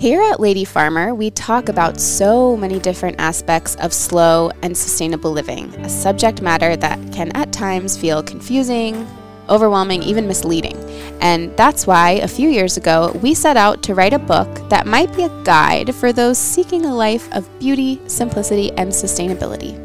Here 0.00 0.22
at 0.22 0.40
Lady 0.40 0.64
Farmer, 0.64 1.14
we 1.14 1.30
talk 1.30 1.68
about 1.68 2.00
so 2.00 2.56
many 2.56 2.78
different 2.78 3.20
aspects 3.20 3.74
of 3.76 3.92
slow 3.92 4.50
and 4.62 4.74
sustainable 4.74 5.30
living, 5.30 5.74
a 5.84 5.90
subject 5.90 6.40
matter 6.40 6.74
that 6.74 7.12
can 7.12 7.30
at 7.36 7.52
times 7.52 7.98
feel 7.98 8.22
confusing, 8.22 9.06
overwhelming, 9.50 10.02
even 10.02 10.26
misleading. 10.26 10.78
And 11.20 11.54
that's 11.54 11.86
why 11.86 12.12
a 12.12 12.28
few 12.28 12.48
years 12.48 12.78
ago, 12.78 13.12
we 13.20 13.34
set 13.34 13.58
out 13.58 13.82
to 13.82 13.94
write 13.94 14.14
a 14.14 14.18
book 14.18 14.48
that 14.70 14.86
might 14.86 15.14
be 15.14 15.24
a 15.24 15.42
guide 15.44 15.94
for 15.94 16.14
those 16.14 16.38
seeking 16.38 16.86
a 16.86 16.94
life 16.94 17.30
of 17.34 17.46
beauty, 17.58 18.00
simplicity, 18.06 18.72
and 18.78 18.90
sustainability. 18.90 19.78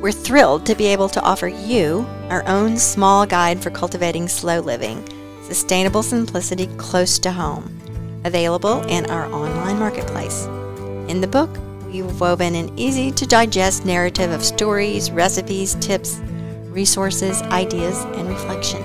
We're 0.00 0.12
thrilled 0.12 0.64
to 0.64 0.74
be 0.74 0.86
able 0.86 1.10
to 1.10 1.20
offer 1.20 1.48
you 1.48 2.06
our 2.30 2.42
own 2.48 2.78
small 2.78 3.26
guide 3.26 3.62
for 3.62 3.68
cultivating 3.68 4.28
slow 4.28 4.60
living, 4.60 5.06
sustainable 5.42 6.02
simplicity 6.02 6.68
close 6.78 7.18
to 7.18 7.32
home 7.32 7.76
available 8.26 8.82
in 8.88 9.06
our 9.10 9.32
online 9.32 9.78
marketplace. 9.78 10.44
In 11.08 11.20
the 11.20 11.26
book, 11.26 11.50
we've 11.86 12.20
woven 12.20 12.54
an 12.54 12.76
easy 12.78 13.10
to 13.12 13.26
digest 13.26 13.86
narrative 13.86 14.30
of 14.30 14.44
stories, 14.44 15.10
recipes, 15.10 15.76
tips, 15.76 16.20
resources, 16.68 17.40
ideas, 17.42 17.98
and 18.16 18.28
reflection. 18.28 18.82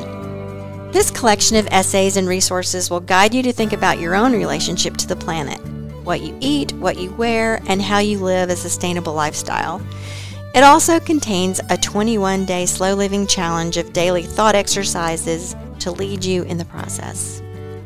This 0.91 1.12
collection 1.12 1.58
of 1.58 1.68
essays 1.72 2.18
and 2.18 2.27
resources 2.27 2.90
will 2.90 2.99
guide 2.99 3.34
you 3.34 3.41
to 3.44 3.54
think 3.54 3.73
about 3.73 3.99
your 3.99 4.16
own 4.16 4.34
relationship 4.34 4.98
to 4.98 5.08
the 5.08 5.16
planet, 5.16 5.60
what 6.04 6.21
you 6.21 6.38
eat, 6.41 6.73
what 6.73 6.98
you 6.98 7.12
wear, 7.12 7.62
and 7.68 7.82
how 7.82 7.99
you 7.99 8.20
live 8.20 8.49
a 8.49 8.55
sustainable 8.55 9.13
lifestyle. 9.13 9.82
It 10.54 10.63
also 10.63 10.99
contains 10.99 11.62
a 11.70 11.77
21 11.77 12.46
day 12.46 12.66
slow 12.66 12.94
living 12.94 13.26
challenge 13.26 13.77
of 13.77 13.94
daily 13.94 14.23
thought 14.23 14.54
exercises 14.54 15.55
to 15.80 15.91
lead 15.91 16.26
you 16.26 16.44
in 16.44 16.58
the 16.58 16.66
process. 16.66 17.41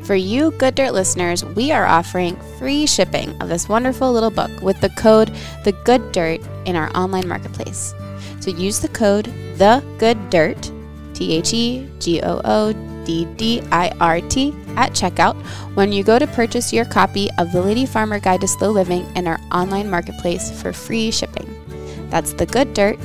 For 0.06 0.14
you 0.14 0.52
Good 0.52 0.76
Dirt 0.76 0.92
listeners, 0.92 1.44
we 1.44 1.72
are 1.72 1.84
offering 1.84 2.36
free 2.60 2.86
shipping 2.86 3.30
of 3.42 3.48
this 3.48 3.68
wonderful 3.68 4.12
little 4.12 4.30
book 4.30 4.52
with 4.62 4.80
the 4.80 4.90
code 4.90 5.34
The 5.64 5.72
Good 5.84 6.12
Dirt 6.12 6.40
in 6.64 6.76
our 6.76 6.96
online 6.96 7.26
marketplace. 7.26 7.92
So 8.38 8.52
use 8.52 8.78
the 8.78 8.88
code 8.88 9.24
The 9.56 9.82
Good 9.98 10.30
Dirt, 10.30 10.70
T 11.12 11.34
H 11.34 11.52
E 11.52 11.90
G 11.98 12.22
O 12.22 12.40
O 12.44 12.72
D 13.04 13.24
D 13.34 13.60
I 13.72 13.88
R 13.98 14.20
T, 14.20 14.54
at 14.76 14.92
checkout 14.92 15.34
when 15.74 15.90
you 15.90 16.04
go 16.04 16.20
to 16.20 16.26
purchase 16.28 16.72
your 16.72 16.84
copy 16.84 17.28
of 17.38 17.50
the 17.50 17.60
Lady 17.60 17.84
Farmer 17.84 18.20
Guide 18.20 18.42
to 18.42 18.46
Slow 18.46 18.70
Living 18.70 19.04
in 19.16 19.26
our 19.26 19.40
online 19.50 19.90
marketplace 19.90 20.52
for 20.62 20.72
free 20.72 21.10
shipping. 21.10 21.52
That's 22.10 22.32
The 22.32 22.46
Good 22.46 22.74
Dirt 22.74 23.00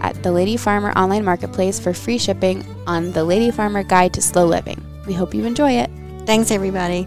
at 0.00 0.22
the 0.22 0.30
Lady 0.30 0.58
Farmer 0.58 0.92
online 0.92 1.24
marketplace 1.24 1.80
for 1.80 1.94
free 1.94 2.18
shipping 2.18 2.62
on 2.86 3.12
the 3.12 3.24
Lady 3.24 3.50
Farmer 3.50 3.82
Guide 3.82 4.12
to 4.12 4.20
Slow 4.20 4.44
Living. 4.44 4.84
We 5.06 5.14
hope 5.14 5.32
you 5.32 5.46
enjoy 5.46 5.72
it. 5.72 5.88
Thanks, 6.26 6.50
everybody. 6.50 7.06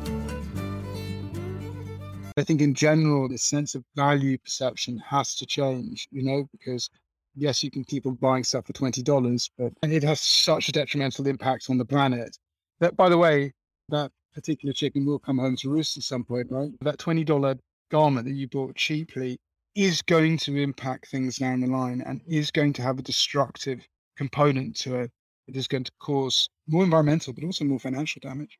I 2.37 2.43
think 2.43 2.61
in 2.61 2.75
general, 2.75 3.27
the 3.27 3.39
sense 3.39 3.73
of 3.73 3.83
value 3.95 4.37
perception 4.37 4.99
has 4.99 5.33
to 5.37 5.45
change, 5.47 6.07
you 6.11 6.21
know, 6.21 6.47
because 6.51 6.87
yes, 7.35 7.63
you 7.63 7.71
can 7.71 7.83
keep 7.83 8.05
on 8.05 8.13
buying 8.13 8.43
stuff 8.43 8.67
for 8.67 8.73
$20, 8.73 9.49
but 9.57 9.73
and 9.81 9.91
it 9.91 10.03
has 10.03 10.21
such 10.21 10.69
a 10.69 10.71
detrimental 10.71 11.25
impact 11.25 11.67
on 11.71 11.79
the 11.79 11.85
planet. 11.85 12.37
That, 12.79 12.95
by 12.95 13.09
the 13.09 13.17
way, 13.17 13.53
that 13.89 14.11
particular 14.35 14.71
chicken 14.71 15.03
will 15.03 15.17
come 15.17 15.39
home 15.39 15.55
to 15.57 15.69
roost 15.71 15.97
at 15.97 16.03
some 16.03 16.23
point, 16.23 16.51
right? 16.51 16.69
That 16.81 16.99
$20 16.99 17.57
garment 17.89 18.27
that 18.27 18.35
you 18.35 18.47
bought 18.47 18.75
cheaply 18.75 19.39
is 19.73 20.03
going 20.03 20.37
to 20.39 20.57
impact 20.57 21.07
things 21.07 21.37
down 21.37 21.61
the 21.61 21.67
line 21.67 22.03
and 22.05 22.21
is 22.27 22.51
going 22.51 22.73
to 22.73 22.83
have 22.83 22.99
a 22.99 23.01
destructive 23.03 23.87
component 24.15 24.75
to 24.75 24.95
it. 24.97 25.11
It 25.47 25.57
is 25.57 25.67
going 25.67 25.85
to 25.85 25.91
cause 25.99 26.47
more 26.67 26.83
environmental, 26.83 27.33
but 27.33 27.43
also 27.43 27.65
more 27.65 27.79
financial 27.79 28.19
damage. 28.19 28.59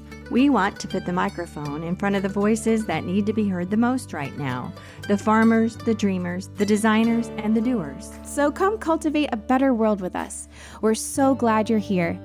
We 0.31 0.49
want 0.49 0.79
to 0.79 0.87
put 0.87 1.05
the 1.05 1.11
microphone 1.11 1.83
in 1.83 1.97
front 1.97 2.15
of 2.15 2.23
the 2.23 2.29
voices 2.29 2.85
that 2.85 3.03
need 3.03 3.25
to 3.25 3.33
be 3.33 3.49
heard 3.49 3.69
the 3.69 3.75
most 3.75 4.13
right 4.13 4.35
now 4.37 4.71
the 5.09 5.17
farmers, 5.17 5.75
the 5.75 5.93
dreamers, 5.93 6.47
the 6.55 6.65
designers, 6.65 7.27
and 7.35 7.53
the 7.53 7.59
doers. 7.59 8.13
So 8.23 8.49
come 8.49 8.77
cultivate 8.77 9.27
a 9.33 9.35
better 9.35 9.73
world 9.73 9.99
with 9.99 10.15
us. 10.15 10.47
We're 10.79 10.95
so 10.95 11.35
glad 11.35 11.69
you're 11.69 11.79
here. 11.79 12.17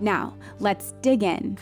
Now, 0.00 0.36
let's 0.58 0.92
dig 1.00 1.22
in. 1.22 1.56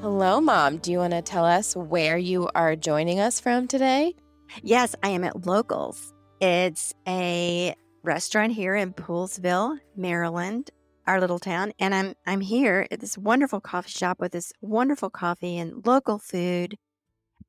Hello, 0.00 0.40
Mom. 0.40 0.78
Do 0.78 0.90
you 0.90 0.98
want 0.98 1.12
to 1.12 1.22
tell 1.22 1.44
us 1.44 1.76
where 1.76 2.18
you 2.18 2.50
are 2.56 2.74
joining 2.74 3.20
us 3.20 3.38
from 3.38 3.68
today? 3.68 4.16
Yes, 4.64 4.96
I 5.04 5.10
am 5.10 5.22
at 5.22 5.46
Locals. 5.46 6.12
It's 6.40 6.92
a 7.06 7.76
restaurant 8.04 8.52
here 8.52 8.74
in 8.74 8.92
Poolesville, 8.92 9.78
Maryland, 9.96 10.70
our 11.06 11.20
little 11.20 11.38
town. 11.38 11.72
And 11.78 11.94
I'm 11.94 12.14
I'm 12.26 12.40
here 12.40 12.86
at 12.90 13.00
this 13.00 13.18
wonderful 13.18 13.60
coffee 13.60 13.90
shop 13.90 14.20
with 14.20 14.32
this 14.32 14.52
wonderful 14.60 15.10
coffee 15.10 15.56
and 15.56 15.84
local 15.86 16.18
food, 16.18 16.76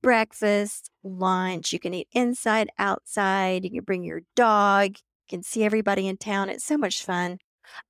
breakfast, 0.01 0.89
lunch. 1.03 1.73
You 1.73 1.79
can 1.79 1.93
eat 1.93 2.07
inside, 2.13 2.69
outside. 2.79 3.65
You 3.65 3.71
can 3.71 3.83
bring 3.83 4.03
your 4.03 4.21
dog. 4.35 4.91
You 5.29 5.37
can 5.37 5.43
see 5.43 5.63
everybody 5.63 6.07
in 6.07 6.17
town. 6.17 6.49
It's 6.49 6.65
so 6.65 6.77
much 6.77 7.03
fun. 7.03 7.37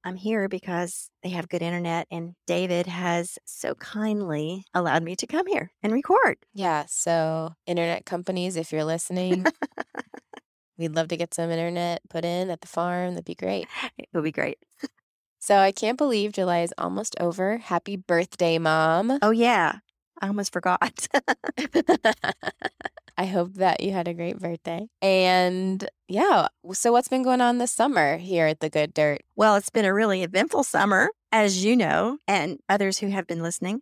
I'm 0.06 0.16
here 0.16 0.48
because 0.48 1.10
they 1.22 1.30
have 1.30 1.50
good 1.50 1.62
internet, 1.62 2.08
and 2.10 2.34
David 2.48 2.88
has 2.88 3.38
so 3.46 3.76
kindly 3.76 4.64
allowed 4.74 5.04
me 5.04 5.18
to 5.18 5.28
come 5.28 5.48
here 5.48 5.70
and 5.84 5.92
record. 5.92 6.38
Yeah. 6.54 6.86
So, 6.88 7.52
internet 7.68 8.06
companies, 8.06 8.56
if 8.56 8.72
you're 8.72 8.86
listening, 8.86 9.46
We'd 10.78 10.96
love 10.96 11.08
to 11.10 11.18
get 11.18 11.34
some 11.34 11.50
internet 11.50 12.02
put 12.10 12.26
in 12.26 12.50
at 12.50 12.62
the 12.62 12.68
farm. 12.68 13.12
That'd 13.12 13.26
be 13.26 13.36
great. 13.36 13.68
It 13.98 14.08
would 14.14 14.24
be 14.24 14.32
great. 14.32 14.58
So 15.38 15.58
I 15.58 15.72
can't 15.72 15.96
believe 15.96 16.32
July 16.32 16.62
is 16.62 16.74
almost 16.76 17.16
over. 17.20 17.58
Happy 17.58 17.96
birthday, 17.98 18.58
Mom. 18.58 19.20
Oh, 19.22 19.30
yeah. 19.30 19.76
I 20.20 20.28
almost 20.28 20.52
forgot. 20.52 21.08
I 23.18 23.26
hope 23.26 23.54
that 23.54 23.82
you 23.82 23.92
had 23.92 24.08
a 24.08 24.14
great 24.16 24.40
birthday. 24.40 24.88
And 25.04 25.88
yeah, 26.08 26.48
so 26.74 26.92
what's 26.92 27.10
been 27.10 27.22
going 27.22 27.42
on 27.42 27.60
this 27.60 27.72
summer 27.72 28.18
here 28.18 28.48
at 28.48 28.60
the 28.60 28.72
Good 28.72 28.94
Dirt? 28.96 29.22
well, 29.36 29.56
it's 29.56 29.70
been 29.70 29.86
a 29.86 29.94
really 29.94 30.24
eventful 30.24 30.64
summer, 30.64 31.12
as 31.32 31.64
you 31.64 31.76
know, 31.76 32.18
and 32.28 32.60
others 32.68 32.98
who 32.98 33.10
have 33.10 33.28
been 33.28 33.44
listening. 33.44 33.82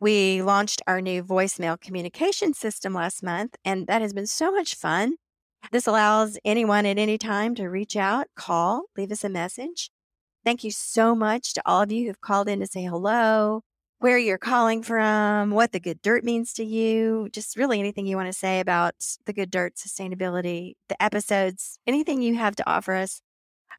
We 0.00 0.42
launched 0.42 0.82
our 0.86 1.00
new 1.00 1.24
voicemail 1.24 1.80
communication 1.80 2.54
system 2.54 2.92
last 2.92 3.22
month, 3.22 3.56
and 3.64 3.86
that 3.86 4.02
has 4.02 4.12
been 4.12 4.26
so 4.26 4.52
much 4.52 4.74
fun. 4.74 5.14
This 5.70 5.86
allows 5.86 6.38
anyone 6.44 6.86
at 6.86 6.98
any 6.98 7.18
time 7.18 7.54
to 7.56 7.68
reach 7.68 7.96
out, 7.96 8.26
call, 8.34 8.84
leave 8.96 9.12
us 9.12 9.24
a 9.24 9.28
message. 9.28 9.90
Thank 10.44 10.64
you 10.64 10.70
so 10.70 11.14
much 11.14 11.52
to 11.54 11.62
all 11.66 11.82
of 11.82 11.92
you 11.92 12.06
who've 12.06 12.20
called 12.20 12.48
in 12.48 12.60
to 12.60 12.66
say 12.66 12.84
hello, 12.84 13.62
where 13.98 14.16
you're 14.16 14.38
calling 14.38 14.82
from, 14.82 15.50
what 15.50 15.72
the 15.72 15.80
good 15.80 16.00
dirt 16.00 16.24
means 16.24 16.52
to 16.54 16.64
you, 16.64 17.28
just 17.32 17.56
really 17.56 17.80
anything 17.80 18.06
you 18.06 18.16
want 18.16 18.28
to 18.28 18.38
say 18.38 18.60
about 18.60 18.94
the 19.26 19.32
good 19.32 19.50
dirt 19.50 19.74
sustainability, 19.74 20.74
the 20.88 21.02
episodes, 21.02 21.78
anything 21.86 22.22
you 22.22 22.36
have 22.36 22.56
to 22.56 22.70
offer 22.70 22.94
us 22.94 23.20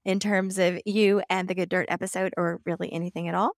in 0.06 0.20
terms 0.20 0.60
of 0.60 0.80
you 0.86 1.22
and 1.30 1.48
the 1.48 1.56
good 1.56 1.70
dirt 1.70 1.86
episode, 1.90 2.34
or 2.38 2.60
really 2.66 2.92
anything 2.92 3.28
at 3.28 3.36
all. 3.36 3.54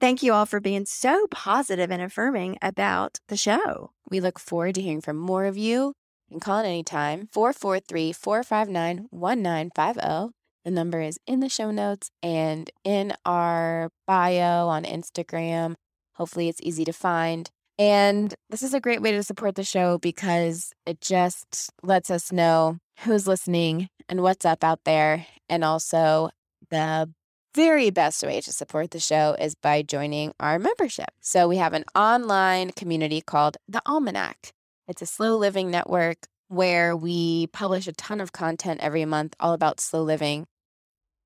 Thank 0.00 0.22
you 0.22 0.32
all 0.32 0.46
for 0.46 0.60
being 0.60 0.86
so 0.86 1.26
positive 1.30 1.90
and 1.90 2.02
affirming 2.02 2.58
about 2.60 3.18
the 3.28 3.36
show. 3.36 3.92
We 4.10 4.20
look 4.20 4.38
forward 4.38 4.74
to 4.74 4.82
hearing 4.82 5.00
from 5.00 5.16
more 5.16 5.46
of 5.46 5.56
you. 5.56 5.94
Call 6.40 6.60
at 6.60 6.66
any 6.66 6.82
time 6.82 7.28
443 7.32 8.12
459 8.12 9.08
1950. 9.10 10.34
The 10.64 10.70
number 10.70 11.00
is 11.00 11.18
in 11.26 11.40
the 11.40 11.48
show 11.48 11.70
notes 11.70 12.10
and 12.22 12.70
in 12.84 13.12
our 13.24 13.90
bio 14.06 14.68
on 14.68 14.84
Instagram. 14.84 15.74
Hopefully, 16.14 16.48
it's 16.48 16.60
easy 16.62 16.84
to 16.84 16.92
find. 16.92 17.50
And 17.78 18.34
this 18.50 18.62
is 18.62 18.72
a 18.72 18.80
great 18.80 19.02
way 19.02 19.12
to 19.12 19.22
support 19.22 19.56
the 19.56 19.64
show 19.64 19.98
because 19.98 20.72
it 20.86 21.00
just 21.00 21.70
lets 21.82 22.08
us 22.08 22.32
know 22.32 22.78
who's 23.00 23.26
listening 23.26 23.88
and 24.08 24.22
what's 24.22 24.44
up 24.44 24.62
out 24.62 24.80
there, 24.84 25.26
and 25.48 25.64
also 25.64 26.30
the 26.70 27.12
very 27.54 27.90
best 27.90 28.22
way 28.22 28.40
to 28.40 28.52
support 28.52 28.90
the 28.90 29.00
show 29.00 29.36
is 29.38 29.54
by 29.54 29.82
joining 29.82 30.32
our 30.40 30.58
membership. 30.58 31.10
So 31.20 31.48
we 31.48 31.56
have 31.56 31.72
an 31.72 31.84
online 31.94 32.70
community 32.72 33.20
called 33.20 33.56
The 33.68 33.82
Almanac. 33.86 34.52
It's 34.86 35.02
a 35.02 35.06
slow 35.06 35.36
living 35.36 35.70
network 35.70 36.26
where 36.48 36.94
we 36.94 37.46
publish 37.48 37.86
a 37.86 37.92
ton 37.92 38.20
of 38.20 38.32
content 38.32 38.80
every 38.82 39.04
month 39.06 39.34
all 39.40 39.54
about 39.54 39.80
slow 39.80 40.02
living. 40.02 40.46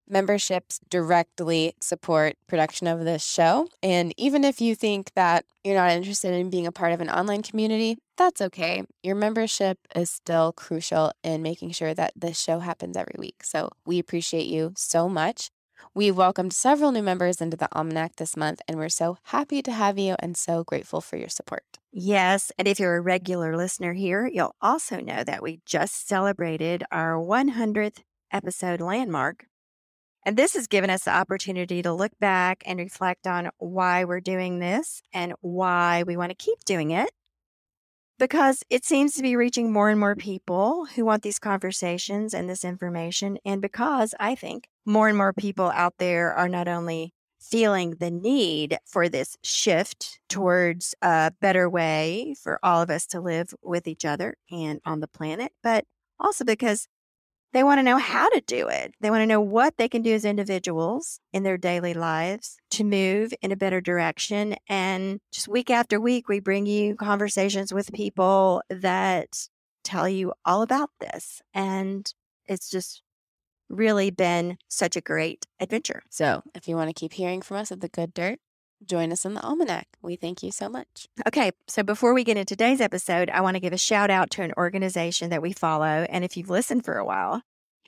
Memberships 0.09 0.81
directly 0.89 1.75
support 1.81 2.37
production 2.47 2.87
of 2.87 3.05
this 3.05 3.25
show. 3.25 3.69
And 3.83 4.15
even 4.17 4.45
if 4.45 4.61
you 4.61 4.75
think 4.75 5.11
that 5.17 5.45
you're 5.65 5.75
not 5.75 5.91
interested 5.91 6.33
in 6.33 6.51
being 6.51 6.67
a 6.67 6.73
part 6.73 6.93
of 6.93 7.01
an 7.01 7.11
online 7.11 7.43
community, 7.43 7.99
that's 8.17 8.41
okay. 8.41 8.85
Your 9.03 9.17
membership 9.17 9.79
is 9.95 10.09
still 10.09 10.53
crucial 10.53 11.13
in 11.25 11.43
making 11.43 11.73
sure 11.73 11.95
that 11.95 12.13
this 12.17 12.41
show 12.41 12.61
happens 12.61 12.97
every 12.97 13.17
week. 13.19 13.43
So 13.43 13.71
we 13.85 13.99
appreciate 13.99 14.47
you 14.47 14.73
so 14.77 15.09
much. 15.09 15.51
We 15.95 16.11
welcomed 16.11 16.53
several 16.53 16.93
new 16.93 17.03
members 17.03 17.41
into 17.41 17.57
the 17.57 17.69
Almanac 17.77 18.17
this 18.17 18.37
month, 18.37 18.63
and 18.69 18.79
we're 18.79 18.89
so 18.89 19.19
happy 19.25 19.63
to 19.63 19.73
have 19.73 19.99
you 19.99 20.15
and 20.21 20.37
so 20.37 20.65
grateful 20.65 21.01
for 21.01 21.17
your 21.17 21.29
support. 21.29 21.78
Yes. 21.93 22.53
And 22.59 22.69
if 22.69 22.79
you're 22.79 22.97
a 22.97 23.01
regular 23.01 23.57
listener 23.57 23.95
here, 23.95 24.27
you'll 24.27 24.55
also 24.61 25.01
know 25.01 25.25
that 25.25 25.43
we 25.43 25.61
just 25.65 26.07
celebrated 26.07 26.85
our 26.93 27.15
100th 27.15 28.03
episode 28.31 28.81
landmark. 28.81 29.47
And 30.27 30.37
this 30.37 30.55
has 30.55 30.67
given 30.67 30.91
us 30.91 31.05
the 31.05 31.15
opportunity 31.15 31.81
to 31.81 31.93
look 31.93 32.13
back 32.21 32.63
and 32.67 32.79
reflect 32.79 33.27
on 33.27 33.51
why 33.57 34.05
we're 34.05 34.21
doing 34.21 34.59
this 34.59 35.01
and 35.15 35.33
why 35.41 36.03
we 36.03 36.17
want 36.17 36.31
to 36.31 36.35
keep 36.35 36.63
doing 36.67 36.91
it. 36.91 37.11
Because 38.19 38.65
it 38.69 38.85
seems 38.85 39.15
to 39.15 39.23
be 39.23 39.37
reaching 39.37 39.73
more 39.73 39.89
and 39.89 39.99
more 39.99 40.17
people 40.17 40.87
who 40.87 41.05
want 41.05 41.23
these 41.23 41.39
conversations 41.39 42.35
and 42.35 42.51
this 42.51 42.65
information. 42.65 43.39
And 43.45 43.63
because 43.63 44.15
I 44.21 44.35
think 44.35 44.69
more 44.85 45.09
and 45.09 45.17
more 45.17 45.33
people 45.33 45.71
out 45.71 45.95
there 45.99 46.35
are 46.35 46.49
not 46.49 46.69
only 46.69 47.15
feeling 47.41 47.97
the 47.99 48.11
need 48.11 48.79
for 48.85 49.09
this 49.09 49.37
shift 49.43 50.21
towards 50.29 50.95
a 51.03 51.33
better 51.41 51.69
way 51.69 52.35
for 52.43 52.59
all 52.63 52.83
of 52.83 52.91
us 52.91 53.07
to 53.07 53.21
live 53.21 53.55
with 53.63 53.87
each 53.87 54.05
other 54.05 54.35
and 54.51 54.81
on 54.85 55.01
the 55.01 55.09
planet, 55.09 55.53
but 55.63 55.85
also 56.19 56.45
because 56.45 56.89
they 57.53 57.65
want 57.65 57.79
to 57.79 57.83
know 57.83 57.97
how 57.97 58.29
to 58.29 58.43
do 58.43 58.69
it. 58.69 58.95
They 59.01 59.11
want 59.11 59.23
to 59.23 59.27
know 59.27 59.41
what 59.41 59.79
they 59.79 59.89
can 59.89 60.03
do 60.03 60.13
as 60.13 60.25
individuals 60.25 61.21
in 61.33 61.45
their 61.45 61.57
daily 61.57 61.95
lives 61.95 62.59
to 62.73 62.85
move 62.85 63.33
in 63.41 63.53
a 63.53 63.57
better 63.57 63.81
direction. 63.81 64.57
And 64.69 65.21
just 65.33 65.49
week 65.49 65.71
after 65.71 65.99
week, 65.99 66.29
we 66.29 66.41
bring 66.41 66.67
you 66.67 66.95
conversations 66.97 67.73
with 67.73 67.93
people 67.93 68.63
that 68.69 69.49
tell 69.83 70.09
you 70.09 70.35
all 70.45 70.61
about 70.61 70.91
this. 71.01 71.41
And 71.55 72.13
it's 72.47 72.69
just 72.69 73.03
really 73.69 74.11
been 74.11 74.59
such 74.69 74.97
a 74.97 75.01
great 75.01 75.47
adventure. 75.61 76.03
So, 76.11 76.43
if 76.55 76.69
you 76.69 76.77
want 76.77 76.89
to 76.89 76.99
keep 76.99 77.13
hearing 77.13 77.43
from 77.43 77.59
us 77.59 77.73
at 77.73 77.81
the 77.81 77.89
Good 77.89 78.15
Dirt, 78.15 78.39
join 78.85 79.13
us 79.13 79.25
in 79.25 79.35
the 79.35 79.43
Almanac. 79.43 79.87
We 80.03 80.17
thank 80.17 80.43
you 80.43 80.51
so 80.51 80.69
much. 80.69 81.09
Okay, 81.27 81.51
so 81.67 81.83
before 81.83 82.15
we 82.15 82.25
get 82.25 82.37
into 82.37 82.55
today's 82.55 82.81
episode, 82.81 83.31
I 83.31 83.41
want 83.41 83.57
to 83.57 83.61
give 83.61 83.73
a 83.73 83.79
shout 83.79 84.11
out 84.11 84.31
to 84.33 84.43
an 84.43 84.53
organization 84.57 85.31
that 85.31 85.43
we 85.43 85.53
follow. 85.53 86.07
And 86.09 86.25
if 86.25 86.37
you've 86.37 86.51
listened 86.51 86.85
for 86.85 86.97
a 86.97 87.05
while, 87.05 87.43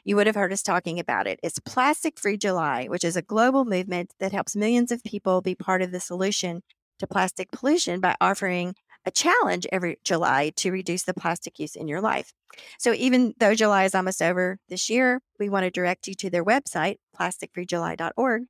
you 0.05 0.17
would 0.17 0.27
have 0.27 0.37
heard 0.37 0.53
us 0.53 0.63
talking 0.63 0.99
about 0.99 1.27
it. 1.27 1.39
It's 1.43 1.59
Plastic 1.59 2.19
Free 2.19 2.37
July, 2.37 2.87
which 2.87 3.05
is 3.05 3.17
a 3.17 3.23
global 3.23 3.65
movement 3.65 4.15
that 4.19 4.33
helps 4.33 4.57
millions 4.57 4.91
of 4.91 5.05
people 5.05 5.43
be 5.43 5.55
part 5.55 5.83
of 5.83 5.93
the 5.93 6.01
solution 6.01 6.63
to 6.99 7.07
plastic 7.07 7.51
pollution 7.51 8.01
by 8.01 8.15
offering 8.21 8.75
a 9.05 9.11
challenge 9.11 9.67
every 9.73 9.99
July 10.05 10.53
to 10.57 10.71
reduce 10.71 11.05
the 11.05 11.15
plastic 11.15 11.59
use 11.59 11.75
in 11.75 11.89
your 11.89 12.01
life. 12.01 12.33
So 12.79 12.93
even 12.93 13.35
though 13.39 13.55
July 13.55 13.85
is 13.85 13.95
almost 13.95 14.21
over 14.21 14.59
this 14.69 14.91
year, 14.91 15.21
we 15.39 15.49
want 15.49 15.65
to 15.65 15.71
direct 15.71 16.07
you 16.07 16.15
to 16.15 16.31
their 16.31 16.45
website, 16.45 16.97
plasticfreejuly.org. 17.19 18.43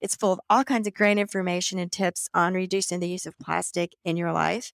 It's 0.00 0.16
full 0.16 0.32
of 0.32 0.40
all 0.48 0.64
kinds 0.64 0.86
of 0.86 0.94
great 0.94 1.18
information 1.18 1.78
and 1.78 1.90
tips 1.90 2.28
on 2.34 2.54
reducing 2.54 3.00
the 3.00 3.08
use 3.08 3.26
of 3.26 3.38
plastic 3.38 3.94
in 4.04 4.16
your 4.16 4.32
life, 4.32 4.72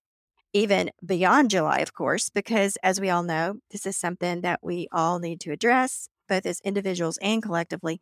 even 0.53 0.91
beyond 1.05 1.51
July, 1.51 1.79
of 1.79 1.95
course, 1.95 2.29
because 2.29 2.77
as 2.83 3.01
we 3.01 3.09
all 3.09 3.23
know, 3.23 3.57
this 3.71 3.87
is 3.87 3.97
something 3.97 4.43
that 4.43 4.61
we 4.63 4.89
all 4.93 5.19
need 5.19 5.41
to 5.41 5.53
address, 5.53 6.09
both 6.29 6.45
as 6.45 6.61
individuals 6.61 7.19
and 7.23 7.43
collectively, 7.43 8.01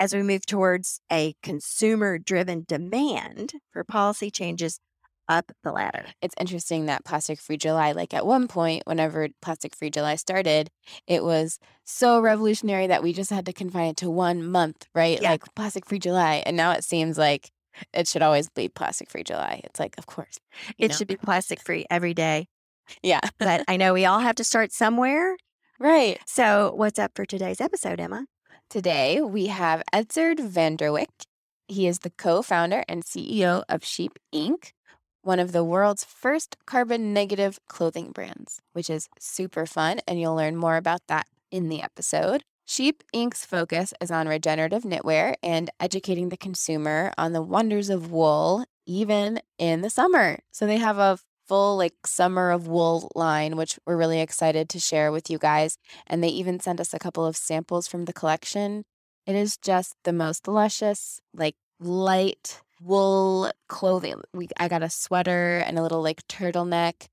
as 0.00 0.12
we 0.14 0.22
move 0.22 0.44
towards 0.46 1.00
a 1.12 1.36
consumer 1.42 2.18
driven 2.18 2.64
demand 2.66 3.52
for 3.70 3.84
policy 3.84 4.30
changes 4.30 4.80
up 5.28 5.52
the 5.62 5.72
ladder. 5.72 6.04
It's 6.22 6.34
interesting 6.38 6.86
that 6.86 7.04
Plastic 7.04 7.40
Free 7.40 7.56
July, 7.56 7.92
like 7.92 8.14
at 8.14 8.26
one 8.26 8.48
point, 8.48 8.82
whenever 8.86 9.28
Plastic 9.40 9.74
Free 9.74 9.90
July 9.90 10.16
started, 10.16 10.70
it 11.06 11.24
was 11.24 11.58
so 11.84 12.20
revolutionary 12.20 12.86
that 12.86 13.02
we 13.02 13.12
just 13.12 13.30
had 13.30 13.46
to 13.46 13.52
confine 13.52 13.88
it 13.88 13.96
to 13.98 14.10
one 14.10 14.44
month, 14.44 14.86
right? 14.94 15.20
Yeah. 15.20 15.30
Like 15.30 15.54
Plastic 15.54 15.86
Free 15.86 15.98
July. 15.98 16.42
And 16.46 16.56
now 16.56 16.72
it 16.72 16.84
seems 16.84 17.18
like 17.18 17.50
it 17.92 18.08
should 18.08 18.22
always 18.22 18.48
be 18.50 18.68
Plastic 18.68 19.10
Free 19.10 19.24
July. 19.24 19.60
It's 19.64 19.80
like, 19.80 19.96
of 19.98 20.06
course. 20.06 20.38
It 20.78 20.90
know? 20.90 20.96
should 20.96 21.08
be 21.08 21.16
plastic 21.16 21.60
free 21.60 21.86
every 21.90 22.14
day. 22.14 22.46
Yeah. 23.02 23.20
But 23.38 23.64
I 23.68 23.76
know 23.76 23.94
we 23.94 24.04
all 24.04 24.20
have 24.20 24.36
to 24.36 24.44
start 24.44 24.72
somewhere. 24.72 25.36
Right. 25.80 26.20
So, 26.24 26.72
what's 26.76 27.00
up 27.00 27.10
for 27.16 27.26
today's 27.26 27.60
episode, 27.60 27.98
Emma? 27.98 28.26
Today 28.70 29.20
we 29.20 29.46
have 29.46 29.82
Edzard 29.92 30.38
van 30.38 30.76
der 30.76 30.92
Wyck. 30.92 31.10
He 31.66 31.88
is 31.88 31.98
the 31.98 32.10
co 32.10 32.42
founder 32.42 32.84
and 32.88 33.04
CEO 33.04 33.64
of 33.68 33.84
Sheep 33.84 34.16
Inc., 34.32 34.70
one 35.24 35.40
of 35.40 35.52
the 35.52 35.64
world's 35.64 36.04
first 36.04 36.56
carbon 36.66 37.12
negative 37.12 37.58
clothing 37.68 38.12
brands, 38.12 38.60
which 38.72 38.90
is 38.90 39.08
super 39.18 39.66
fun. 39.66 40.00
And 40.06 40.20
you'll 40.20 40.36
learn 40.36 40.56
more 40.56 40.76
about 40.76 41.00
that 41.08 41.26
in 41.50 41.68
the 41.68 41.82
episode. 41.82 42.44
Sheep 42.66 43.02
Inc.'s 43.14 43.44
focus 43.44 43.92
is 44.00 44.10
on 44.10 44.26
regenerative 44.26 44.84
knitwear 44.84 45.34
and 45.42 45.70
educating 45.78 46.30
the 46.30 46.36
consumer 46.36 47.12
on 47.18 47.32
the 47.32 47.42
wonders 47.42 47.90
of 47.90 48.10
wool, 48.10 48.64
even 48.86 49.40
in 49.58 49.82
the 49.82 49.90
summer. 49.90 50.38
So 50.50 50.66
they 50.66 50.78
have 50.78 50.98
a 50.98 51.18
full 51.46 51.76
like 51.76 52.06
summer 52.06 52.50
of 52.50 52.66
wool 52.66 53.10
line, 53.14 53.56
which 53.56 53.78
we're 53.86 53.98
really 53.98 54.20
excited 54.20 54.68
to 54.70 54.80
share 54.80 55.12
with 55.12 55.28
you 55.28 55.38
guys. 55.38 55.76
And 56.06 56.22
they 56.22 56.28
even 56.28 56.58
sent 56.58 56.80
us 56.80 56.94
a 56.94 56.98
couple 56.98 57.26
of 57.26 57.36
samples 57.36 57.86
from 57.86 58.06
the 58.06 58.14
collection. 58.14 58.84
It 59.26 59.36
is 59.36 59.56
just 59.56 59.94
the 60.04 60.12
most 60.12 60.48
luscious, 60.48 61.20
like 61.34 61.56
light 61.78 62.62
wool 62.84 63.50
clothing. 63.68 64.20
We 64.32 64.48
I 64.58 64.68
got 64.68 64.82
a 64.82 64.90
sweater 64.90 65.58
and 65.66 65.78
a 65.78 65.82
little 65.82 66.02
like 66.02 66.26
turtleneck. 66.28 67.06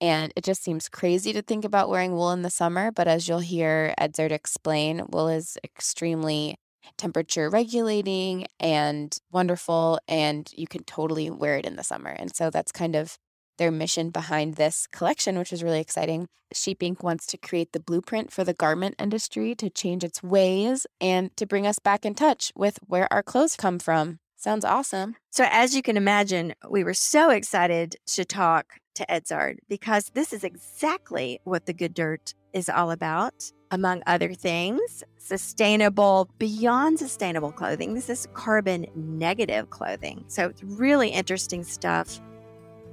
And 0.00 0.32
it 0.36 0.44
just 0.44 0.62
seems 0.62 0.90
crazy 0.90 1.32
to 1.32 1.40
think 1.40 1.64
about 1.64 1.88
wearing 1.88 2.12
wool 2.12 2.30
in 2.30 2.42
the 2.42 2.50
summer, 2.50 2.90
but 2.90 3.08
as 3.08 3.28
you'll 3.28 3.38
hear 3.38 3.94
Edzard 3.98 4.30
explain, 4.30 5.02
wool 5.08 5.28
is 5.28 5.56
extremely 5.64 6.56
temperature 6.98 7.48
regulating 7.48 8.46
and 8.60 9.16
wonderful, 9.32 9.98
and 10.06 10.50
you 10.54 10.66
can 10.66 10.84
totally 10.84 11.30
wear 11.30 11.56
it 11.56 11.64
in 11.64 11.76
the 11.76 11.82
summer. 11.82 12.10
And 12.10 12.34
so 12.36 12.50
that's 12.50 12.72
kind 12.72 12.94
of 12.94 13.16
their 13.58 13.70
mission 13.70 14.10
behind 14.10 14.56
this 14.56 14.86
collection, 14.86 15.38
which 15.38 15.52
is 15.52 15.62
really 15.62 15.80
exciting. 15.80 16.28
Sheep 16.52 16.80
Inc. 16.80 17.02
wants 17.02 17.26
to 17.28 17.38
create 17.38 17.72
the 17.72 17.80
blueprint 17.80 18.30
for 18.30 18.44
the 18.44 18.54
garment 18.54 18.96
industry 18.98 19.54
to 19.54 19.70
change 19.70 20.04
its 20.04 20.22
ways 20.22 20.86
and 21.00 21.34
to 21.38 21.46
bring 21.46 21.66
us 21.66 21.78
back 21.78 22.04
in 22.04 22.14
touch 22.14 22.52
with 22.54 22.78
where 22.86 23.10
our 23.10 23.22
clothes 23.22 23.56
come 23.56 23.78
from. 23.78 24.18
Sounds 24.36 24.64
awesome. 24.64 25.16
So, 25.30 25.46
as 25.50 25.74
you 25.74 25.82
can 25.82 25.96
imagine, 25.96 26.54
we 26.68 26.84
were 26.84 26.94
so 26.94 27.30
excited 27.30 27.96
to 28.06 28.24
talk 28.24 28.74
to 28.94 29.06
Edzard 29.08 29.56
because 29.68 30.10
this 30.14 30.32
is 30.32 30.44
exactly 30.44 31.40
what 31.44 31.66
the 31.66 31.72
Good 31.72 31.94
Dirt 31.94 32.34
is 32.52 32.68
all 32.68 32.90
about. 32.90 33.50
Among 33.70 34.02
other 34.06 34.32
things, 34.34 35.02
sustainable, 35.18 36.28
beyond 36.38 36.98
sustainable 36.98 37.50
clothing. 37.50 37.94
This 37.94 38.08
is 38.08 38.28
carbon 38.34 38.86
negative 38.94 39.70
clothing. 39.70 40.24
So, 40.28 40.48
it's 40.48 40.62
really 40.62 41.08
interesting 41.08 41.64
stuff. 41.64 42.20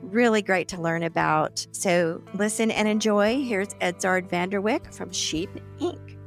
Really 0.01 0.41
great 0.41 0.69
to 0.69 0.81
learn 0.81 1.03
about. 1.03 1.67
So, 1.71 2.23
listen 2.33 2.71
and 2.71 2.87
enjoy. 2.87 3.43
Here's 3.43 3.73
Edzard 3.75 4.29
van 4.29 4.49
der 4.49 4.61
Wyck 4.61 4.93
from 4.93 5.11
Sheep 5.11 5.49
Inc. 5.79 6.17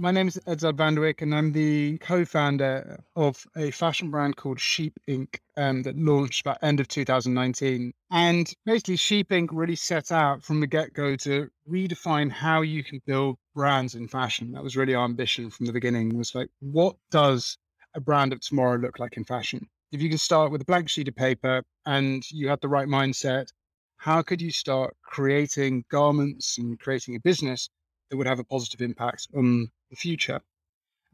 My 0.00 0.12
name 0.12 0.28
is 0.28 0.38
Edzard 0.46 0.76
van 0.76 0.94
der 0.94 1.00
Wyck, 1.00 1.22
and 1.22 1.34
I'm 1.34 1.50
the 1.50 1.98
co-founder 1.98 3.02
of 3.16 3.44
a 3.56 3.72
fashion 3.72 4.12
brand 4.12 4.36
called 4.36 4.60
Sheep 4.60 4.96
Inc. 5.08 5.40
Um, 5.56 5.82
that 5.82 5.98
launched 5.98 6.42
about 6.42 6.58
end 6.62 6.78
of 6.78 6.86
2019. 6.86 7.92
And 8.12 8.54
basically, 8.64 8.94
Sheep 8.94 9.30
Inc. 9.30 9.48
really 9.50 9.74
set 9.74 10.12
out 10.12 10.44
from 10.44 10.60
the 10.60 10.68
get-go 10.68 11.16
to 11.16 11.50
redefine 11.68 12.30
how 12.30 12.60
you 12.60 12.84
can 12.84 13.02
build 13.06 13.38
brands 13.56 13.96
in 13.96 14.06
fashion. 14.06 14.52
That 14.52 14.62
was 14.62 14.76
really 14.76 14.94
our 14.94 15.04
ambition 15.04 15.50
from 15.50 15.66
the 15.66 15.72
beginning. 15.72 16.16
Was 16.16 16.32
like, 16.32 16.50
what 16.60 16.94
does 17.10 17.58
a 17.94 18.00
brand 18.00 18.32
of 18.32 18.40
tomorrow 18.40 18.78
look 18.78 19.00
like 19.00 19.16
in 19.16 19.24
fashion? 19.24 19.66
If 19.90 20.00
you 20.00 20.08
can 20.08 20.18
start 20.18 20.52
with 20.52 20.62
a 20.62 20.66
blank 20.66 20.88
sheet 20.88 21.08
of 21.08 21.16
paper 21.16 21.64
and 21.86 22.22
you 22.30 22.48
had 22.48 22.60
the 22.60 22.68
right 22.68 22.86
mindset, 22.86 23.48
how 23.96 24.22
could 24.22 24.40
you 24.40 24.52
start 24.52 24.96
creating 25.02 25.86
garments 25.90 26.56
and 26.56 26.78
creating 26.78 27.16
a 27.16 27.20
business 27.20 27.68
that 28.10 28.16
would 28.16 28.26
have 28.26 28.38
a 28.38 28.44
positive 28.44 28.80
impact 28.80 29.28
on 29.36 29.70
the 29.90 29.96
future. 29.96 30.40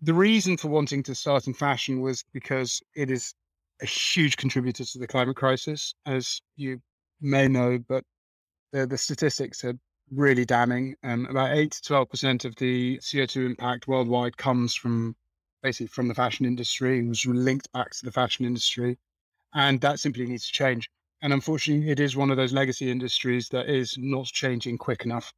The 0.02 0.14
reason 0.14 0.56
for 0.56 0.68
wanting 0.68 1.02
to 1.04 1.14
start 1.14 1.46
in 1.46 1.54
fashion 1.54 2.00
was 2.00 2.24
because 2.32 2.82
it 2.94 3.10
is 3.10 3.34
a 3.80 3.86
huge 3.86 4.36
contributor 4.36 4.84
to 4.84 4.98
the 4.98 5.06
climate 5.06 5.36
crisis, 5.36 5.94
as 6.06 6.40
you 6.56 6.80
may 7.20 7.48
know, 7.48 7.78
but 7.78 8.04
the, 8.72 8.86
the 8.86 8.98
statistics 8.98 9.64
are 9.64 9.74
really 10.10 10.44
damning. 10.44 10.96
Um, 11.02 11.26
about 11.26 11.56
8 11.56 11.70
to 11.72 11.92
12% 11.92 12.44
of 12.44 12.54
the 12.56 12.98
CO2 12.98 13.46
impact 13.46 13.88
worldwide 13.88 14.36
comes 14.36 14.74
from 14.74 15.16
basically 15.62 15.86
from 15.86 16.08
the 16.08 16.14
fashion 16.14 16.44
industry. 16.44 16.98
It 16.98 17.08
was 17.08 17.24
linked 17.26 17.72
back 17.72 17.90
to 17.92 18.04
the 18.04 18.12
fashion 18.12 18.44
industry. 18.44 18.98
And 19.54 19.80
that 19.80 20.00
simply 20.00 20.26
needs 20.26 20.46
to 20.46 20.52
change. 20.52 20.90
And 21.22 21.32
unfortunately, 21.32 21.90
it 21.90 22.00
is 22.00 22.16
one 22.16 22.30
of 22.30 22.36
those 22.36 22.52
legacy 22.52 22.90
industries 22.90 23.48
that 23.48 23.68
is 23.68 23.96
not 23.96 24.26
changing 24.26 24.78
quick 24.78 25.04
enough. 25.04 25.32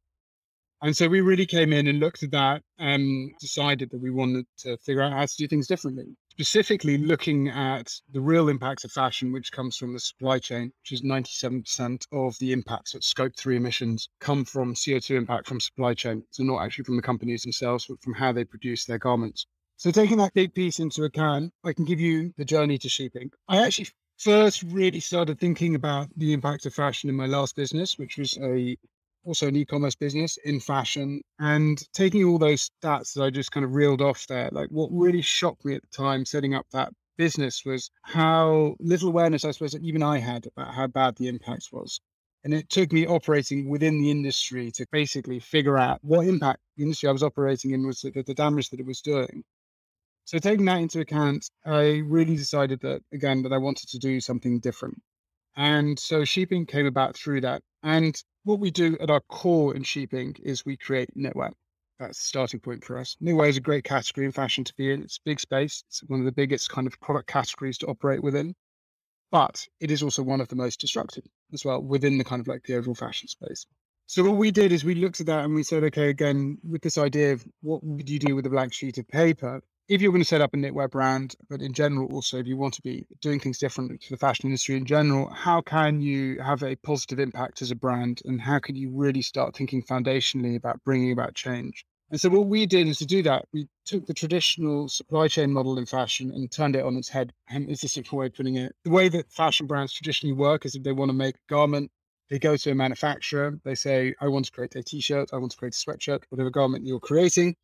And 0.81 0.95
so 0.95 1.07
we 1.07 1.21
really 1.21 1.47
came 1.47 1.73
in 1.73 1.87
and 1.87 1.99
looked 1.99 2.21
at 2.21 2.31
that 2.31 2.61
and 2.77 3.31
decided 3.39 3.89
that 3.89 4.01
we 4.01 4.11
wanted 4.11 4.45
to 4.59 4.77
figure 4.77 5.01
out 5.01 5.11
how 5.11 5.25
to 5.25 5.35
do 5.35 5.47
things 5.47 5.65
differently. 5.65 6.15
Specifically, 6.29 6.99
looking 6.99 7.49
at 7.49 7.91
the 8.11 8.21
real 8.21 8.47
impacts 8.47 8.83
of 8.83 8.91
fashion, 8.91 9.31
which 9.31 9.51
comes 9.51 9.75
from 9.75 9.93
the 9.93 9.99
supply 9.99 10.37
chain, 10.37 10.71
which 10.83 10.91
is 10.91 11.01
97% 11.01 12.05
of 12.11 12.37
the 12.37 12.51
impacts 12.51 12.93
of 12.93 13.03
scope 13.03 13.35
three 13.35 13.57
emissions 13.57 14.07
come 14.19 14.45
from 14.45 14.75
CO2 14.75 15.15
impact 15.15 15.47
from 15.47 15.59
supply 15.59 15.95
chain. 15.95 16.23
So, 16.29 16.43
not 16.43 16.63
actually 16.63 16.83
from 16.83 16.97
the 16.97 17.01
companies 17.01 17.41
themselves, 17.41 17.87
but 17.87 17.99
from 18.03 18.13
how 18.13 18.31
they 18.31 18.45
produce 18.45 18.85
their 18.85 18.99
garments. 18.99 19.47
So, 19.77 19.89
taking 19.89 20.17
that 20.17 20.35
big 20.35 20.53
piece 20.53 20.77
into 20.77 21.05
account, 21.05 21.53
I 21.63 21.73
can 21.73 21.85
give 21.85 21.99
you 21.99 22.31
the 22.37 22.45
journey 22.45 22.77
to 22.77 22.87
Sheep 22.87 23.15
Inc. 23.15 23.31
I 23.47 23.65
actually 23.65 23.87
first 24.19 24.61
really 24.61 24.99
started 24.99 25.39
thinking 25.39 25.73
about 25.73 26.09
the 26.17 26.33
impact 26.33 26.67
of 26.67 26.73
fashion 26.75 27.09
in 27.09 27.15
my 27.15 27.25
last 27.25 27.55
business, 27.55 27.97
which 27.97 28.17
was 28.17 28.37
a 28.37 28.77
also 29.27 29.47
an 29.47 29.55
e-commerce 29.55 29.95
business 29.95 30.37
in 30.45 30.59
fashion 30.59 31.21
and 31.39 31.83
taking 31.93 32.23
all 32.23 32.37
those 32.37 32.71
stats 32.81 33.13
that 33.13 33.23
I 33.23 33.29
just 33.29 33.51
kind 33.51 33.65
of 33.65 33.75
reeled 33.75 34.01
off 34.01 34.25
there, 34.27 34.49
like 34.51 34.69
what 34.69 34.89
really 34.91 35.21
shocked 35.21 35.65
me 35.65 35.75
at 35.75 35.81
the 35.81 36.03
time 36.03 36.25
setting 36.25 36.53
up 36.53 36.65
that 36.71 36.93
business 37.17 37.65
was 37.65 37.91
how 38.03 38.75
little 38.79 39.09
awareness 39.09 39.43
I 39.43 39.51
suppose 39.51 39.71
that 39.71 39.83
even 39.83 40.01
I 40.01 40.19
had 40.19 40.47
about 40.47 40.73
how 40.73 40.87
bad 40.87 41.17
the 41.17 41.27
impact 41.27 41.69
was. 41.71 41.99
And 42.43 42.53
it 42.53 42.69
took 42.69 42.93
me 42.93 43.05
operating 43.05 43.67
within 43.67 43.99
the 43.99 44.09
industry 44.09 44.71
to 44.71 44.85
basically 44.91 45.39
figure 45.39 45.77
out 45.77 45.99
what 46.03 46.25
impact 46.25 46.59
the 46.77 46.83
industry 46.83 47.09
I 47.09 47.11
was 47.11 47.23
operating 47.23 47.71
in 47.71 47.85
was 47.85 48.01
the, 48.01 48.11
the 48.11 48.33
damage 48.33 48.69
that 48.69 48.79
it 48.79 48.85
was 48.85 49.01
doing. 49.01 49.43
So 50.23 50.37
taking 50.39 50.65
that 50.65 50.79
into 50.79 51.01
account, 51.01 51.49
I 51.65 52.01
really 52.05 52.35
decided 52.35 52.79
that 52.81 53.01
again 53.11 53.43
that 53.43 53.53
I 53.53 53.57
wanted 53.57 53.89
to 53.89 53.99
do 53.99 54.21
something 54.21 54.59
different. 54.59 55.01
And 55.57 55.99
so 55.99 56.23
Sheep 56.23 56.51
Inc 56.51 56.67
came 56.67 56.85
about 56.85 57.17
through 57.17 57.41
that. 57.41 57.63
And 57.83 58.15
what 58.43 58.59
we 58.59 58.71
do 58.71 58.95
at 59.01 59.09
our 59.09 59.21
core 59.21 59.75
in 59.75 59.83
Sheep 59.83 60.11
Inc 60.11 60.39
is 60.39 60.63
we 60.63 60.77
create 60.77 61.09
knitwear. 61.17 61.51
That's 61.99 62.19
the 62.19 62.25
starting 62.25 62.59
point 62.59 62.83
for 62.83 62.99
us. 62.99 63.17
New 63.19 63.35
Knitwear 63.35 63.49
is 63.49 63.57
a 63.57 63.61
great 63.61 63.83
category 63.83 64.27
in 64.27 64.31
fashion 64.31 64.63
to 64.63 64.73
be 64.75 64.93
in. 64.93 65.01
It's 65.01 65.17
big 65.17 65.39
space. 65.39 65.83
It's 65.87 66.03
one 66.07 66.19
of 66.19 66.27
the 66.27 66.31
biggest 66.31 66.69
kind 66.69 66.85
of 66.85 66.99
product 66.99 67.27
categories 67.27 67.79
to 67.79 67.87
operate 67.87 68.21
within. 68.21 68.53
But 69.31 69.67
it 69.79 69.89
is 69.89 70.03
also 70.03 70.21
one 70.21 70.39
of 70.39 70.47
the 70.47 70.55
most 70.55 70.79
destructive 70.79 71.25
as 71.51 71.65
well 71.65 71.81
within 71.81 72.19
the 72.19 72.23
kind 72.23 72.39
of 72.39 72.47
like 72.47 72.63
the 72.63 72.75
overall 72.75 72.93
fashion 72.93 73.27
space. 73.27 73.65
So 74.05 74.23
what 74.23 74.37
we 74.37 74.51
did 74.51 74.71
is 74.71 74.85
we 74.85 74.95
looked 74.95 75.19
at 75.19 75.25
that 75.25 75.43
and 75.43 75.55
we 75.55 75.63
said, 75.63 75.83
okay, 75.85 76.09
again, 76.09 76.59
with 76.63 76.81
this 76.83 76.99
idea 76.99 77.33
of 77.33 77.45
what 77.61 77.83
would 77.83 78.09
you 78.09 78.19
do 78.19 78.35
with 78.35 78.45
a 78.45 78.49
blank 78.49 78.73
sheet 78.73 78.99
of 78.99 79.07
paper? 79.07 79.61
If 79.89 80.01
you're 80.01 80.11
going 80.11 80.21
to 80.21 80.27
set 80.27 80.41
up 80.41 80.53
a 80.53 80.57
knitwear 80.57 80.89
brand, 80.89 81.35
but 81.49 81.61
in 81.61 81.71
general, 81.71 82.11
also 82.13 82.37
if 82.37 82.47
you 82.47 82.57
want 82.57 82.73
to 82.73 82.81
be 82.81 83.05
doing 83.21 83.39
things 83.39 83.57
differently 83.57 83.97
to 83.97 84.09
the 84.09 84.17
fashion 84.17 84.47
industry 84.47 84.75
in 84.75 84.85
general, 84.85 85.29
how 85.29 85.61
can 85.61 86.01
you 86.01 86.41
have 86.41 86.61
a 86.63 86.75
positive 86.77 87.19
impact 87.19 87.61
as 87.61 87.71
a 87.71 87.75
brand, 87.75 88.21
and 88.25 88.41
how 88.41 88.59
can 88.59 88.75
you 88.75 88.91
really 88.91 89.21
start 89.21 89.55
thinking 89.55 89.81
foundationally 89.81 90.57
about 90.57 90.83
bringing 90.83 91.11
about 91.11 91.35
change? 91.35 91.85
And 92.09 92.19
so 92.19 92.29
what 92.29 92.47
we 92.47 92.65
did 92.65 92.87
is 92.87 92.97
to 92.99 93.05
do 93.05 93.21
that, 93.23 93.45
we 93.53 93.67
took 93.85 94.05
the 94.05 94.13
traditional 94.13 94.87
supply 94.87 95.27
chain 95.27 95.51
model 95.51 95.77
in 95.77 95.85
fashion 95.85 96.31
and 96.31 96.49
turned 96.49 96.75
it 96.75 96.85
on 96.85 96.95
its 96.95 97.09
head. 97.09 97.33
And 97.49 97.69
it's 97.69 97.83
a 97.83 97.89
simple 97.89 98.17
way 98.17 98.27
of 98.27 98.33
putting 98.33 98.55
it. 98.55 98.73
The 98.85 98.91
way 98.91 99.09
that 99.09 99.31
fashion 99.31 99.67
brands 99.67 99.93
traditionally 99.93 100.33
work 100.33 100.65
is 100.65 100.75
if 100.75 100.83
they 100.83 100.93
want 100.93 101.09
to 101.09 101.13
make 101.13 101.35
a 101.35 101.49
garment, 101.49 101.91
they 102.29 102.39
go 102.39 102.55
to 102.55 102.71
a 102.71 102.75
manufacturer, 102.75 103.59
they 103.63 103.75
say, 103.75 104.13
I 104.21 104.27
want 104.27 104.45
to 104.45 104.51
create 104.51 104.75
a 104.75 104.83
t-shirt, 104.83 105.29
I 105.33 105.37
want 105.37 105.51
to 105.51 105.57
create 105.57 105.75
a 105.75 105.77
sweatshirt, 105.77 106.23
whatever 106.29 106.49
garment 106.49 106.85
you're 106.85 106.99
creating. 106.99 107.55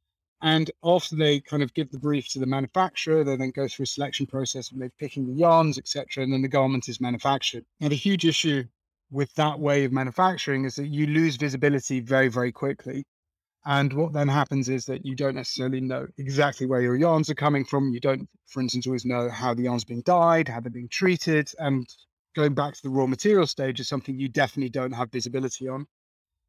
And 0.44 0.70
after 0.84 1.16
they 1.16 1.40
kind 1.40 1.64
of 1.64 1.74
give 1.74 1.90
the 1.90 1.98
brief 1.98 2.28
to 2.34 2.40
the 2.40 2.46
manufacturer, 2.46 3.24
they 3.24 3.38
then 3.38 3.52
go 3.52 3.66
through 3.66 3.84
a 3.84 3.88
selection 3.88 4.26
process 4.26 4.72
and 4.72 4.82
they're 4.82 4.92
picking 5.00 5.26
the 5.26 5.34
yarns, 5.34 5.78
etc., 5.78 6.22
and 6.22 6.34
then 6.34 6.42
the 6.42 6.50
garment 6.50 6.90
is 6.90 7.00
manufactured. 7.00 7.64
And 7.80 7.94
the 7.94 7.96
huge 7.96 8.26
issue 8.26 8.66
with 9.10 9.34
that 9.36 9.58
way 9.58 9.86
of 9.86 9.94
manufacturing 9.94 10.66
is 10.66 10.76
that 10.76 10.88
you 10.88 11.08
lose 11.08 11.38
visibility 11.38 12.02
very, 12.02 12.28
very 12.28 12.52
quickly. 12.52 13.06
And 13.66 13.94
what 13.94 14.12
then 14.12 14.28
happens 14.28 14.68
is 14.68 14.86
that 14.88 15.06
you 15.06 15.16
don't 15.16 15.36
necessarily 15.36 15.80
know 15.80 16.08
exactly 16.18 16.68
where 16.68 16.82
your 16.82 16.98
yarns 16.98 17.30
are 17.30 17.36
coming 17.36 17.64
from. 17.64 17.94
You 17.94 18.02
don't, 18.02 18.28
for 18.48 18.60
instance, 18.60 18.86
always 18.86 19.06
know 19.06 19.30
how 19.30 19.54
the 19.54 19.64
yarns 19.64 19.86
being 19.86 20.02
dyed, 20.02 20.50
how 20.50 20.60
they're 20.60 20.70
being 20.70 20.90
treated. 20.90 21.50
And 21.58 21.88
going 22.36 22.54
back 22.54 22.74
to 22.74 22.84
the 22.84 22.90
raw 22.90 23.08
material 23.08 23.48
stage 23.48 23.80
is 23.80 23.88
something 23.88 24.20
you 24.20 24.28
definitely 24.28 24.72
don't 24.72 24.92
have 24.92 25.10
visibility 25.10 25.70
on. 25.70 25.88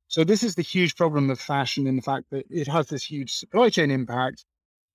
So 0.09 0.25
this 0.25 0.43
is 0.43 0.55
the 0.55 0.63
huge 0.63 0.97
problem 0.97 1.31
of 1.31 1.41
fashion 1.41 1.87
in 1.87 1.97
the 1.97 2.03
fact 2.03 2.31
that 2.31 2.47
it 2.51 2.69
has 2.69 2.89
this 2.89 3.05
huge 3.05 3.35
supply 3.35 3.71
chain 3.71 3.91
impact. 3.91 4.45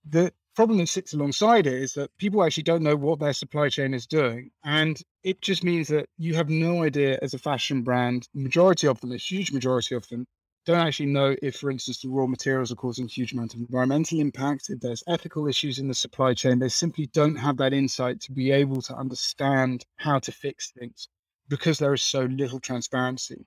The 0.07 0.31
problem 0.55 0.77
that 0.79 0.87
sits 0.87 1.13
alongside 1.13 1.67
it 1.67 1.73
is 1.73 1.93
that 1.93 2.15
people 2.17 2.43
actually 2.43 2.63
don't 2.63 2.83
know 2.83 2.95
what 2.95 3.19
their 3.19 3.33
supply 3.33 3.69
chain 3.69 3.93
is 3.93 4.07
doing. 4.07 4.51
And 4.63 5.01
it 5.23 5.41
just 5.41 5.63
means 5.63 5.87
that 5.89 6.07
you 6.17 6.35
have 6.35 6.49
no 6.49 6.83
idea 6.83 7.19
as 7.21 7.33
a 7.33 7.39
fashion 7.39 7.81
brand, 7.81 8.27
majority 8.33 8.87
of 8.87 8.99
them, 9.01 9.11
a 9.11 9.17
huge 9.17 9.51
majority 9.51 9.95
of 9.95 10.07
them, 10.09 10.25
don't 10.65 10.85
actually 10.85 11.07
know 11.07 11.35
if, 11.41 11.55
for 11.55 11.71
instance, 11.71 12.01
the 12.01 12.09
raw 12.09 12.27
materials 12.27 12.71
are 12.71 12.75
causing 12.75 13.07
huge 13.07 13.33
amounts 13.33 13.55
of 13.55 13.61
environmental 13.61 14.19
impact, 14.19 14.69
if 14.69 14.79
there's 14.79 15.03
ethical 15.07 15.47
issues 15.47 15.79
in 15.79 15.87
the 15.87 15.93
supply 15.93 16.33
chain. 16.33 16.59
They 16.59 16.69
simply 16.69 17.07
don't 17.07 17.37
have 17.37 17.57
that 17.57 17.73
insight 17.73 18.19
to 18.21 18.31
be 18.31 18.51
able 18.51 18.81
to 18.83 18.95
understand 18.95 19.85
how 19.95 20.19
to 20.19 20.31
fix 20.31 20.71
things 20.71 21.07
because 21.47 21.79
there 21.79 21.93
is 21.93 22.01
so 22.01 22.25
little 22.25 22.59
transparency. 22.59 23.45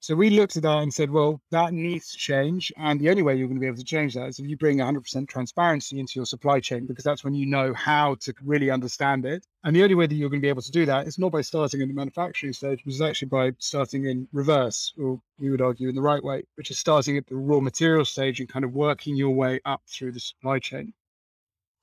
So 0.00 0.14
we 0.14 0.30
looked 0.30 0.56
at 0.56 0.62
that 0.62 0.78
and 0.78 0.94
said, 0.94 1.10
well, 1.10 1.40
that 1.50 1.72
needs 1.72 2.12
to 2.12 2.18
change. 2.18 2.72
And 2.76 3.00
the 3.00 3.10
only 3.10 3.22
way 3.22 3.34
you're 3.34 3.48
going 3.48 3.56
to 3.56 3.60
be 3.60 3.66
able 3.66 3.78
to 3.78 3.84
change 3.84 4.14
that 4.14 4.28
is 4.28 4.38
if 4.38 4.46
you 4.46 4.56
bring 4.56 4.78
100% 4.78 5.28
transparency 5.28 5.98
into 5.98 6.12
your 6.16 6.24
supply 6.24 6.60
chain, 6.60 6.86
because 6.86 7.02
that's 7.02 7.24
when 7.24 7.34
you 7.34 7.46
know 7.46 7.74
how 7.74 8.14
to 8.20 8.32
really 8.44 8.70
understand 8.70 9.26
it. 9.26 9.44
And 9.64 9.74
the 9.74 9.82
only 9.82 9.96
way 9.96 10.06
that 10.06 10.14
you're 10.14 10.30
going 10.30 10.40
to 10.40 10.44
be 10.44 10.48
able 10.48 10.62
to 10.62 10.70
do 10.70 10.86
that 10.86 11.08
is 11.08 11.18
not 11.18 11.32
by 11.32 11.40
starting 11.40 11.80
in 11.80 11.88
the 11.88 11.94
manufacturing 11.94 12.52
stage, 12.52 12.82
but 12.84 12.94
is 12.94 13.02
actually 13.02 13.28
by 13.28 13.52
starting 13.58 14.04
in 14.06 14.28
reverse, 14.32 14.92
or 14.96 15.20
we 15.40 15.50
would 15.50 15.60
argue 15.60 15.88
in 15.88 15.96
the 15.96 16.00
right 16.00 16.22
way, 16.22 16.44
which 16.54 16.70
is 16.70 16.78
starting 16.78 17.16
at 17.16 17.26
the 17.26 17.34
raw 17.34 17.58
material 17.58 18.04
stage 18.04 18.38
and 18.38 18.48
kind 18.48 18.64
of 18.64 18.74
working 18.74 19.16
your 19.16 19.30
way 19.30 19.60
up 19.64 19.82
through 19.88 20.12
the 20.12 20.20
supply 20.20 20.60
chain 20.60 20.92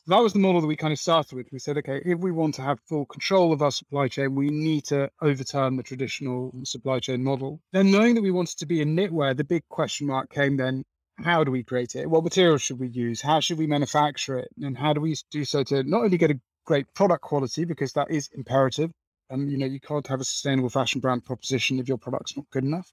that 0.07 0.19
was 0.21 0.33
the 0.33 0.39
model 0.39 0.61
that 0.61 0.67
we 0.67 0.75
kind 0.75 0.93
of 0.93 0.99
started 0.99 1.35
with. 1.35 1.47
We 1.51 1.59
said, 1.59 1.77
okay, 1.79 2.01
if 2.05 2.19
we 2.19 2.31
want 2.31 2.55
to 2.55 2.61
have 2.61 2.79
full 2.87 3.05
control 3.05 3.51
of 3.51 3.61
our 3.61 3.71
supply 3.71 4.07
chain, 4.07 4.35
we 4.35 4.49
need 4.49 4.85
to 4.85 5.09
overturn 5.21 5.77
the 5.77 5.83
traditional 5.83 6.51
supply 6.63 6.99
chain 6.99 7.23
model. 7.23 7.59
Then, 7.71 7.91
knowing 7.91 8.15
that 8.15 8.21
we 8.21 8.31
wanted 8.31 8.57
to 8.59 8.65
be 8.65 8.81
in 8.81 8.95
knitwear, 8.95 9.35
the 9.35 9.43
big 9.43 9.63
question 9.69 10.07
mark 10.07 10.31
came 10.31 10.57
then 10.57 10.83
how 11.23 11.43
do 11.43 11.51
we 11.51 11.63
create 11.63 11.95
it? 11.95 12.09
What 12.09 12.23
materials 12.23 12.61
should 12.61 12.79
we 12.79 12.89
use? 12.89 13.21
How 13.21 13.39
should 13.39 13.57
we 13.57 13.67
manufacture 13.67 14.37
it? 14.37 14.49
And 14.61 14.77
how 14.77 14.93
do 14.93 15.01
we 15.01 15.15
do 15.31 15.45
so 15.45 15.63
to 15.63 15.83
not 15.83 16.03
only 16.03 16.17
get 16.17 16.31
a 16.31 16.39
great 16.65 16.93
product 16.93 17.21
quality, 17.21 17.63
because 17.63 17.93
that 17.93 18.11
is 18.11 18.29
imperative, 18.33 18.91
and 19.29 19.49
you 19.49 19.57
know, 19.57 19.65
you 19.65 19.79
can't 19.79 20.07
have 20.07 20.19
a 20.19 20.25
sustainable 20.25 20.69
fashion 20.69 20.99
brand 20.99 21.23
proposition 21.23 21.79
if 21.79 21.87
your 21.87 21.97
product's 21.97 22.35
not 22.35 22.49
good 22.51 22.63
enough. 22.63 22.91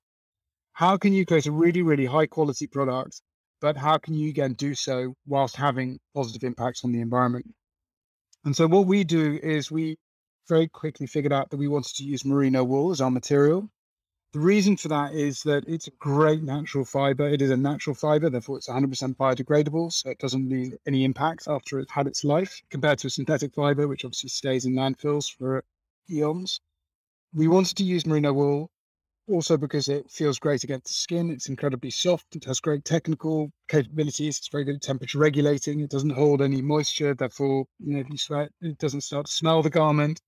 How 0.73 0.97
can 0.97 1.13
you 1.13 1.27
create 1.27 1.47
a 1.47 1.53
really, 1.53 1.83
really 1.83 2.07
high 2.07 2.27
quality 2.27 2.67
product 2.67 3.21
but 3.63 3.77
how 3.77 3.97
can 3.97 4.13
you 4.13 4.29
again 4.29 4.55
do 4.55 4.75
so 4.75 5.15
whilst 5.25 5.55
having 5.55 6.01
positive 6.15 6.43
impacts 6.43 6.85
on 6.85 6.91
the 6.91 7.01
environment? 7.01 7.47
And 8.45 8.57
so 8.57 8.67
what 8.67 8.89
we 8.89 9.05
do 9.05 9.39
is 9.41 9.71
we 9.71 9.97
very 10.49 10.67
quickly 10.67 11.07
figured 11.07 11.33
out 11.33 11.49
that 11.51 11.59
we 11.59 11.69
wanted 11.69 11.95
to 11.95 12.05
use 12.05 12.25
merino 12.25 12.65
wool 12.65 12.91
as 12.91 13.01
our 13.01 13.11
material. 13.11 13.71
The 14.33 14.41
reason 14.41 14.77
for 14.77 14.89
that 14.89 15.15
is 15.15 15.43
that 15.45 15.63
it's 15.69 15.87
a 15.87 15.93
great 15.93 16.43
natural 16.43 16.85
fiber. 16.85 17.29
It 17.29 17.41
is 17.41 17.51
a 17.51 17.57
natural 17.57 17.95
fiber, 17.95 18.31
therefore 18.31 18.57
it's 18.57 18.69
100% 18.69 19.17
biodegradable, 19.17 19.93
so 19.93 20.11
it 20.11 20.19
doesn't 20.19 20.49
leave 20.49 20.75
any 20.87 21.05
impact 21.05 21.47
after 21.47 21.79
it's 21.79 21.93
had 21.93 22.09
its 22.09 22.25
life, 22.25 22.61
compared 22.69 22.99
to 22.99 23.07
a 23.07 23.11
synthetic 23.11 23.55
fiber, 23.55 23.87
which 23.87 24.05
obviously 24.05 24.31
stays 24.31 24.65
in 24.65 24.73
landfills 24.73 25.33
for 25.33 25.63
eons. 26.11 26.61
We 27.33 27.47
wanted 27.47 27.77
to 27.77 27.85
use 27.85 28.07
merino 28.07 28.33
wool 28.33 28.71
also 29.29 29.57
because 29.57 29.89
it 29.89 30.11
feels 30.11 30.39
great 30.39 30.65
against 30.65 30.87
the 30.89 30.95
skin. 30.95 31.31
It's 31.31 31.49
incredibly 31.49 31.91
soft. 31.91 32.37
It 32.37 32.45
has 32.45 32.61
great 32.61 32.85
technical 32.85 33.53
capabilities. 33.69 34.39
It's 34.39 34.49
very 34.49 34.65
good 34.65 34.77
at 34.77 34.83
temperature 34.83 35.19
regulating. 35.19 35.81
It 35.81 35.91
doesn't 35.91 36.11
hold 36.11 36.43
any 36.43 36.63
moisture. 36.63 37.15
Therefore, 37.15 37.67
you 37.79 37.95
know, 37.95 38.01
if 38.01 38.11
you 38.11 38.19
sweat, 38.19 38.51
it 38.61 38.79
doesn't 38.79 39.03
start 39.03 39.27
to 39.27 39.33
smell 39.33 39.63
the 39.63 39.71
garment. 39.71 40.21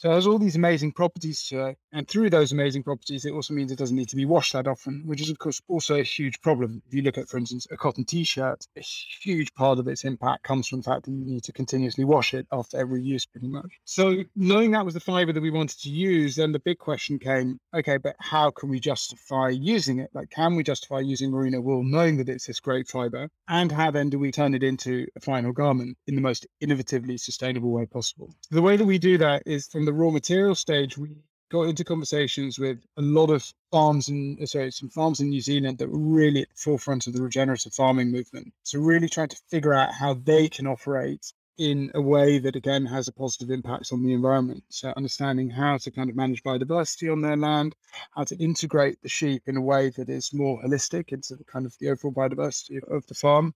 So 0.00 0.10
it 0.10 0.14
has 0.14 0.26
all 0.26 0.38
these 0.38 0.56
amazing 0.56 0.92
properties 0.92 1.46
to 1.48 1.66
it. 1.66 1.78
And 1.92 2.08
through 2.08 2.30
those 2.30 2.52
amazing 2.52 2.84
properties, 2.84 3.26
it 3.26 3.32
also 3.32 3.52
means 3.52 3.70
it 3.70 3.78
doesn't 3.78 3.94
need 3.94 4.08
to 4.08 4.16
be 4.16 4.24
washed 4.24 4.54
that 4.54 4.66
often, 4.66 5.02
which 5.04 5.20
is, 5.20 5.28
of 5.28 5.38
course, 5.38 5.60
also 5.68 5.96
a 5.96 6.02
huge 6.02 6.40
problem. 6.40 6.80
If 6.86 6.94
you 6.94 7.02
look 7.02 7.18
at, 7.18 7.28
for 7.28 7.36
instance, 7.36 7.66
a 7.70 7.76
cotton 7.76 8.06
t 8.06 8.24
shirt, 8.24 8.66
a 8.78 8.80
huge 8.80 9.52
part 9.52 9.78
of 9.78 9.86
its 9.88 10.04
impact 10.04 10.44
comes 10.44 10.66
from 10.68 10.78
the 10.78 10.84
fact 10.84 11.04
that 11.04 11.10
you 11.10 11.26
need 11.26 11.44
to 11.44 11.52
continuously 11.52 12.04
wash 12.04 12.32
it 12.32 12.46
after 12.50 12.78
every 12.78 13.02
use, 13.02 13.26
pretty 13.26 13.48
much. 13.48 13.78
So 13.84 14.24
knowing 14.34 14.70
that 14.70 14.86
was 14.86 14.94
the 14.94 15.00
fiber 15.00 15.34
that 15.34 15.42
we 15.42 15.50
wanted 15.50 15.78
to 15.80 15.90
use, 15.90 16.36
then 16.36 16.52
the 16.52 16.60
big 16.60 16.78
question 16.78 17.18
came 17.18 17.58
okay, 17.74 17.98
but 17.98 18.16
how 18.20 18.50
can 18.50 18.70
we 18.70 18.80
justify 18.80 19.50
using 19.50 19.98
it? 19.98 20.08
Like, 20.14 20.30
can 20.30 20.56
we 20.56 20.62
justify 20.62 21.00
using 21.00 21.30
merino 21.30 21.60
wool 21.60 21.84
knowing 21.84 22.16
that 22.16 22.28
it's 22.30 22.46
this 22.46 22.58
great 22.58 22.88
fiber? 22.88 23.28
And 23.48 23.70
how 23.70 23.90
then 23.90 24.08
do 24.08 24.18
we 24.18 24.32
turn 24.32 24.54
it 24.54 24.62
into 24.62 25.06
a 25.14 25.20
final 25.20 25.52
garment 25.52 25.98
in 26.06 26.14
the 26.14 26.22
most 26.22 26.46
innovatively 26.62 27.20
sustainable 27.20 27.70
way 27.70 27.84
possible? 27.84 28.32
The 28.50 28.62
way 28.62 28.78
that 28.78 28.86
we 28.86 28.98
do 28.98 29.18
that 29.18 29.42
is 29.44 29.66
from 29.66 29.84
the 29.84 29.89
raw 29.92 30.10
material 30.10 30.54
stage, 30.54 30.96
we 30.96 31.16
got 31.50 31.62
into 31.62 31.84
conversations 31.84 32.58
with 32.58 32.78
a 32.96 33.02
lot 33.02 33.30
of 33.30 33.52
farms 33.70 34.08
and 34.08 34.40
uh, 34.40 34.46
sorry, 34.46 34.70
some 34.70 34.88
farms 34.88 35.20
in 35.20 35.30
New 35.30 35.40
Zealand 35.40 35.78
that 35.78 35.90
were 35.90 35.98
really 35.98 36.42
at 36.42 36.48
the 36.48 36.56
forefront 36.56 37.06
of 37.06 37.12
the 37.12 37.22
regenerative 37.22 37.74
farming 37.74 38.10
movement. 38.10 38.52
So 38.62 38.78
really 38.78 39.08
trying 39.08 39.28
to 39.28 39.40
figure 39.48 39.74
out 39.74 39.92
how 39.92 40.14
they 40.14 40.48
can 40.48 40.66
operate 40.66 41.32
in 41.58 41.90
a 41.94 42.00
way 42.00 42.38
that 42.38 42.56
again 42.56 42.86
has 42.86 43.06
a 43.06 43.12
positive 43.12 43.50
impact 43.50 43.92
on 43.92 44.02
the 44.02 44.14
environment. 44.14 44.64
So 44.70 44.94
understanding 44.96 45.50
how 45.50 45.76
to 45.78 45.90
kind 45.90 46.08
of 46.08 46.16
manage 46.16 46.42
biodiversity 46.42 47.12
on 47.12 47.20
their 47.20 47.36
land, 47.36 47.74
how 48.12 48.24
to 48.24 48.36
integrate 48.36 49.02
the 49.02 49.10
sheep 49.10 49.42
in 49.46 49.58
a 49.58 49.60
way 49.60 49.90
that 49.90 50.08
is 50.08 50.32
more 50.32 50.62
holistic 50.62 51.12
into 51.12 51.36
the 51.36 51.44
kind 51.44 51.66
of 51.66 51.76
the 51.78 51.90
overall 51.90 52.14
biodiversity 52.14 52.82
of 52.88 53.06
the 53.08 53.14
farm, 53.14 53.54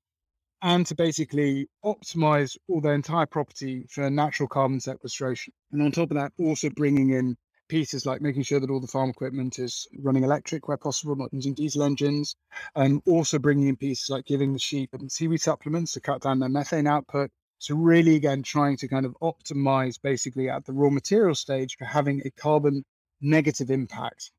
and 0.64 0.86
to 0.86 0.94
basically 0.94 1.68
optimize 1.84 2.56
all 2.68 2.80
their 2.80 2.94
entire 2.94 3.26
property 3.26 3.86
for 3.90 4.08
natural 4.08 4.48
carbon 4.48 4.80
sequestration. 4.80 5.52
And 5.70 5.82
on 5.82 5.92
top 5.92 6.10
of 6.10 6.16
that, 6.16 6.32
also 6.38 6.70
bringing 6.70 7.10
in 7.10 7.36
pieces 7.68 8.06
like 8.06 8.22
making 8.22 8.44
sure 8.44 8.60
that 8.60 8.70
all 8.70 8.80
the 8.80 8.86
farm 8.86 9.10
equipment 9.10 9.58
is 9.58 9.86
running 9.98 10.24
electric 10.24 10.66
where 10.66 10.78
possible, 10.78 11.16
not 11.16 11.34
using 11.34 11.52
diesel 11.52 11.82
engines, 11.82 12.34
and 12.76 13.02
also 13.06 13.38
bringing 13.38 13.68
in 13.68 13.76
pieces 13.76 14.08
like 14.08 14.24
giving 14.24 14.54
the 14.54 14.58
sheep 14.58 14.88
seaweed 15.08 15.42
supplements 15.42 15.92
to 15.92 16.00
cut 16.00 16.22
down 16.22 16.38
their 16.38 16.48
methane 16.48 16.86
output. 16.86 17.30
So 17.58 17.74
really, 17.74 18.16
again, 18.16 18.42
trying 18.42 18.78
to 18.78 18.88
kind 18.88 19.04
of 19.04 19.14
optimize 19.22 20.00
basically 20.02 20.48
at 20.48 20.64
the 20.64 20.72
raw 20.72 20.88
material 20.88 21.34
stage 21.34 21.76
for 21.76 21.84
having 21.84 22.22
a 22.24 22.30
carbon 22.30 22.84
negative 23.20 23.70
impact. 23.70 24.30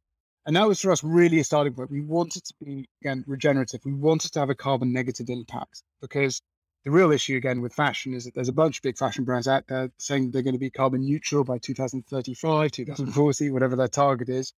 And 0.45 0.55
that 0.55 0.67
was 0.67 0.79
for 0.79 0.91
us 0.91 1.03
really 1.03 1.39
a 1.39 1.43
starting 1.43 1.73
point. 1.73 1.89
We 1.89 2.01
wanted 2.01 2.43
to 2.45 2.53
be, 2.63 2.87
again, 3.01 3.23
regenerative. 3.25 3.81
We 3.83 3.93
wanted 3.93 4.31
to 4.33 4.39
have 4.39 4.51
a 4.51 4.55
carbon 4.55 4.93
negative 4.93 5.29
impact 5.29 5.81
because 6.01 6.39
the 6.83 6.91
real 6.91 7.11
issue 7.11 7.35
again 7.35 7.61
with 7.61 7.73
fashion 7.73 8.13
is 8.13 8.25
that 8.25 8.35
there's 8.35 8.47
a 8.47 8.53
bunch 8.53 8.77
of 8.77 8.83
big 8.83 8.95
fashion 8.95 9.23
brands 9.23 9.47
out 9.47 9.65
there 9.67 9.89
saying 9.97 10.29
they're 10.29 10.43
going 10.43 10.53
to 10.53 10.59
be 10.59 10.69
carbon 10.69 11.01
neutral 11.01 11.43
by 11.43 11.57
2035, 11.57 12.71
2040, 12.71 13.49
whatever 13.49 13.75
their 13.75 13.87
target 13.87 14.29
is. 14.29 14.53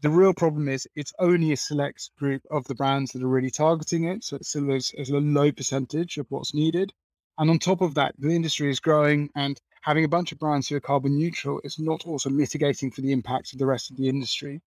The 0.00 0.10
real 0.10 0.32
problem 0.32 0.68
is 0.68 0.86
it's 0.94 1.12
only 1.18 1.50
a 1.50 1.56
select 1.56 2.10
group 2.16 2.42
of 2.50 2.64
the 2.68 2.76
brands 2.76 3.10
that 3.12 3.22
are 3.22 3.28
really 3.28 3.50
targeting 3.50 4.04
it. 4.04 4.22
So 4.22 4.36
it's 4.36 4.50
still 4.50 4.70
a, 4.70 4.80
a 4.96 5.20
low 5.20 5.50
percentage 5.50 6.18
of 6.18 6.26
what's 6.28 6.54
needed. 6.54 6.92
And 7.36 7.50
on 7.50 7.58
top 7.58 7.80
of 7.80 7.94
that, 7.94 8.14
the 8.16 8.30
industry 8.30 8.70
is 8.70 8.78
growing 8.78 9.30
and 9.34 9.60
having 9.80 10.04
a 10.04 10.08
bunch 10.08 10.30
of 10.30 10.38
brands 10.38 10.68
who 10.68 10.76
are 10.76 10.80
carbon 10.80 11.18
neutral 11.18 11.60
is 11.64 11.80
not 11.80 12.06
also 12.06 12.30
mitigating 12.30 12.92
for 12.92 13.00
the 13.00 13.10
impacts 13.10 13.52
of 13.52 13.58
the 13.58 13.66
rest 13.66 13.90
of 13.90 13.96
the 13.96 14.08
industry. 14.08 14.62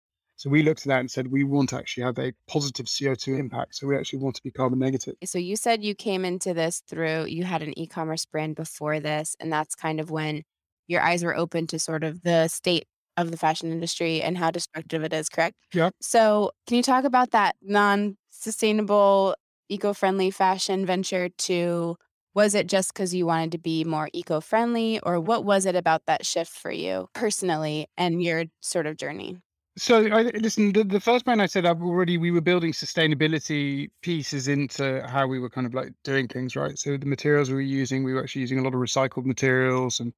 So 0.43 0.49
we 0.49 0.61
looked 0.61 0.81
at 0.81 0.87
that 0.87 0.99
and 0.99 1.09
said 1.09 1.27
we 1.27 1.45
want 1.45 1.69
to 1.69 1.77
actually 1.77 2.03
have 2.03 2.19
a 2.19 2.33
positive 2.49 2.87
CO2 2.87 3.39
impact. 3.39 3.75
So 3.75 3.87
we 3.87 3.95
actually 3.95 4.19
want 4.19 4.35
to 4.35 4.43
be 4.43 4.51
carbon 4.51 4.77
negative. 4.77 5.15
So 5.23 5.39
you 5.39 5.55
said 5.55 5.85
you 5.85 5.95
came 5.95 6.25
into 6.25 6.53
this 6.53 6.83
through 6.85 7.27
you 7.27 7.45
had 7.45 7.61
an 7.61 7.79
e-commerce 7.79 8.25
brand 8.25 8.57
before 8.57 8.99
this 8.99 9.37
and 9.39 9.53
that's 9.53 9.73
kind 9.73 10.01
of 10.01 10.11
when 10.11 10.43
your 10.89 11.01
eyes 11.01 11.23
were 11.23 11.33
open 11.33 11.65
to 11.67 11.79
sort 11.79 12.03
of 12.03 12.23
the 12.23 12.49
state 12.49 12.83
of 13.15 13.31
the 13.31 13.37
fashion 13.37 13.71
industry 13.71 14.21
and 14.21 14.37
how 14.37 14.51
destructive 14.51 15.01
it 15.05 15.13
is, 15.13 15.29
correct? 15.29 15.55
Yeah. 15.73 15.91
So 16.01 16.51
can 16.67 16.75
you 16.75 16.83
talk 16.83 17.05
about 17.05 17.31
that 17.31 17.55
non-sustainable 17.61 19.35
eco-friendly 19.69 20.31
fashion 20.31 20.85
venture 20.85 21.29
to 21.29 21.95
was 22.35 22.53
it 22.53 22.67
just 22.67 22.93
because 22.93 23.15
you 23.15 23.25
wanted 23.25 23.53
to 23.53 23.59
be 23.59 23.85
more 23.85 24.09
eco 24.11 24.41
friendly, 24.41 24.99
or 25.03 25.21
what 25.21 25.45
was 25.45 25.65
it 25.65 25.77
about 25.77 26.05
that 26.07 26.25
shift 26.25 26.51
for 26.51 26.71
you 26.71 27.07
personally 27.13 27.87
and 27.95 28.21
your 28.21 28.43
sort 28.59 28.87
of 28.87 28.97
journey? 28.97 29.37
So 29.75 30.05
I 30.05 30.23
listen. 30.23 30.71
The, 30.71 30.83
the 30.83 30.99
first 30.99 31.25
brand 31.25 31.41
I 31.41 31.47
said 31.47 31.65
up 31.65 31.81
already, 31.81 32.17
we 32.17 32.29
were 32.31 32.41
building 32.41 32.73
sustainability 32.73 33.89
pieces 34.01 34.47
into 34.47 35.05
how 35.07 35.25
we 35.25 35.39
were 35.39 35.49
kind 35.49 35.65
of 35.65 35.73
like 35.73 35.93
doing 36.03 36.27
things, 36.27 36.55
right? 36.55 36.77
So 36.77 36.95
the 36.95 37.07
materials 37.07 37.49
we 37.49 37.55
were 37.55 37.61
using, 37.61 38.03
we 38.03 38.13
were 38.13 38.21
actually 38.21 38.41
using 38.41 38.59
a 38.59 38.63
lot 38.63 38.75
of 38.75 38.79
recycled 38.79 39.25
materials, 39.25 39.99
and 39.99 40.13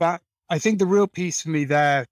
that 0.00 0.22
I 0.50 0.58
think 0.58 0.78
the 0.78 0.86
real 0.86 1.06
piece 1.08 1.42
for 1.42 1.50
me 1.50 1.64
there 1.64 2.06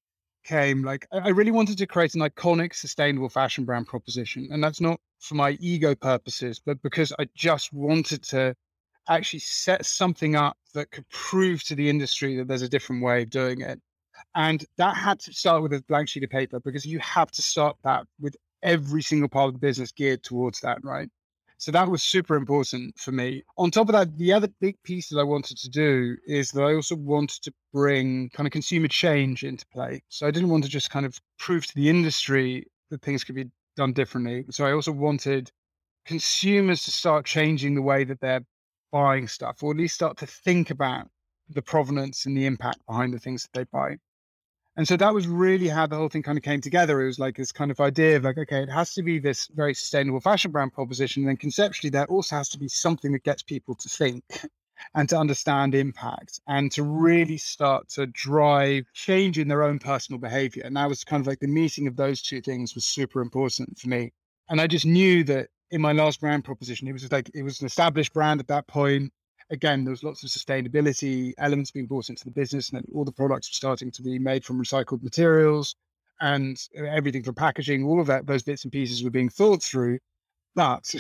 came 0.44 0.82
like 0.84 1.06
I 1.12 1.30
really 1.30 1.50
wanted 1.52 1.78
to 1.78 1.86
create 1.86 2.14
an 2.14 2.22
iconic, 2.22 2.74
sustainable 2.74 3.28
fashion 3.30 3.64
brand 3.64 3.88
proposition, 3.88 4.48
and 4.52 4.62
that's 4.62 4.80
not 4.80 5.00
for 5.20 5.34
my 5.36 5.52
ego 5.60 5.94
purposes, 5.96 6.60
but 6.64 6.80
because 6.82 7.12
I 7.18 7.28
just 7.34 7.72
wanted 7.72 8.22
to 8.24 8.54
actually 9.08 9.40
set 9.40 9.86
something 9.86 10.36
up 10.36 10.56
that 10.75 10.90
could 10.92 11.08
prove 11.10 11.64
to 11.64 11.75
the 11.75 11.90
industry 11.90 12.36
that 12.36 12.49
there's 12.49 12.62
a 12.62 12.68
different 12.68 13.02
way 13.02 13.23
of 13.23 13.30
doing 13.30 13.60
it. 13.62 13.80
And 14.35 14.65
that 14.76 14.97
had 14.97 15.21
to 15.21 15.33
start 15.33 15.63
with 15.63 15.73
a 15.73 15.83
blank 15.89 16.09
sheet 16.09 16.25
of 16.25 16.30
paper 16.30 16.61
because 16.61 16.85
you 16.85 16.99
have 17.00 17.30
to 17.33 17.43
start 17.43 17.76
that 17.85 18.06
with 18.21 18.37
every 18.63 19.02
single 19.02 19.28
part 19.28 19.49
of 19.49 19.54
the 19.54 19.59
business 19.59 19.93
geared 19.93 20.23
towards 20.23 20.61
that, 20.61 20.78
right? 20.85 21.09
So 21.59 21.71
that 21.73 21.91
was 21.91 22.02
super 22.02 22.37
important 22.37 22.99
for 22.99 23.13
me. 23.13 23.43
On 23.59 23.71
top 23.71 23.91
of 23.91 23.93
that, 23.93 24.17
the 24.17 24.33
other 24.33 24.49
big 24.61 24.83
piece 24.83 25.11
that 25.11 25.19
I 25.19 25.25
wanted 25.25 25.59
to 25.59 25.69
do 25.69 26.17
is 26.26 26.50
that 26.52 26.63
I 26.63 26.75
also 26.75 26.97
wanted 26.97 27.43
to 27.43 27.52
bring 27.71 28.30
kind 28.30 28.47
of 28.47 28.52
consumer 28.52 28.89
change 28.89 29.45
into 29.45 29.67
play. 29.67 30.02
So 30.09 30.26
I 30.26 30.30
didn't 30.30 30.49
want 30.49 30.65
to 30.65 30.71
just 30.71 30.89
kind 30.89 31.04
of 31.04 31.21
prove 31.39 31.67
to 31.67 31.75
the 31.75 31.91
industry 31.91 32.67
that 32.89 33.02
things 33.02 33.25
could 33.25 33.35
be 33.35 33.50
done 33.76 33.93
differently. 33.93 34.47
So 34.50 34.65
I 34.65 34.73
also 34.73 34.91
wanted 34.91 35.50
consumers 36.06 36.83
to 36.85 36.91
start 36.91 37.26
changing 37.26 37.75
the 37.75 37.83
way 37.83 38.04
that 38.04 38.21
they're 38.21 38.45
buying 38.91 39.28
stuff, 39.28 39.63
or 39.63 39.73
at 39.73 39.76
least 39.76 39.97
start 39.97 40.17
to 40.19 40.26
think 40.26 40.71
about 40.71 41.09
the 41.50 41.61
provenance 41.61 42.25
and 42.25 42.35
the 42.35 42.47
impact 42.47 42.78
behind 42.87 43.13
the 43.13 43.19
things 43.19 43.43
that 43.43 43.52
they 43.52 43.65
buy. 43.65 43.97
And 44.80 44.88
so 44.88 44.97
that 44.97 45.12
was 45.12 45.28
really 45.28 45.69
how 45.69 45.86
the 45.86 45.97
whole 45.97 46.08
thing 46.08 46.23
kind 46.23 46.38
of 46.38 46.43
came 46.43 46.62
together. 46.62 47.02
It 47.02 47.06
was 47.06 47.19
like 47.19 47.36
this 47.36 47.52
kind 47.52 47.71
of 47.71 47.80
idea 47.80 48.16
of 48.16 48.25
like, 48.25 48.38
okay, 48.38 48.62
it 48.62 48.71
has 48.71 48.95
to 48.95 49.02
be 49.02 49.19
this 49.19 49.47
very 49.49 49.75
sustainable 49.75 50.21
fashion 50.21 50.52
brand 50.52 50.73
proposition. 50.73 51.23
And 51.23 51.28
then 51.28 51.36
conceptually, 51.36 51.90
there 51.90 52.06
also 52.06 52.36
has 52.36 52.49
to 52.49 52.58
be 52.58 52.66
something 52.66 53.12
that 53.12 53.23
gets 53.23 53.43
people 53.43 53.75
to 53.75 53.88
think 53.90 54.25
and 54.95 55.06
to 55.10 55.19
understand 55.19 55.75
impact 55.75 56.40
and 56.47 56.73
to 56.73 56.82
really 56.82 57.36
start 57.36 57.90
to 57.90 58.06
drive 58.06 58.86
change 58.95 59.38
in 59.38 59.49
their 59.49 59.64
own 59.64 59.78
personal 59.78 60.19
behavior. 60.19 60.62
And 60.64 60.75
that 60.78 60.88
was 60.88 61.04
kind 61.04 61.21
of 61.21 61.26
like 61.26 61.40
the 61.40 61.47
meeting 61.47 61.86
of 61.86 61.97
those 61.97 62.23
two 62.23 62.40
things 62.40 62.75
was 62.75 62.86
super 62.86 63.21
important 63.21 63.78
for 63.78 63.90
me. 63.90 64.14
And 64.49 64.62
I 64.62 64.66
just 64.66 64.86
knew 64.86 65.25
that 65.25 65.49
in 65.71 65.82
my 65.82 65.93
last 65.93 66.23
brand 66.23 66.43
proposition. 66.43 66.88
It 66.88 66.95
was 66.95 67.12
like 67.12 67.30
it 67.34 67.43
was 67.43 67.60
an 67.60 67.66
established 67.66 68.14
brand 68.14 68.40
at 68.40 68.49
that 68.49 68.66
point. 68.66 69.12
Again, 69.50 69.84
there 69.84 69.91
was 69.91 70.04
lots 70.04 70.23
of 70.23 70.30
sustainability 70.30 71.32
elements 71.39 71.73
being 71.73 71.86
brought 71.86 72.08
into 72.08 72.25
the 72.25 72.30
business, 72.30 72.71
and 72.71 72.84
all 72.95 73.04
the 73.04 73.13
products 73.13 73.50
were 73.50 73.54
starting 73.54 73.91
to 73.91 74.02
be 74.02 74.19
made 74.19 74.45
from 74.45 74.63
recycled 74.63 75.02
materials, 75.02 75.75
and 76.21 76.56
uh, 76.78 76.84
everything 76.84 77.23
from 77.25 77.34
packaging, 77.34 77.84
all 77.84 78.00
of 78.00 78.06
that, 78.06 78.26
those 78.26 78.43
bits 78.43 78.65
and 78.65 78.73
pieces 78.73 79.02
were 79.02 79.10
being 79.10 79.28
thought 79.28 79.63
through. 79.63 79.99
But 80.54 80.95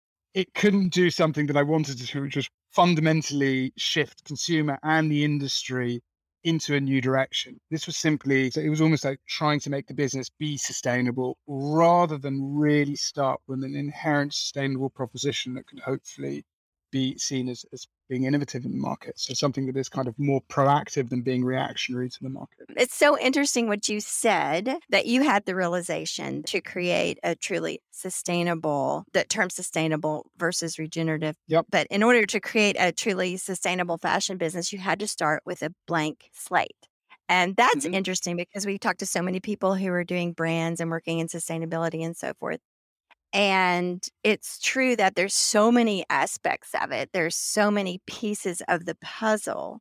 it 0.34 0.52
couldn't 0.54 0.92
do 0.92 1.10
something 1.10 1.46
that 1.46 1.56
I 1.56 1.62
wanted 1.62 1.98
to, 1.98 2.22
which 2.22 2.36
was 2.36 2.48
fundamentally 2.70 3.72
shift 3.76 4.24
consumer 4.24 4.78
and 4.82 5.10
the 5.10 5.24
industry 5.24 6.00
into 6.44 6.74
a 6.74 6.80
new 6.80 7.00
direction. 7.00 7.60
This 7.70 7.86
was 7.86 7.96
simply, 7.96 8.50
it 8.56 8.68
was 8.68 8.80
almost 8.80 9.04
like 9.04 9.20
trying 9.28 9.60
to 9.60 9.70
make 9.70 9.86
the 9.86 9.94
business 9.94 10.28
be 10.28 10.56
sustainable 10.56 11.36
rather 11.46 12.18
than 12.18 12.56
really 12.56 12.96
start 12.96 13.40
with 13.46 13.62
an 13.62 13.76
inherent 13.76 14.34
sustainable 14.34 14.90
proposition 14.90 15.54
that 15.54 15.66
could 15.66 15.80
hopefully 15.80 16.44
be 16.92 17.18
seen 17.18 17.48
as, 17.48 17.64
as 17.72 17.88
being 18.08 18.24
innovative 18.24 18.64
in 18.64 18.70
the 18.70 18.76
market. 18.76 19.18
So 19.18 19.34
something 19.34 19.66
that 19.66 19.76
is 19.76 19.88
kind 19.88 20.06
of 20.06 20.16
more 20.18 20.40
proactive 20.42 21.08
than 21.08 21.22
being 21.22 21.44
reactionary 21.44 22.10
to 22.10 22.18
the 22.20 22.28
market. 22.28 22.66
It's 22.76 22.94
so 22.94 23.18
interesting 23.18 23.66
what 23.66 23.88
you 23.88 24.00
said 24.00 24.76
that 24.90 25.06
you 25.06 25.22
had 25.22 25.44
the 25.46 25.56
realization 25.56 26.44
to 26.44 26.60
create 26.60 27.18
a 27.24 27.34
truly 27.34 27.80
sustainable, 27.90 29.04
that 29.14 29.28
term 29.28 29.50
sustainable 29.50 30.30
versus 30.36 30.78
regenerative. 30.78 31.36
Yep. 31.48 31.66
But 31.70 31.86
in 31.90 32.02
order 32.02 32.26
to 32.26 32.38
create 32.38 32.76
a 32.78 32.92
truly 32.92 33.36
sustainable 33.38 33.98
fashion 33.98 34.36
business, 34.36 34.72
you 34.72 34.78
had 34.78 35.00
to 35.00 35.08
start 35.08 35.42
with 35.44 35.62
a 35.62 35.72
blank 35.88 36.30
slate. 36.32 36.76
And 37.28 37.56
that's 37.56 37.86
mm-hmm. 37.86 37.94
interesting 37.94 38.36
because 38.36 38.66
we've 38.66 38.80
talked 38.80 38.98
to 38.98 39.06
so 39.06 39.22
many 39.22 39.40
people 39.40 39.74
who 39.74 39.90
are 39.92 40.04
doing 40.04 40.32
brands 40.32 40.80
and 40.80 40.90
working 40.90 41.18
in 41.18 41.28
sustainability 41.28 42.04
and 42.04 42.14
so 42.14 42.34
forth. 42.38 42.60
And 43.32 44.06
it's 44.22 44.58
true 44.58 44.94
that 44.96 45.14
there's 45.14 45.34
so 45.34 45.72
many 45.72 46.04
aspects 46.10 46.70
of 46.80 46.92
it. 46.92 47.10
There's 47.12 47.36
so 47.36 47.70
many 47.70 48.00
pieces 48.06 48.62
of 48.68 48.84
the 48.84 48.96
puzzle 48.96 49.80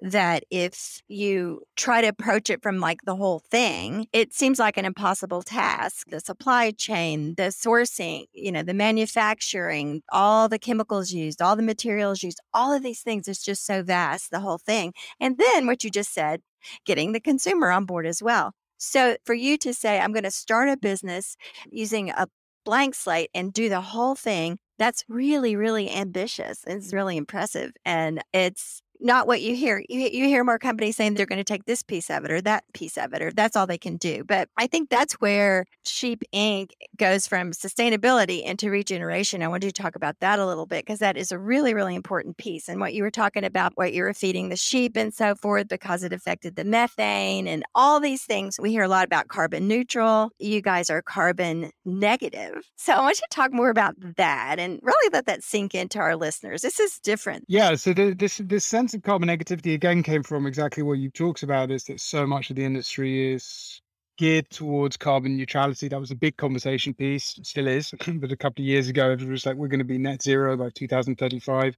that 0.00 0.44
if 0.50 1.00
you 1.08 1.62
try 1.76 2.00
to 2.00 2.08
approach 2.08 2.50
it 2.50 2.62
from 2.62 2.78
like 2.78 3.02
the 3.04 3.16
whole 3.16 3.40
thing, 3.50 4.06
it 4.12 4.34
seems 4.34 4.58
like 4.58 4.76
an 4.76 4.84
impossible 4.84 5.42
task. 5.42 6.08
The 6.08 6.20
supply 6.20 6.72
chain, 6.72 7.34
the 7.36 7.44
sourcing, 7.44 8.24
you 8.32 8.52
know, 8.52 8.62
the 8.62 8.74
manufacturing, 8.74 10.02
all 10.10 10.48
the 10.48 10.58
chemicals 10.58 11.12
used, 11.12 11.40
all 11.40 11.56
the 11.56 11.62
materials 11.62 12.22
used, 12.22 12.40
all 12.52 12.72
of 12.72 12.82
these 12.82 13.00
things 13.00 13.28
is 13.28 13.42
just 13.42 13.64
so 13.64 13.82
vast, 13.82 14.30
the 14.30 14.40
whole 14.40 14.58
thing. 14.58 14.92
And 15.20 15.38
then 15.38 15.66
what 15.66 15.84
you 15.84 15.90
just 15.90 16.12
said, 16.12 16.40
getting 16.84 17.12
the 17.12 17.20
consumer 17.20 17.70
on 17.70 17.84
board 17.84 18.06
as 18.06 18.22
well. 18.22 18.52
So 18.78 19.16
for 19.24 19.34
you 19.34 19.56
to 19.58 19.72
say, 19.72 20.00
I'm 20.00 20.12
going 20.12 20.24
to 20.24 20.30
start 20.30 20.68
a 20.68 20.76
business 20.76 21.36
using 21.70 22.10
a 22.10 22.26
blank 22.64 22.94
slate 22.94 23.30
and 23.34 23.52
do 23.52 23.68
the 23.68 23.80
whole 23.80 24.14
thing, 24.14 24.58
that's 24.78 25.04
really, 25.08 25.56
really 25.56 25.90
ambitious. 25.90 26.64
It's 26.66 26.92
really 26.92 27.16
impressive. 27.16 27.72
And 27.84 28.22
it's 28.32 28.82
not 29.00 29.26
what 29.26 29.42
you 29.42 29.54
hear. 29.54 29.82
You, 29.88 30.00
you 30.00 30.26
hear 30.26 30.44
more 30.44 30.58
companies 30.58 30.96
saying 30.96 31.14
they're 31.14 31.26
going 31.26 31.38
to 31.38 31.44
take 31.44 31.64
this 31.64 31.82
piece 31.82 32.10
of 32.10 32.24
it 32.24 32.30
or 32.30 32.40
that 32.42 32.64
piece 32.72 32.96
of 32.96 33.12
it, 33.12 33.22
or 33.22 33.30
that's 33.32 33.56
all 33.56 33.66
they 33.66 33.78
can 33.78 33.96
do. 33.96 34.24
But 34.24 34.48
I 34.56 34.66
think 34.66 34.90
that's 34.90 35.14
where 35.14 35.66
Sheep 35.84 36.22
Inc. 36.32 36.70
goes 36.96 37.26
from 37.26 37.52
sustainability 37.52 38.42
into 38.42 38.70
regeneration. 38.70 39.42
I 39.42 39.48
wanted 39.48 39.74
to 39.74 39.82
talk 39.82 39.96
about 39.96 40.20
that 40.20 40.38
a 40.38 40.46
little 40.46 40.66
bit 40.66 40.84
because 40.84 41.00
that 41.00 41.16
is 41.16 41.32
a 41.32 41.38
really, 41.38 41.74
really 41.74 41.94
important 41.94 42.36
piece. 42.36 42.68
And 42.68 42.80
what 42.80 42.94
you 42.94 43.02
were 43.02 43.10
talking 43.10 43.44
about, 43.44 43.72
what 43.76 43.92
you 43.92 44.02
were 44.02 44.14
feeding 44.14 44.48
the 44.48 44.56
sheep 44.56 44.96
and 44.96 45.12
so 45.12 45.34
forth, 45.34 45.68
because 45.68 46.02
it 46.02 46.12
affected 46.12 46.56
the 46.56 46.64
methane 46.64 47.46
and 47.46 47.64
all 47.74 48.00
these 48.00 48.24
things. 48.24 48.58
We 48.60 48.70
hear 48.70 48.84
a 48.84 48.88
lot 48.88 49.04
about 49.04 49.28
carbon 49.28 49.68
neutral. 49.68 50.30
You 50.38 50.60
guys 50.60 50.90
are 50.90 51.02
carbon 51.02 51.70
negative. 51.84 52.70
So 52.76 52.92
I 52.92 53.00
want 53.00 53.18
you 53.18 53.26
to 53.30 53.34
talk 53.34 53.52
more 53.52 53.70
about 53.70 53.94
that 54.16 54.58
and 54.58 54.80
really 54.82 55.10
let 55.12 55.26
that 55.26 55.42
sink 55.42 55.74
into 55.74 55.98
our 55.98 56.16
listeners. 56.16 56.62
This 56.62 56.80
is 56.80 56.98
different. 57.00 57.44
Yeah. 57.48 57.74
So 57.74 57.92
this 57.92 58.38
this 58.38 58.64
sense 58.84 58.92
of 58.92 59.02
carbon 59.02 59.30
negativity 59.30 59.72
again 59.72 60.02
came 60.02 60.22
from 60.22 60.46
exactly 60.46 60.82
what 60.82 60.98
you 60.98 61.08
talked 61.10 61.42
about 61.42 61.70
is 61.70 61.84
that 61.84 61.98
so 61.98 62.26
much 62.26 62.50
of 62.50 62.56
the 62.56 62.64
industry 62.64 63.32
is 63.32 63.80
geared 64.18 64.50
towards 64.50 64.98
carbon 64.98 65.38
neutrality. 65.38 65.88
That 65.88 65.98
was 65.98 66.10
a 66.10 66.14
big 66.14 66.36
conversation 66.36 66.92
piece, 66.92 67.38
still 67.42 67.66
is. 67.66 67.94
but 68.06 68.30
a 68.30 68.36
couple 68.36 68.62
of 68.62 68.66
years 68.66 68.88
ago, 68.88 69.12
it 69.12 69.22
was 69.26 69.46
like, 69.46 69.56
we're 69.56 69.68
going 69.68 69.78
to 69.78 69.86
be 69.86 69.96
net 69.96 70.20
zero 70.22 70.54
by 70.58 70.68
2035. 70.74 71.74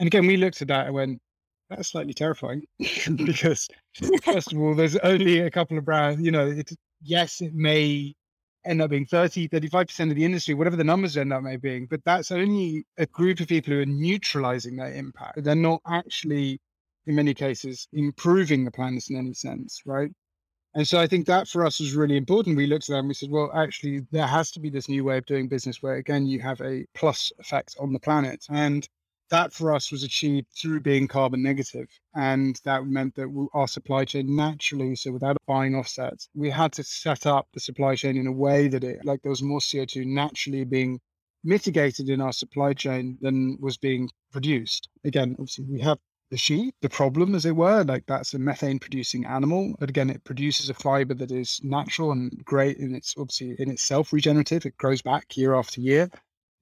And 0.00 0.08
again, 0.08 0.26
we 0.26 0.36
looked 0.36 0.60
at 0.60 0.66
that 0.66 0.86
and 0.86 0.94
went, 0.96 1.20
that's 1.70 1.90
slightly 1.90 2.14
terrifying 2.14 2.64
because, 3.16 3.68
first 4.24 4.52
of 4.52 4.58
all, 4.58 4.74
there's 4.74 4.96
only 4.96 5.38
a 5.38 5.52
couple 5.52 5.78
of 5.78 5.84
brands, 5.84 6.20
you 6.20 6.32
know, 6.32 6.52
yes, 7.00 7.42
it 7.42 7.54
may 7.54 8.12
end 8.64 8.82
up 8.82 8.90
being 8.90 9.06
30, 9.06 9.48
35% 9.48 10.10
of 10.10 10.16
the 10.16 10.24
industry, 10.24 10.54
whatever 10.54 10.76
the 10.76 10.84
numbers 10.84 11.16
end 11.16 11.32
up 11.32 11.42
may 11.42 11.56
being. 11.56 11.86
But 11.86 12.04
that's 12.04 12.30
only 12.30 12.84
a 12.98 13.06
group 13.06 13.40
of 13.40 13.48
people 13.48 13.74
who 13.74 13.80
are 13.80 13.86
neutralizing 13.86 14.76
that 14.76 14.94
impact. 14.94 15.42
They're 15.42 15.54
not 15.54 15.80
actually, 15.86 16.60
in 17.06 17.14
many 17.14 17.34
cases, 17.34 17.88
improving 17.92 18.64
the 18.64 18.70
planet 18.70 19.10
in 19.10 19.16
any 19.16 19.34
sense, 19.34 19.82
right? 19.84 20.10
And 20.74 20.86
so 20.88 20.98
I 20.98 21.06
think 21.06 21.26
that 21.26 21.46
for 21.46 21.64
us 21.64 21.78
was 21.78 21.94
really 21.94 22.16
important. 22.16 22.56
We 22.56 22.66
looked 22.66 22.88
at 22.88 22.94
that 22.94 22.98
and 22.98 23.08
we 23.08 23.14
said, 23.14 23.30
well, 23.30 23.50
actually, 23.54 24.00
there 24.10 24.26
has 24.26 24.50
to 24.52 24.60
be 24.60 24.70
this 24.70 24.88
new 24.88 25.04
way 25.04 25.18
of 25.18 25.26
doing 25.26 25.46
business 25.46 25.80
where, 25.82 25.94
again, 25.94 26.26
you 26.26 26.40
have 26.40 26.60
a 26.60 26.84
plus 26.94 27.32
effect 27.38 27.76
on 27.78 27.92
the 27.92 28.00
planet. 28.00 28.44
And 28.50 28.88
that 29.30 29.52
for 29.52 29.72
us 29.72 29.90
was 29.90 30.02
achieved 30.02 30.48
through 30.56 30.80
being 30.80 31.08
carbon 31.08 31.42
negative. 31.42 31.88
And 32.14 32.60
that 32.64 32.86
meant 32.86 33.14
that 33.16 33.48
our 33.54 33.68
supply 33.68 34.04
chain 34.04 34.36
naturally, 34.36 34.96
so 34.96 35.12
without 35.12 35.36
buying 35.46 35.74
offsets, 35.74 36.28
we 36.34 36.50
had 36.50 36.72
to 36.74 36.84
set 36.84 37.26
up 37.26 37.48
the 37.52 37.60
supply 37.60 37.96
chain 37.96 38.16
in 38.16 38.26
a 38.26 38.32
way 38.32 38.68
that 38.68 38.84
it, 38.84 39.04
like 39.04 39.22
there 39.22 39.30
was 39.30 39.42
more 39.42 39.60
CO2 39.60 40.06
naturally 40.06 40.64
being 40.64 41.00
mitigated 41.42 42.08
in 42.08 42.20
our 42.20 42.32
supply 42.32 42.72
chain 42.72 43.18
than 43.20 43.58
was 43.60 43.76
being 43.76 44.08
produced. 44.32 44.88
Again, 45.04 45.36
obviously, 45.38 45.64
we 45.68 45.80
have 45.80 45.98
the 46.30 46.36
sheep, 46.38 46.74
the 46.80 46.88
problem, 46.88 47.34
as 47.34 47.44
it 47.44 47.54
were, 47.54 47.84
like 47.84 48.04
that's 48.06 48.34
a 48.34 48.38
methane 48.38 48.78
producing 48.78 49.24
animal. 49.24 49.74
But 49.78 49.90
again, 49.90 50.10
it 50.10 50.24
produces 50.24 50.70
a 50.70 50.74
fiber 50.74 51.14
that 51.14 51.30
is 51.30 51.60
natural 51.62 52.12
and 52.12 52.32
great 52.44 52.78
and 52.78 52.96
it's 52.96 53.14
obviously 53.16 53.54
in 53.58 53.70
itself 53.70 54.12
regenerative. 54.12 54.66
It 54.66 54.76
grows 54.76 55.02
back 55.02 55.36
year 55.36 55.54
after 55.54 55.80
year. 55.80 56.10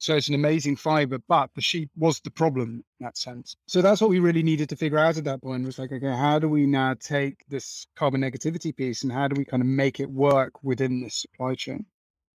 So 0.02 0.16
it's 0.16 0.26
an 0.26 0.34
amazing 0.34 0.74
fiber, 0.74 1.18
but 1.28 1.50
the 1.54 1.60
sheep 1.60 1.88
was 1.96 2.18
the 2.18 2.30
problem 2.32 2.82
in 2.98 3.04
that 3.04 3.16
sense. 3.16 3.54
So 3.68 3.80
that's 3.80 4.00
what 4.00 4.10
we 4.10 4.18
really 4.18 4.42
needed 4.42 4.68
to 4.70 4.76
figure 4.76 4.98
out 4.98 5.16
at 5.16 5.22
that 5.26 5.40
point 5.40 5.64
was 5.64 5.78
like, 5.78 5.92
okay, 5.92 6.10
how 6.10 6.40
do 6.40 6.48
we 6.48 6.66
now 6.66 6.94
take 6.94 7.44
this 7.48 7.86
carbon 7.94 8.20
negativity 8.20 8.74
piece 8.74 9.04
and 9.04 9.12
how 9.12 9.28
do 9.28 9.38
we 9.38 9.44
kind 9.44 9.62
of 9.62 9.68
make 9.68 10.00
it 10.00 10.10
work 10.10 10.64
within 10.64 11.00
this 11.00 11.14
supply 11.14 11.54
chain? 11.54 11.86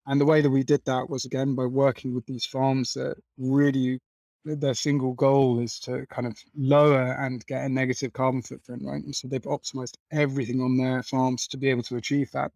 And 0.06 0.19
the 0.19 0.26
way 0.26 0.41
that 0.41 0.49
we 0.49 0.63
did 0.63 0.84
that 0.84 1.10
was 1.10 1.23
again 1.23 1.56
by 1.56 1.65
working 1.65 2.13
with 2.13 2.26
these 2.26 2.45
farms 2.45 2.95
that 2.95 3.15
really 3.38 4.02
their 4.43 4.73
single 4.73 5.13
goal 5.13 5.62
is 5.62 5.80
to 5.80 6.06
kind 6.08 6.28
of 6.28 6.38
lower 6.58 7.13
and 7.13 7.45
get 7.45 7.63
a 7.63 7.69
negative 7.69 8.12
carbon 8.12 8.41
footprint, 8.41 8.82
right? 8.84 9.02
And 9.02 9.15
so 9.15 9.30
they've 9.30 9.41
optimized 9.43 9.95
everything 10.12 10.60
on 10.60 10.76
their 10.76 11.02
farms 11.02 11.47
to 11.47 11.58
be 11.58 11.69
able 11.69 11.84
to 11.84 11.95
achieve 11.95 12.30
that. 12.32 12.52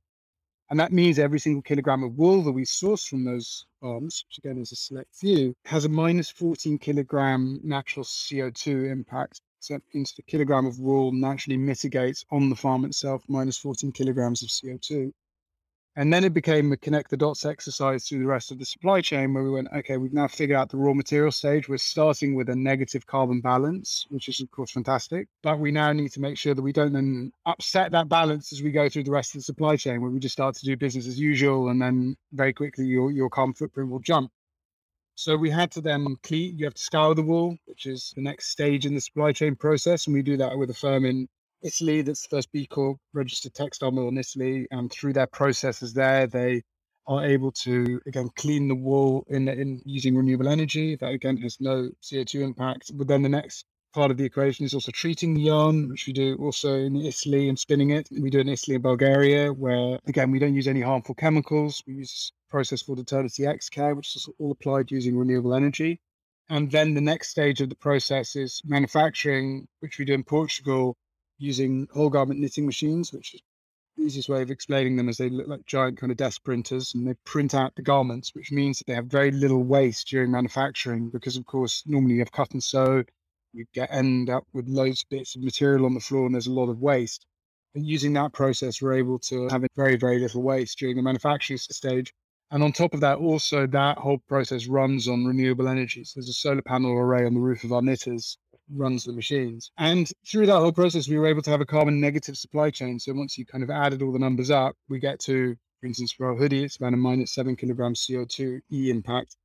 And 0.70 0.80
that 0.80 0.92
means 0.92 1.18
every 1.18 1.40
single 1.40 1.62
kilogram 1.62 2.04
of 2.04 2.18
wool 2.18 2.44
that 2.44 2.52
we 2.52 2.66
source 2.66 3.06
from 3.06 3.24
those 3.24 3.66
farms, 3.80 4.26
which 4.28 4.38
again 4.40 4.58
is 4.58 4.74
a 4.74 4.76
select 4.76 5.16
few, 5.16 5.56
has 5.66 5.86
a 5.86 5.90
minus 5.90 6.30
14 6.30 6.78
kilogram 6.78 7.62
natural 7.64 8.04
CO2 8.04 8.92
impact. 8.92 9.42
So 9.60 9.76
that 9.76 9.84
means 9.94 10.14
the 10.14 10.24
kilogram 10.24 10.66
of 10.66 10.80
wool 10.80 11.12
naturally 11.14 11.58
mitigates 11.58 12.26
on 12.32 12.50
the 12.50 12.56
farm 12.56 12.84
itself 12.84 13.24
minus 13.30 13.58
14 13.58 13.92
kilograms 13.94 14.44
of 14.44 14.50
CO2. 14.50 15.14
And 15.98 16.14
then 16.14 16.24
it 16.24 16.32
became 16.32 16.72
a 16.72 16.78
connect 16.78 17.10
the 17.10 17.18
dots 17.18 17.44
exercise 17.44 18.08
through 18.08 18.20
the 18.20 18.28
rest 18.28 18.52
of 18.52 18.60
the 18.60 18.66
supply 18.66 19.02
chain 19.02 19.34
where 19.34 19.44
we 19.44 19.50
went, 19.50 19.70
okay, 19.76 19.98
we've 19.98 20.14
now 20.14 20.28
figured 20.28 20.56
out 20.56 20.70
the 20.70 20.78
raw 20.78 20.94
material 20.94 21.32
stage. 21.32 21.68
We're 21.68 21.78
starting 21.78 22.36
with 22.36 22.50
a 22.50 22.56
negative 22.56 23.08
carbon 23.08 23.42
balance, 23.42 24.06
which 24.10 24.30
is, 24.30 24.40
of 24.40 24.52
course, 24.52 24.70
fantastic. 24.70 25.28
But 25.42 25.58
we 25.58 25.72
now 25.72 25.92
need 25.94 26.12
to 26.12 26.22
make 26.22 26.38
sure 26.38 26.54
that 26.54 26.62
we 26.62 26.72
don't 26.72 26.94
then 26.94 27.32
upset 27.48 27.92
that 27.94 28.10
balance 28.10 28.54
as 28.54 28.62
we 28.62 28.70
go 28.70 28.88
through 28.88 29.06
the 29.06 29.12
rest 29.12 29.34
of 29.34 29.40
the 29.40 29.44
supply 29.44 29.76
chain 29.76 30.00
where 30.00 30.12
we 30.12 30.20
just 30.20 30.34
start 30.34 30.54
to 30.58 30.66
do 30.66 30.78
business 30.78 31.08
as 31.08 31.20
usual. 31.20 31.70
And 31.70 31.82
then 31.82 32.16
very 32.32 32.54
quickly 32.54 32.86
your, 32.86 33.10
your 33.10 33.32
carbon 33.32 33.56
footprint 33.56 33.90
will 33.90 33.98
jump. 33.98 34.30
So 35.16 35.36
we 35.36 35.50
had 35.50 35.72
to 35.72 35.82
then 35.82 36.16
clean, 36.22 36.60
you 36.60 36.66
have 36.66 36.76
to 36.76 36.82
scour 36.82 37.16
the 37.16 37.24
wool, 37.24 37.58
which 37.66 37.88
is 37.88 38.14
the 38.16 38.22
next 38.22 38.50
stage 38.50 38.86
in 38.86 38.94
the 38.94 39.02
supply 39.02 39.32
chain 39.32 39.56
process. 39.56 40.06
And 40.06 40.14
we 40.14 40.22
do 40.22 40.38
that 40.38 40.60
with 40.60 40.70
a 40.70 40.76
firm 40.76 41.06
in 41.06 41.28
Italy, 41.62 42.02
that's 42.02 42.22
the 42.22 42.36
first 42.36 42.52
B 42.52 42.68
Corp 42.68 42.98
registered 43.14 43.54
textile 43.54 43.92
mill 43.92 44.10
in 44.10 44.18
Italy, 44.18 44.68
and 44.72 44.92
through 44.92 45.14
their 45.14 45.28
processes 45.28 45.94
there, 45.94 46.28
they 46.28 46.62
are 47.08 47.26
able 47.26 47.52
to 47.52 48.02
again 48.06 48.30
clean 48.36 48.68
the 48.68 48.76
wool 48.76 49.26
in, 49.30 49.48
in 49.48 49.82
using 49.86 50.16
renewable 50.16 50.50
energy. 50.50 50.96
That 50.96 51.14
again 51.14 51.38
has 51.38 51.58
no 51.60 51.90
CO2 52.04 52.42
impact. 52.42 52.92
But 52.96 53.08
then 53.08 53.22
the 53.22 53.30
next 53.30 53.66
part 53.94 54.12
of 54.12 54.18
the 54.18 54.26
equation 54.26 54.66
is 54.66 54.74
also 54.74 54.92
treating 54.92 55.34
the 55.34 55.42
yarn, 55.42 55.90
which 55.90 56.06
we 56.06 56.14
do 56.14 56.36
also 56.36 56.76
in 56.76 56.98
Italy 56.98 57.50
and 57.50 57.58
spinning 57.58 57.92
it. 57.92 58.08
We 58.12 58.30
do 58.30 58.40
in 58.40 58.50
Italy 58.50 58.76
and 58.76 58.84
Bulgaria, 58.84 59.52
where 59.52 60.00
again 60.06 60.32
we 60.32 60.40
don't 60.40 60.54
use 60.54 60.68
any 60.68 60.82
harmful 60.82 61.16
chemicals. 61.16 61.82
We 61.88 61.94
use 61.96 62.32
a 62.48 62.52
process 62.52 62.84
called 62.84 63.00
Eternity 63.00 63.46
X 63.46 63.70
Care, 63.70 63.96
which 63.96 64.16
is 64.16 64.30
all 64.38 64.52
applied 64.52 64.92
using 64.92 65.18
renewable 65.18 65.56
energy. 65.56 66.02
And 66.50 66.72
then 66.72 66.94
the 66.94 67.02
next 67.02 67.30
stage 67.30 67.62
of 67.62 67.70
the 67.70 67.76
process 67.76 68.36
is 68.36 68.62
manufacturing, 68.66 69.68
which 69.80 69.98
we 69.98 70.06
do 70.06 70.14
in 70.14 70.24
Portugal, 70.24 70.96
using 71.38 71.88
whole 71.94 72.10
garment 72.10 72.40
knitting 72.40 72.66
machines, 72.66 73.14
which 73.14 73.36
is 73.36 73.42
the 73.98 74.04
easiest 74.04 74.30
way 74.30 74.42
of 74.42 74.52
explaining 74.52 74.96
them 74.96 75.10
is 75.10 75.18
they 75.18 75.30
look 75.30 75.48
like 75.48 75.66
giant 75.66 75.98
kind 75.98 76.12
of 76.12 76.18
desk 76.18 76.44
printers 76.44 76.94
and 76.94 77.08
they 77.08 77.16
print 77.26 77.56
out 77.56 77.76
the 77.76 77.82
garments, 77.82 78.34
which 78.36 78.52
means 78.52 78.78
that 78.78 78.88
they 78.88 78.94
have 78.94 79.08
very 79.08 79.32
little 79.32 79.64
waste 79.64 80.08
during 80.08 80.32
manufacturing 80.32 81.10
because, 81.10 81.36
of 81.36 81.46
course, 81.46 81.84
normally 81.88 82.14
you 82.14 82.20
have 82.20 82.32
cut 82.32 82.52
and 82.52 82.64
sew, 82.64 83.04
you 83.54 83.66
get 83.74 83.92
end 83.92 84.30
up 84.30 84.46
with 84.54 84.68
loads 84.68 85.02
of 85.04 85.10
bits 85.10 85.36
of 85.36 85.42
material 85.42 85.86
on 85.86 85.96
the 85.96 86.00
floor 86.00 86.26
and 86.26 86.36
there's 86.36 86.48
a 86.48 86.54
lot 86.54 86.70
of 86.70 86.80
waste. 86.80 87.26
But 87.74 87.84
using 87.84 88.14
that 88.14 88.34
process, 88.34 88.82
we're 88.82 88.94
able 88.94 89.20
to 89.20 89.48
have 89.50 89.66
very, 89.76 89.96
very 89.96 90.20
little 90.20 90.44
waste 90.44 90.78
during 90.78 90.96
the 90.96 91.02
manufacturing 91.02 91.58
stage. 91.58 92.14
And 92.52 92.64
on 92.64 92.72
top 92.72 92.94
of 92.94 93.02
that, 93.02 93.18
also 93.18 93.68
that 93.68 93.98
whole 93.98 94.20
process 94.30 94.68
runs 94.68 95.08
on 95.08 95.26
renewable 95.26 95.68
energy. 95.68 96.04
So 96.04 96.20
there's 96.20 96.30
a 96.30 96.34
solar 96.34 96.62
panel 96.62 96.92
array 96.92 97.26
on 97.26 97.34
the 97.34 97.40
roof 97.40 97.64
of 97.64 97.74
our 97.74 97.82
knitters 97.82 98.38
runs 98.74 99.04
the 99.04 99.14
machines. 99.14 99.72
And 99.78 100.10
through 100.26 100.48
that 100.48 100.60
whole 100.60 100.72
process, 100.72 101.08
we 101.08 101.18
were 101.18 101.28
able 101.28 101.42
to 101.44 101.50
have 101.50 101.62
a 101.62 101.66
carbon 101.66 102.00
negative 102.00 102.38
supply 102.38 102.70
chain. 102.72 103.00
So 103.00 103.14
once 103.14 103.38
you 103.38 103.46
kind 103.46 103.64
of 103.64 103.70
added 103.70 104.02
all 104.02 104.12
the 104.12 104.20
numbers 104.20 104.52
up, 104.52 104.76
we 104.90 105.00
get 105.00 105.20
to, 105.22 105.56
for 105.80 105.88
instance, 105.88 106.12
for 106.12 106.28
our 106.28 106.36
hoodie, 106.36 106.64
it's 106.64 106.78
about 106.78 106.94
a 106.94 106.98
minus 106.98 107.34
seven 107.34 107.56
kilograms 107.56 108.06
CO2 108.06 108.60
E 108.72 108.90
impact. 108.90 109.36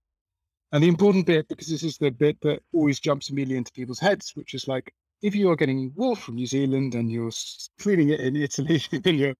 And 0.72 0.82
the 0.82 0.88
important 0.88 1.26
bit, 1.26 1.48
because 1.48 1.68
this 1.68 1.82
is 1.82 1.98
the 1.98 2.10
bit 2.10 2.40
that 2.40 2.62
always 2.72 2.98
jumps 2.98 3.28
immediately 3.28 3.58
into 3.58 3.72
people's 3.72 4.00
heads, 4.00 4.32
which 4.34 4.54
is 4.54 4.66
like, 4.66 4.92
if 5.20 5.34
you 5.34 5.50
are 5.50 5.56
getting 5.56 5.92
wool 5.94 6.16
from 6.16 6.34
New 6.36 6.46
Zealand 6.46 6.94
and 6.94 7.10
you're 7.10 7.30
cleaning 7.78 8.08
it 8.08 8.20
in 8.20 8.36
Italy 8.36 8.82
and 8.92 9.18
you're 9.18 9.34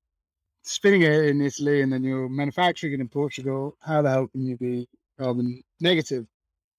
spinning 0.62 1.02
it 1.02 1.24
in 1.26 1.40
Italy 1.40 1.80
and 1.80 1.92
then 1.92 2.04
you're 2.04 2.28
manufacturing 2.28 2.92
it 2.92 3.00
in 3.00 3.08
Portugal, 3.08 3.76
how 3.80 4.02
the 4.02 4.10
hell 4.10 4.28
can 4.28 4.44
you 4.46 4.56
be 4.56 4.86
carbon 5.18 5.62
negative? 5.80 6.26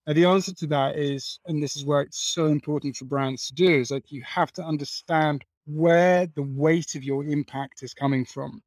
And 0.06 0.18
the 0.18 0.26
answer 0.26 0.54
to 0.56 0.68
that 0.68 0.98
is, 0.98 1.40
and 1.46 1.64
this 1.64 1.78
is 1.78 1.86
where 1.86 2.02
it's 2.02 2.20
so 2.20 2.48
important 2.48 2.98
for 2.98 3.06
brands 3.06 3.48
to 3.48 3.54
do, 3.54 3.80
is 3.80 3.90
that 3.90 4.12
you 4.12 4.22
have 4.24 4.52
to 4.54 4.64
understand 4.64 5.46
where 5.66 6.28
the 6.36 6.44
weight 6.44 6.96
of 6.96 7.04
your 7.04 7.24
impact 7.24 7.84
is 7.84 7.94
coming 7.94 8.26
from. 8.26 8.62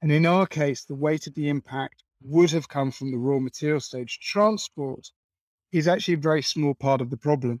And 0.00 0.10
in 0.10 0.24
our 0.24 0.46
case, 0.46 0.84
the 0.84 0.94
weight 0.94 1.26
of 1.26 1.34
the 1.34 1.50
impact 1.50 2.02
would 2.22 2.50
have 2.52 2.68
come 2.68 2.90
from 2.90 3.10
the 3.10 3.18
raw 3.18 3.38
material 3.38 3.80
stage. 3.80 4.20
Transport 4.20 5.10
is 5.72 5.86
actually 5.86 6.14
a 6.14 6.18
very 6.18 6.42
small 6.42 6.74
part 6.74 7.02
of 7.02 7.10
the 7.10 7.16
problem 7.16 7.60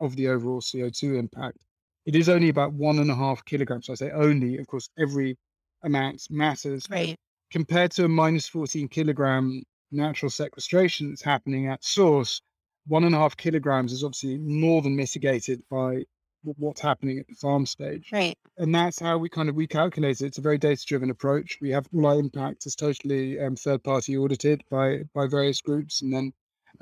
of 0.00 0.14
the 0.14 0.28
overall 0.28 0.60
CO2 0.60 1.18
impact. 1.18 1.58
It 2.06 2.14
is 2.14 2.28
only 2.28 2.48
about 2.48 2.72
one 2.72 3.00
and 3.00 3.10
a 3.10 3.14
half 3.14 3.44
kilograms. 3.44 3.90
I 3.90 3.94
say 3.94 4.10
only, 4.10 4.58
of 4.58 4.66
course, 4.68 4.88
every 4.98 5.36
amount 5.82 6.22
matters. 6.30 6.86
Right. 6.88 7.16
Compared 7.50 7.90
to 7.92 8.04
a 8.04 8.08
minus 8.08 8.48
14 8.48 8.88
kilogram 8.88 9.62
natural 9.90 10.30
sequestration 10.30 11.10
that's 11.10 11.22
happening 11.22 11.66
at 11.66 11.84
source, 11.84 12.40
one 12.86 13.04
and 13.04 13.14
a 13.14 13.18
half 13.18 13.36
kilograms 13.36 13.92
is 13.92 14.04
obviously 14.04 14.38
more 14.38 14.82
than 14.82 14.96
mitigated 14.96 15.62
by 15.70 16.04
what's 16.42 16.80
happening 16.80 17.18
at 17.18 17.28
the 17.28 17.34
farm 17.34 17.66
stage. 17.66 18.08
Right. 18.12 18.36
And 18.56 18.74
that's 18.74 18.98
how 18.98 19.18
we 19.18 19.28
kind 19.28 19.48
of 19.48 19.56
recalculate 19.56 20.22
it. 20.22 20.26
It's 20.26 20.38
a 20.38 20.42
very 20.42 20.58
data 20.58 20.82
driven 20.86 21.10
approach. 21.10 21.58
We 21.60 21.70
have 21.70 21.86
all 21.94 22.06
our 22.06 22.18
impact 22.18 22.66
is 22.66 22.74
totally 22.74 23.38
um, 23.38 23.56
third 23.56 23.84
party 23.84 24.16
audited 24.16 24.62
by 24.70 25.02
by 25.14 25.26
various 25.26 25.60
groups 25.60 26.02
and 26.02 26.12
then 26.12 26.32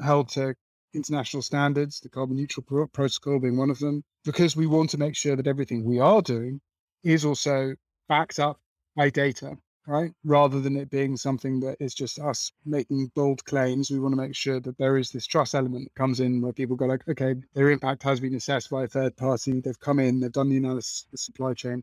held 0.00 0.28
to 0.30 0.54
international 0.94 1.42
standards, 1.42 2.00
the 2.00 2.08
carbon 2.08 2.36
neutral 2.36 2.64
pro- 2.66 2.86
protocol 2.86 3.40
being 3.40 3.56
one 3.56 3.70
of 3.70 3.78
them, 3.78 4.04
because 4.24 4.56
we 4.56 4.66
want 4.66 4.90
to 4.90 4.98
make 4.98 5.16
sure 5.16 5.36
that 5.36 5.46
everything 5.46 5.84
we 5.84 5.98
are 5.98 6.22
doing 6.22 6.60
is 7.04 7.24
also 7.24 7.74
backed 8.08 8.38
up 8.38 8.60
by 8.96 9.10
data, 9.10 9.56
right? 9.88 10.12
Rather 10.24 10.60
than 10.60 10.76
it 10.76 10.90
being 10.90 11.16
something 11.16 11.60
that 11.60 11.76
is 11.80 11.94
just 11.94 12.18
us 12.18 12.52
making 12.66 13.10
bold 13.14 13.44
claims, 13.46 13.90
we 13.90 13.98
want 13.98 14.12
to 14.12 14.20
make 14.20 14.34
sure 14.34 14.60
that 14.60 14.76
there 14.78 14.98
is 14.98 15.10
this 15.10 15.26
trust 15.26 15.54
element 15.54 15.84
that 15.84 16.00
comes 16.00 16.20
in 16.20 16.42
where 16.42 16.52
people 16.52 16.76
go 16.76 16.84
like, 16.84 17.08
okay, 17.08 17.34
their 17.54 17.70
impact 17.70 18.02
has 18.02 18.20
been 18.20 18.34
assessed 18.34 18.70
by 18.70 18.84
a 18.84 18.88
third 18.88 19.16
party. 19.16 19.60
They've 19.60 19.80
come 19.80 19.98
in, 19.98 20.20
they've 20.20 20.30
done 20.30 20.50
the 20.50 20.58
analysis 20.58 21.04
of 21.04 21.12
the 21.12 21.18
supply 21.18 21.54
chain, 21.54 21.82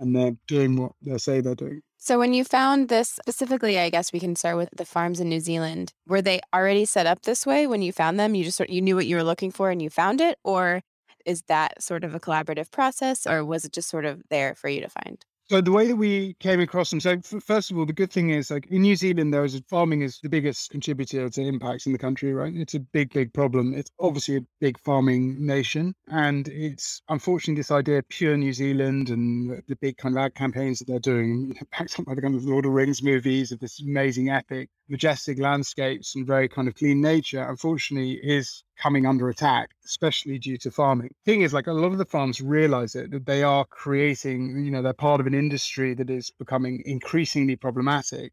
and 0.00 0.16
they're 0.16 0.36
doing 0.48 0.76
what 0.76 0.92
they 1.02 1.18
say 1.18 1.40
they're 1.40 1.54
doing. 1.54 1.82
So 1.98 2.18
when 2.18 2.32
you 2.34 2.42
found 2.42 2.88
this 2.88 3.10
specifically, 3.10 3.78
I 3.78 3.90
guess 3.90 4.12
we 4.12 4.18
can 4.18 4.34
start 4.34 4.56
with 4.56 4.70
the 4.74 4.84
farms 4.84 5.20
in 5.20 5.28
New 5.28 5.38
Zealand. 5.38 5.92
Were 6.06 6.22
they 6.22 6.40
already 6.52 6.84
set 6.84 7.06
up 7.06 7.22
this 7.22 7.46
way 7.46 7.66
when 7.66 7.82
you 7.82 7.92
found 7.92 8.18
them? 8.18 8.34
You 8.34 8.44
just 8.44 8.56
sort 8.56 8.70
you 8.70 8.80
knew 8.80 8.96
what 8.96 9.06
you 9.06 9.14
were 9.14 9.22
looking 9.22 9.52
for 9.52 9.70
and 9.70 9.80
you 9.80 9.90
found 9.90 10.20
it, 10.20 10.38
or 10.42 10.82
is 11.24 11.42
that 11.42 11.80
sort 11.82 12.02
of 12.02 12.14
a 12.14 12.20
collaborative 12.20 12.70
process, 12.72 13.26
or 13.26 13.44
was 13.44 13.64
it 13.64 13.72
just 13.72 13.88
sort 13.88 14.04
of 14.04 14.22
there 14.30 14.54
for 14.54 14.68
you 14.68 14.80
to 14.80 14.88
find? 14.88 15.24
So 15.50 15.60
the 15.60 15.72
way 15.72 15.88
that 15.88 15.96
we 15.96 16.34
came 16.40 16.60
across 16.60 16.90
them, 16.90 17.00
so 17.00 17.20
first 17.20 17.70
of 17.70 17.76
all, 17.76 17.84
the 17.84 17.92
good 17.92 18.10
thing 18.10 18.30
is 18.30 18.50
like 18.50 18.66
in 18.68 18.82
New 18.82 18.96
Zealand, 18.96 19.34
there 19.34 19.44
is 19.44 19.60
farming 19.68 20.00
is 20.00 20.18
the 20.22 20.28
biggest 20.28 20.70
contributor 20.70 21.28
to 21.28 21.42
impacts 21.42 21.84
in 21.84 21.92
the 21.92 21.98
country, 21.98 22.32
right? 22.32 22.54
It's 22.54 22.74
a 22.74 22.80
big, 22.80 23.12
big 23.12 23.34
problem. 23.34 23.74
It's 23.74 23.90
obviously 24.00 24.36
a 24.36 24.46
big 24.60 24.78
farming 24.78 25.44
nation, 25.44 25.94
and 26.08 26.48
it's 26.48 27.02
unfortunately 27.08 27.60
this 27.60 27.70
idea 27.70 27.98
of 27.98 28.08
pure 28.08 28.36
New 28.36 28.52
Zealand 28.52 29.10
and 29.10 29.62
the 29.68 29.76
big 29.76 29.98
kind 29.98 30.16
of 30.16 30.22
ad 30.22 30.34
campaigns 30.34 30.78
that 30.78 30.86
they're 30.86 30.98
doing, 31.00 31.54
backed 31.78 31.98
up 32.00 32.06
by 32.06 32.14
the 32.14 32.22
kind 32.22 32.34
of 32.34 32.44
Lord 32.44 32.64
of 32.64 32.70
the 32.70 32.74
Rings 32.74 33.02
movies 33.02 33.52
of 33.52 33.58
this 33.58 33.80
amazing 33.82 34.30
epic, 34.30 34.70
majestic 34.88 35.38
landscapes 35.38 36.14
and 36.14 36.26
very 36.26 36.48
kind 36.48 36.68
of 36.68 36.74
clean 36.76 37.00
nature. 37.02 37.42
Unfortunately, 37.42 38.12
is 38.22 38.64
coming 38.76 39.06
under 39.06 39.28
attack, 39.28 39.70
especially 39.84 40.38
due 40.38 40.58
to 40.58 40.70
farming. 40.70 41.10
Thing 41.24 41.42
is, 41.42 41.52
like 41.52 41.66
a 41.66 41.72
lot 41.72 41.92
of 41.92 41.98
the 41.98 42.04
farms 42.04 42.40
realize 42.40 42.94
it 42.94 43.10
that 43.10 43.26
they 43.26 43.42
are 43.42 43.64
creating, 43.64 44.64
you 44.64 44.70
know, 44.70 44.82
they're 44.82 44.92
part 44.92 45.20
of 45.20 45.26
an 45.26 45.34
industry 45.34 45.94
that 45.94 46.10
is 46.10 46.30
becoming 46.30 46.82
increasingly 46.86 47.56
problematic. 47.56 48.32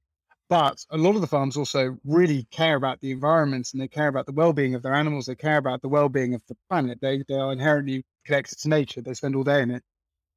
But 0.50 0.84
a 0.90 0.98
lot 0.98 1.16
of 1.16 1.22
the 1.22 1.28
farms 1.28 1.56
also 1.58 1.98
really 2.04 2.44
care 2.52 2.76
about 2.76 3.02
the 3.02 3.12
environment 3.12 3.70
and 3.72 3.82
they 3.82 3.88
care 3.88 4.08
about 4.08 4.26
the 4.26 4.32
well-being 4.32 4.74
of 4.76 4.82
their 4.82 4.96
animals. 4.96 5.28
They 5.28 5.36
care 5.36 5.58
about 5.58 5.82
the 5.82 5.90
well-being 5.90 6.34
of 6.34 6.42
the 6.48 6.58
planet. 6.70 7.00
They 7.02 7.24
they 7.28 7.36
are 7.36 7.52
inherently 7.52 8.04
connected 8.26 8.58
to 8.60 8.70
nature. 8.70 9.02
They 9.02 9.14
spend 9.14 9.36
all 9.36 9.44
day 9.44 9.62
in 9.62 9.72
it, 9.72 9.84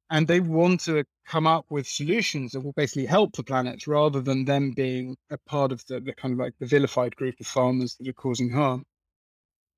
and 0.09 0.27
they 0.27 0.39
want 0.39 0.81
to 0.81 1.03
come 1.25 1.47
up 1.47 1.65
with 1.69 1.87
solutions 1.87 2.51
that 2.51 2.61
will 2.61 2.73
basically 2.73 3.05
help 3.07 3.35
the 3.35 3.43
planet 3.43 3.87
rather 3.87 4.21
than 4.21 4.45
them 4.45 4.71
being 4.71 5.17
a 5.31 5.37
part 5.39 5.71
of 5.71 5.85
the, 5.87 5.99
the 5.99 6.13
kind 6.13 6.33
of 6.33 6.39
like 6.39 6.53
the 6.59 6.65
vilified 6.67 7.15
group 7.15 7.39
of 7.39 7.47
farmers 7.47 7.95
that 7.95 8.07
are 8.07 8.13
causing 8.13 8.51
harm. 8.51 8.85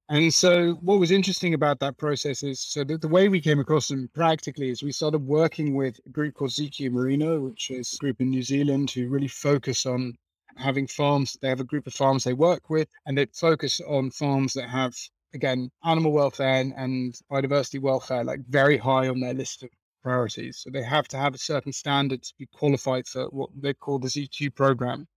And 0.08 0.32
so, 0.32 0.74
what 0.82 1.00
was 1.00 1.10
interesting 1.10 1.56
about 1.56 1.80
that 1.80 1.98
process 1.98 2.44
is 2.44 2.60
so 2.60 2.84
the, 2.84 2.96
the 2.96 3.08
way 3.08 3.28
we 3.28 3.42
came 3.42 3.60
across 3.60 3.88
them 3.88 4.08
practically 4.14 4.70
is 4.70 4.84
we 4.84 4.92
started 4.92 5.26
working 5.26 5.74
with 5.74 6.00
a 6.06 6.10
group 6.10 6.36
called 6.36 6.52
ZQ 6.52 6.92
Merino, 6.92 7.40
which 7.40 7.72
is 7.72 7.92
a 7.94 7.98
group 7.98 8.22
in 8.22 8.30
New 8.30 8.44
Zealand 8.44 8.92
who 8.92 9.10
really 9.10 9.28
focus 9.28 9.88
on 9.88 10.14
having 10.58 10.86
farms. 10.86 11.36
They 11.42 11.50
have 11.50 11.60
a 11.60 11.64
group 11.64 11.88
of 11.88 11.96
farms 11.96 12.24
they 12.24 12.34
work 12.34 12.70
with, 12.70 12.88
and 13.08 13.18
they 13.18 13.26
focus 13.34 13.82
on 13.82 14.12
farms 14.12 14.54
that 14.54 14.70
have, 14.70 14.94
again, 15.34 15.72
animal 15.84 16.12
welfare 16.12 16.62
and, 16.62 16.72
and 16.78 17.16
biodiversity 17.32 17.82
welfare 17.82 18.24
like 18.24 18.42
very 18.48 18.78
high 18.78 19.08
on 19.08 19.20
their 19.20 19.34
list 19.34 19.64
of 19.64 19.70
priorities. 20.04 20.60
So, 20.60 20.70
they 20.70 20.84
have 20.84 21.08
to 21.10 21.18
have 21.18 21.34
a 21.34 21.40
certain 21.40 21.74
standard 21.74 22.22
to 22.22 22.34
be 22.38 22.46
qualified 22.54 23.08
for 23.08 23.26
what 23.32 23.50
they 23.60 23.74
call 23.74 23.98
the 23.98 24.10
ZQ 24.10 24.54
program. 24.54 25.08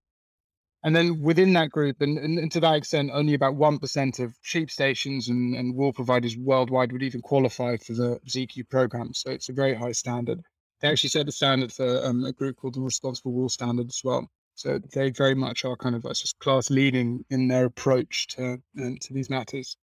And 0.84 0.94
then 0.94 1.20
within 1.20 1.52
that 1.54 1.70
group, 1.70 2.00
and, 2.00 2.18
and, 2.18 2.38
and 2.38 2.52
to 2.52 2.60
that 2.60 2.76
extent, 2.76 3.10
only 3.12 3.34
about 3.34 3.56
1% 3.56 4.18
of 4.20 4.34
sheep 4.42 4.70
stations 4.70 5.28
and, 5.28 5.56
and 5.56 5.74
wool 5.74 5.92
providers 5.92 6.36
worldwide 6.36 6.92
would 6.92 7.02
even 7.02 7.20
qualify 7.20 7.76
for 7.76 7.94
the 7.94 8.20
ZQ 8.28 8.68
program. 8.68 9.12
So 9.12 9.30
it's 9.30 9.48
a 9.48 9.52
very 9.52 9.74
high 9.74 9.92
standard. 9.92 10.40
They 10.80 10.88
actually 10.88 11.10
set 11.10 11.26
the 11.26 11.32
standard 11.32 11.72
for 11.72 12.06
um, 12.06 12.24
a 12.24 12.32
group 12.32 12.56
called 12.56 12.74
the 12.74 12.80
Responsible 12.80 13.32
Wool 13.32 13.48
Standard 13.48 13.88
as 13.88 14.00
well. 14.04 14.30
So 14.54 14.78
they 14.92 15.10
very 15.10 15.34
much 15.34 15.64
are 15.64 15.76
kind 15.76 15.96
of 15.96 16.02
just 16.02 16.38
class 16.38 16.70
leading 16.70 17.24
in 17.30 17.48
their 17.48 17.66
approach 17.66 18.28
to 18.28 18.60
um, 18.80 18.96
to 19.00 19.12
these 19.12 19.30
matters. 19.30 19.76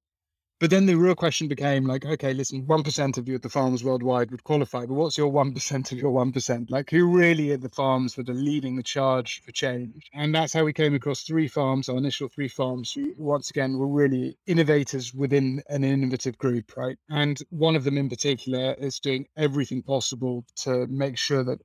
But 0.57 0.69
then 0.69 0.85
the 0.85 0.95
real 0.95 1.15
question 1.15 1.49
became 1.49 1.85
like, 1.85 2.05
okay, 2.05 2.33
listen, 2.33 2.65
one 2.65 2.81
percent 2.81 3.17
of 3.17 3.27
you 3.27 3.35
at 3.35 3.41
the 3.41 3.49
farms 3.49 3.83
worldwide 3.83 4.31
would 4.31 4.45
qualify, 4.45 4.85
but 4.85 4.93
what's 4.93 5.17
your 5.17 5.27
one 5.27 5.53
percent 5.53 5.91
of 5.91 5.97
your 5.97 6.11
one 6.11 6.31
percent? 6.31 6.71
Like, 6.71 6.89
who 6.89 7.05
really 7.13 7.51
are 7.51 7.57
the 7.57 7.67
farms 7.67 8.15
that 8.15 8.29
are 8.29 8.33
leading 8.33 8.77
the 8.77 8.83
charge 8.83 9.41
for 9.43 9.51
change? 9.51 10.09
And 10.13 10.33
that's 10.33 10.53
how 10.53 10.63
we 10.63 10.71
came 10.71 10.95
across 10.95 11.23
three 11.23 11.49
farms, 11.49 11.89
our 11.89 11.97
initial 11.97 12.29
three 12.29 12.47
farms, 12.47 12.93
who 12.93 13.13
once 13.17 13.49
again 13.49 13.77
were 13.77 13.89
really 13.89 14.37
innovators 14.47 15.13
within 15.13 15.61
an 15.67 15.83
innovative 15.83 16.37
group, 16.37 16.77
right? 16.77 16.97
And 17.09 17.37
one 17.49 17.75
of 17.75 17.83
them 17.83 17.97
in 17.97 18.07
particular 18.07 18.75
is 18.75 19.01
doing 19.01 19.27
everything 19.35 19.83
possible 19.83 20.45
to 20.63 20.87
make 20.87 21.17
sure 21.17 21.43
that 21.43 21.59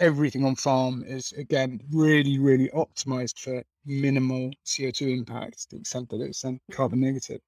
everything 0.00 0.44
on 0.44 0.56
farm 0.56 1.04
is 1.06 1.30
again 1.32 1.78
really, 1.92 2.40
really 2.40 2.68
optimized 2.70 3.38
for 3.38 3.62
minimal 3.86 4.50
CO2 4.66 5.18
impact 5.18 5.60
to 5.60 5.76
the 5.76 5.80
extent 5.80 6.08
that 6.08 6.20
it's 6.20 6.44
um, 6.44 6.58
carbon 6.72 6.98
negative. 7.00 7.40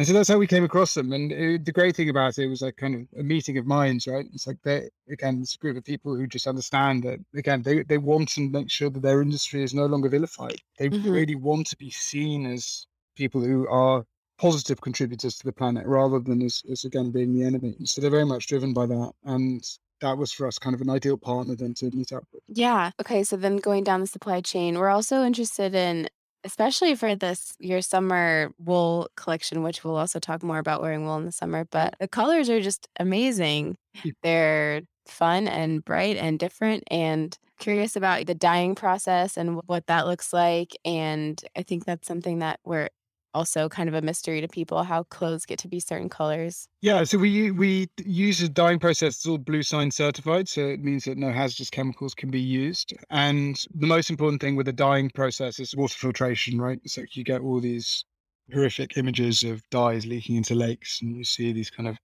And 0.00 0.06
so 0.06 0.14
that's 0.14 0.30
how 0.30 0.38
we 0.38 0.46
came 0.46 0.64
across 0.64 0.94
them. 0.94 1.12
And 1.12 1.30
it, 1.30 1.66
the 1.66 1.72
great 1.72 1.94
thing 1.94 2.08
about 2.08 2.38
it 2.38 2.46
was 2.46 2.62
like 2.62 2.76
kind 2.76 2.94
of 2.94 3.20
a 3.20 3.22
meeting 3.22 3.58
of 3.58 3.66
minds, 3.66 4.06
right? 4.06 4.24
It's 4.32 4.46
like 4.46 4.56
they 4.62 4.88
again, 5.10 5.40
it's 5.42 5.56
a 5.56 5.58
group 5.58 5.76
of 5.76 5.84
people 5.84 6.16
who 6.16 6.26
just 6.26 6.46
understand 6.46 7.02
that 7.02 7.18
again, 7.34 7.60
they, 7.60 7.82
they 7.82 7.98
want 7.98 8.30
to 8.30 8.48
make 8.48 8.70
sure 8.70 8.88
that 8.88 9.02
their 9.02 9.20
industry 9.20 9.62
is 9.62 9.74
no 9.74 9.84
longer 9.84 10.08
vilified. 10.08 10.56
They 10.78 10.88
Mhm. 10.88 11.12
really 11.12 11.34
want 11.34 11.66
to 11.66 11.76
be 11.76 11.90
seen 11.90 12.46
as 12.46 12.86
people 13.14 13.42
who 13.42 13.68
are 13.68 14.06
positive 14.38 14.80
contributors 14.80 15.36
to 15.36 15.44
the 15.44 15.52
planet 15.52 15.86
rather 15.86 16.18
than 16.18 16.40
as, 16.40 16.62
as 16.72 16.84
again 16.84 17.10
being 17.10 17.34
the 17.34 17.44
enemy. 17.44 17.76
So 17.84 18.00
they're 18.00 18.10
very 18.10 18.24
much 18.24 18.46
driven 18.46 18.72
by 18.72 18.86
that. 18.86 19.12
And 19.24 19.62
that 20.00 20.16
was 20.16 20.32
for 20.32 20.46
us 20.46 20.58
kind 20.58 20.74
of 20.74 20.80
an 20.80 20.88
ideal 20.88 21.18
partner 21.18 21.54
then 21.54 21.74
to 21.74 21.90
meet 21.94 22.10
up 22.10 22.24
with. 22.32 22.42
Yeah. 22.48 22.92
Okay. 22.98 23.22
So 23.22 23.36
then 23.36 23.58
going 23.58 23.84
down 23.84 24.00
the 24.00 24.06
supply 24.06 24.40
chain, 24.40 24.78
we're 24.78 24.88
also 24.88 25.22
interested 25.24 25.74
in, 25.74 26.08
especially 26.44 26.94
for 26.94 27.14
this 27.14 27.54
your 27.58 27.82
summer 27.82 28.52
wool 28.58 29.08
collection, 29.16 29.62
which 29.62 29.84
we'll 29.84 29.96
also 29.96 30.18
talk 30.18 30.42
more 30.42 30.58
about 30.58 30.82
wearing 30.82 31.04
wool 31.04 31.16
in 31.16 31.24
the 31.24 31.32
summer. 31.32 31.64
But 31.70 31.94
the 32.00 32.08
colors 32.08 32.48
are 32.50 32.60
just 32.60 32.88
amazing. 32.98 33.76
Hmm. 33.96 34.10
They're 34.22 34.82
fun 35.06 35.48
and 35.48 35.84
bright 35.84 36.16
and 36.16 36.38
different. 36.38 36.84
And 36.90 37.36
curious 37.58 37.94
about 37.96 38.26
the 38.26 38.34
dyeing 38.34 38.74
process 38.74 39.36
and 39.36 39.60
what 39.66 39.86
that 39.86 40.06
looks 40.06 40.32
like. 40.32 40.76
And 40.84 41.42
I 41.56 41.62
think 41.62 41.84
that's 41.84 42.08
something 42.08 42.38
that 42.40 42.60
we're 42.64 42.88
also 43.34 43.68
kind 43.68 43.88
of 43.88 43.94
a 43.94 44.02
mystery 44.02 44.40
to 44.40 44.48
people 44.48 44.82
how 44.82 45.04
clothes 45.04 45.46
get 45.46 45.58
to 45.60 45.68
be 45.68 45.80
certain 45.80 46.08
colors. 46.08 46.68
Yeah, 46.80 47.04
so 47.04 47.18
we 47.18 47.50
we 47.50 47.88
use 48.04 48.40
a 48.42 48.48
dyeing 48.48 48.78
process 48.78 49.16
that's 49.16 49.26
all 49.26 49.38
bluesign 49.38 49.92
certified, 49.92 50.48
so 50.48 50.66
it 50.66 50.82
means 50.82 51.04
that 51.04 51.18
no 51.18 51.30
hazardous 51.30 51.70
chemicals 51.70 52.14
can 52.14 52.30
be 52.30 52.40
used. 52.40 52.94
And 53.10 53.62
the 53.74 53.86
most 53.86 54.10
important 54.10 54.40
thing 54.40 54.56
with 54.56 54.66
the 54.66 54.72
dyeing 54.72 55.10
process 55.10 55.58
is 55.58 55.76
water 55.76 55.96
filtration, 55.96 56.60
right? 56.60 56.80
So 56.86 57.02
you 57.12 57.24
get 57.24 57.40
all 57.40 57.60
these 57.60 58.04
horrific 58.52 58.96
images 58.96 59.44
of 59.44 59.62
dyes 59.70 60.06
leaking 60.06 60.36
into 60.36 60.54
lakes, 60.54 61.00
and 61.02 61.16
you 61.16 61.24
see 61.24 61.52
these 61.52 61.70
kind 61.70 61.88
of 61.88 61.96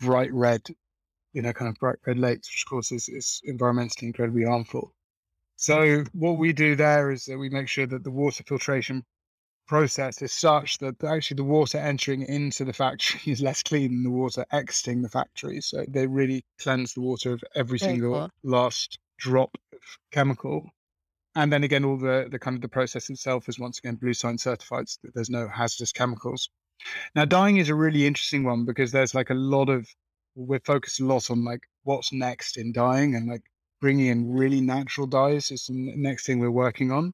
bright 0.00 0.32
red, 0.32 0.62
you 1.32 1.42
know, 1.42 1.52
kind 1.52 1.68
of 1.68 1.76
bright 1.76 1.96
red 2.06 2.18
lakes, 2.18 2.48
which 2.48 2.64
of 2.66 2.70
course 2.70 2.92
is, 2.92 3.08
is 3.08 3.40
environmentally 3.48 4.04
incredibly 4.04 4.44
harmful. 4.44 4.92
So 5.56 6.04
what 6.12 6.38
we 6.38 6.52
do 6.52 6.74
there 6.74 7.10
is 7.12 7.26
that 7.26 7.38
we 7.38 7.48
make 7.48 7.68
sure 7.68 7.86
that 7.86 8.02
the 8.02 8.10
water 8.10 8.42
filtration 8.46 9.04
process 9.66 10.22
is 10.22 10.32
such 10.32 10.78
that 10.78 11.02
actually 11.04 11.36
the 11.36 11.44
water 11.44 11.78
entering 11.78 12.22
into 12.22 12.64
the 12.64 12.72
factory 12.72 13.20
is 13.32 13.40
less 13.40 13.62
clean 13.62 13.90
than 13.90 14.02
the 14.02 14.10
water 14.10 14.44
exiting 14.52 15.02
the 15.02 15.08
factory. 15.08 15.60
So 15.60 15.84
they 15.88 16.06
really 16.06 16.44
cleanse 16.60 16.94
the 16.94 17.00
water 17.00 17.32
of 17.32 17.42
every 17.54 17.78
Very 17.78 17.92
single 17.92 18.12
cool. 18.12 18.30
last 18.42 18.98
drop 19.18 19.56
of 19.72 19.80
chemical. 20.12 20.70
And 21.34 21.52
then 21.52 21.64
again, 21.64 21.84
all 21.84 21.96
the, 21.96 22.28
the 22.30 22.38
kind 22.38 22.54
of 22.56 22.62
the 22.62 22.68
process 22.68 23.10
itself 23.10 23.48
is 23.48 23.58
once 23.58 23.78
again 23.78 23.96
bluesign 23.96 24.38
certified 24.38 24.88
so 24.88 24.98
that 25.02 25.14
there's 25.14 25.30
no 25.30 25.48
hazardous 25.48 25.92
chemicals. 25.92 26.48
Now, 27.14 27.24
dyeing 27.24 27.56
is 27.56 27.68
a 27.68 27.74
really 27.74 28.06
interesting 28.06 28.44
one 28.44 28.64
because 28.64 28.92
there's 28.92 29.14
like 29.14 29.30
a 29.30 29.34
lot 29.34 29.68
of, 29.68 29.88
we're 30.36 30.60
focused 30.60 31.00
a 31.00 31.04
lot 31.04 31.30
on 31.30 31.44
like 31.44 31.60
what's 31.84 32.12
next 32.12 32.56
in 32.56 32.72
dyeing 32.72 33.14
and 33.14 33.28
like 33.28 33.42
bringing 33.80 34.06
in 34.06 34.32
really 34.32 34.60
natural 34.60 35.06
dyes 35.06 35.50
is 35.50 35.66
the 35.66 35.74
next 35.74 36.26
thing 36.26 36.38
we're 36.38 36.50
working 36.50 36.90
on 36.90 37.12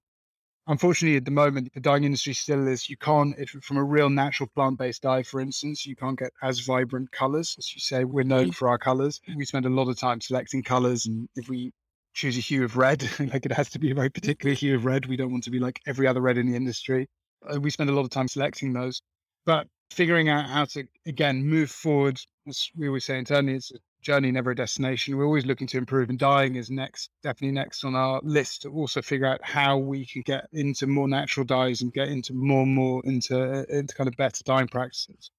unfortunately 0.67 1.17
at 1.17 1.25
the 1.25 1.31
moment 1.31 1.73
the 1.75 1.81
dyeing 1.81 2.05
industry 2.05 2.33
still 2.33 2.67
is 2.69 2.89
you 2.89 2.97
can't 2.97 3.35
if 3.39 3.51
from 3.51 3.77
a 3.77 3.85
real 3.85 4.11
natural 4.11 4.49
plant-based 4.55 5.03
dye 5.03 5.23
for 5.23 5.41
instance 5.41 5.87
you 5.87 5.97
can't 5.97 6.19
get 6.19 6.33
as 6.43 6.61
vibrant 6.61 7.11
colors. 7.13 7.57
As 7.59 7.75
you 7.75 7.81
say 7.81 8.05
we're 8.05 8.25
known 8.25 8.53
for 8.53 8.69
our 8.69 8.79
colors. 8.79 9.21
We 9.37 9.45
spend 9.45 9.67
a 9.67 9.71
lot 9.71 9.89
of 9.89 9.99
time 9.99 10.21
selecting 10.21 10.63
colors 10.63 11.07
and 11.07 11.29
if 11.37 11.49
we 11.49 11.73
choose 12.13 12.37
a 12.37 12.41
hue 12.41 12.65
of 12.65 12.77
red 12.77 13.09
like 13.33 13.47
it 13.47 13.53
has 13.53 13.71
to 13.71 13.79
be 13.79 13.91
a 13.91 13.95
very 13.95 14.11
particular 14.11 14.55
hue 14.55 14.77
of 14.77 14.85
red. 14.85 15.07
We 15.07 15.17
don't 15.17 15.33
want 15.33 15.45
to 15.45 15.51
be 15.51 15.59
like 15.59 15.81
every 15.87 16.07
other 16.07 16.21
red 16.21 16.39
in 16.39 16.51
the 16.51 16.57
industry. 16.57 17.09
Uh, 17.49 17.61
we 17.61 17.71
spend 17.71 17.91
a 17.91 17.93
lot 17.93 18.03
of 18.03 18.11
time 18.11 18.29
selecting 18.29 18.73
those. 18.73 19.01
But 19.47 19.67
figuring 19.91 20.29
out 20.29 20.49
how 20.49 20.65
to 20.65 20.85
again 21.07 21.45
move 21.45 21.71
forward 21.71 22.21
as 22.47 22.71
we 22.77 22.87
always 22.87 23.05
say 23.05 23.19
internally 23.19 23.55
it's 23.55 23.73
journey, 24.01 24.31
never 24.31 24.53
a 24.53 24.57
destination. 24.57 25.17
We're 25.17 25.25
always 25.25 25.47
looking 25.47 25.67
to 25.69 25.79
improve, 25.79 26.11
and 26.11 26.19
dyeing 26.19 26.57
is 26.57 26.71
next, 26.71 27.11
definitely 27.23 27.53
next 27.53 27.85
on 27.85 27.95
our 27.95 28.21
list 28.23 28.63
to 28.63 28.71
also 28.71 29.03
figure 29.03 29.27
out 29.27 29.41
how 29.43 29.79
we 29.79 30.07
can 30.07 30.23
get 30.23 30.49
into 30.53 30.87
more 30.87 31.09
natural 31.09 31.45
dyes 31.45 31.83
and 31.83 31.93
get 31.93 32.09
into 32.09 32.33
more 32.35 32.63
and 32.63 32.75
more 32.75 33.03
into 33.05 33.37
uh, 33.37 33.65
into 33.69 33.95
kind 33.95 34.09
of 34.09 34.17
better 34.17 34.43
dyeing 34.45 34.69
practices. 34.69 35.31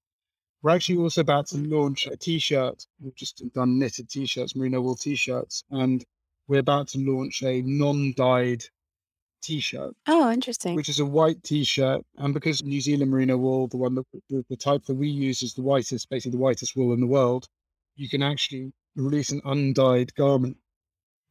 We're 0.62 0.70
actually 0.70 0.98
also 0.98 1.22
about 1.22 1.48
to 1.48 1.58
launch 1.58 2.06
a 2.06 2.16
t-shirt. 2.16 2.86
We've 3.00 3.16
just 3.16 3.42
done 3.52 3.80
knitted 3.80 4.08
t-shirts, 4.08 4.54
merino 4.54 4.80
wool 4.80 4.94
t-shirts, 4.94 5.64
and 5.70 6.04
we're 6.46 6.60
about 6.60 6.88
to 6.88 6.98
launch 6.98 7.42
a 7.42 7.62
non-dyed 7.62 8.62
t-shirt. 9.42 9.96
Oh, 10.06 10.30
interesting. 10.30 10.76
Which 10.76 10.88
is 10.88 11.00
a 11.00 11.04
white 11.04 11.42
t-shirt, 11.42 12.02
and 12.16 12.32
because 12.32 12.62
New 12.62 12.80
Zealand 12.80 13.10
merino 13.10 13.36
wool, 13.36 13.66
the 13.66 13.76
one 13.76 13.96
that 13.96 14.06
the, 14.30 14.44
the 14.48 14.56
type 14.56 14.84
that 14.84 14.94
we 14.94 15.08
use 15.08 15.42
is 15.42 15.54
the 15.54 15.62
whitest, 15.62 16.08
basically 16.08 16.36
the 16.36 16.44
whitest 16.44 16.76
wool 16.76 16.92
in 16.92 17.00
the 17.00 17.06
world, 17.08 17.48
you 17.96 18.08
can 18.08 18.22
actually 18.22 18.72
release 18.96 19.30
an 19.30 19.40
undyed 19.44 20.14
garment 20.14 20.56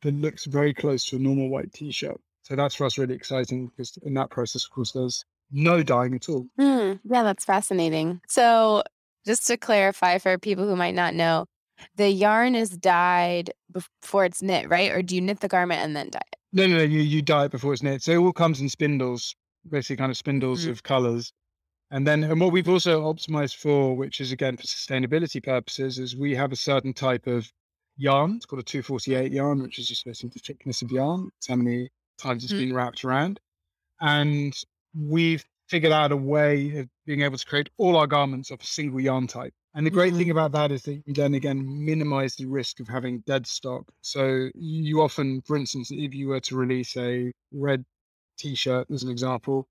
that 0.02 0.14
looks 0.16 0.46
very 0.46 0.74
close 0.74 1.06
to 1.06 1.16
a 1.16 1.20
normal 1.20 1.50
white 1.50 1.72
t-shirt. 1.74 2.20
So 2.44 2.56
that's 2.56 2.76
for 2.76 2.86
us 2.86 2.98
really 2.98 3.14
exciting 3.14 3.68
because 3.68 3.98
in 4.04 4.14
that 4.16 4.32
process, 4.32 4.66
of 4.66 4.72
course, 4.72 4.92
there's 4.92 5.24
no 5.52 5.84
dyeing 5.84 6.16
at 6.16 6.28
all. 6.28 6.48
Mm, 6.60 7.00
yeah, 7.04 7.24
that's 7.24 7.46
fascinating. 7.46 8.22
So 8.28 8.84
just 9.26 9.46
to 9.48 9.58
clarify 9.58 10.18
for 10.18 10.38
people 10.38 10.68
who 10.68 10.76
might 10.76 10.96
not 10.96 11.14
know, 11.14 11.46
the 11.96 12.10
yarn 12.10 12.56
is 12.56 12.70
dyed 12.70 13.52
before 13.72 14.26
it's 14.26 14.42
knit, 14.42 14.70
right? 14.70 14.92
Or 14.92 15.02
do 15.02 15.16
you 15.16 15.22
knit 15.22 15.40
the 15.40 15.48
garment 15.48 15.82
and 15.82 15.96
then 15.96 16.10
dye 16.10 16.20
it? 16.20 16.40
No, 16.54 16.68
no, 16.68 16.78
no. 16.78 16.84
You 16.84 17.02
you 17.02 17.22
dye 17.22 17.46
it 17.46 17.52
before 17.52 17.74
it's 17.74 17.84
knit. 17.84 18.04
So 18.04 18.12
it 18.12 18.18
all 18.18 18.34
comes 18.34 18.60
in 18.60 18.70
spindles, 18.70 19.36
basically 19.70 19.98
kind 19.98 20.12
of 20.12 20.18
spindles 20.18 20.64
mm-hmm. 20.64 20.72
of 20.72 20.84
colors. 20.84 21.34
And 21.92 22.08
then, 22.08 22.24
and 22.24 22.40
what 22.40 22.54
we've 22.54 22.70
also 22.70 23.02
optimized 23.02 23.58
for, 23.58 23.96
which 23.96 24.22
is 24.22 24.32
again 24.32 24.56
for 24.56 24.64
sustainability 24.64 25.44
purposes, 25.44 26.00
is 26.00 26.16
we 26.16 26.34
have 26.36 26.54
a 26.54 26.56
certain 26.56 26.94
type 26.94 27.28
of 27.28 27.52
yarn. 27.98 28.36
It's 28.38 28.46
called 28.46 28.62
a 28.62 28.64
248 28.64 29.32
yarn, 29.32 29.62
which 29.62 29.78
is 29.78 29.88
just 29.88 30.06
basically 30.06 30.32
the 30.34 30.40
thickness 30.40 30.82
of 30.82 30.92
yarn. 30.92 31.30
It's 31.38 31.48
how 31.48 31.56
many 31.56 31.90
times 32.18 32.46
it's 32.46 32.54
mm-hmm. 32.54 32.62
been 32.62 32.74
wrapped 32.74 33.04
around. 33.04 33.42
And 34.00 34.54
we've 34.98 35.44
figured 35.68 35.92
out 35.92 36.14
a 36.14 36.18
way 36.18 36.78
of 36.80 36.88
being 37.06 37.22
able 37.22 37.38
to 37.38 37.46
create 37.46 37.70
all 37.78 37.98
our 37.98 38.08
garments 38.08 38.52
of 38.52 38.62
a 38.62 38.66
single 38.66 39.02
yarn 39.02 39.28
type. 39.28 39.54
And 39.74 39.86
the 39.86 39.90
great 39.90 40.10
mm-hmm. 40.10 40.20
thing 40.20 40.32
about 40.32 40.54
that 40.54 40.72
is 40.72 40.84
that 40.84 41.02
you 41.06 41.14
then 41.14 41.34
again 41.34 41.86
minimize 41.86 42.36
the 42.36 42.46
risk 42.46 42.80
of 42.80 42.88
having 42.88 43.20
dead 43.28 43.46
stock. 43.48 43.84
So 44.02 44.50
you 44.56 45.02
often, 45.02 45.42
for 45.42 45.58
instance, 45.58 45.92
if 45.92 46.14
you 46.14 46.30
were 46.30 46.42
to 46.42 46.56
release 46.56 46.96
a 46.96 47.32
red 47.52 47.84
t-shirt 48.38 48.88
as 48.92 49.04
an 49.04 49.10
example, 49.10 49.68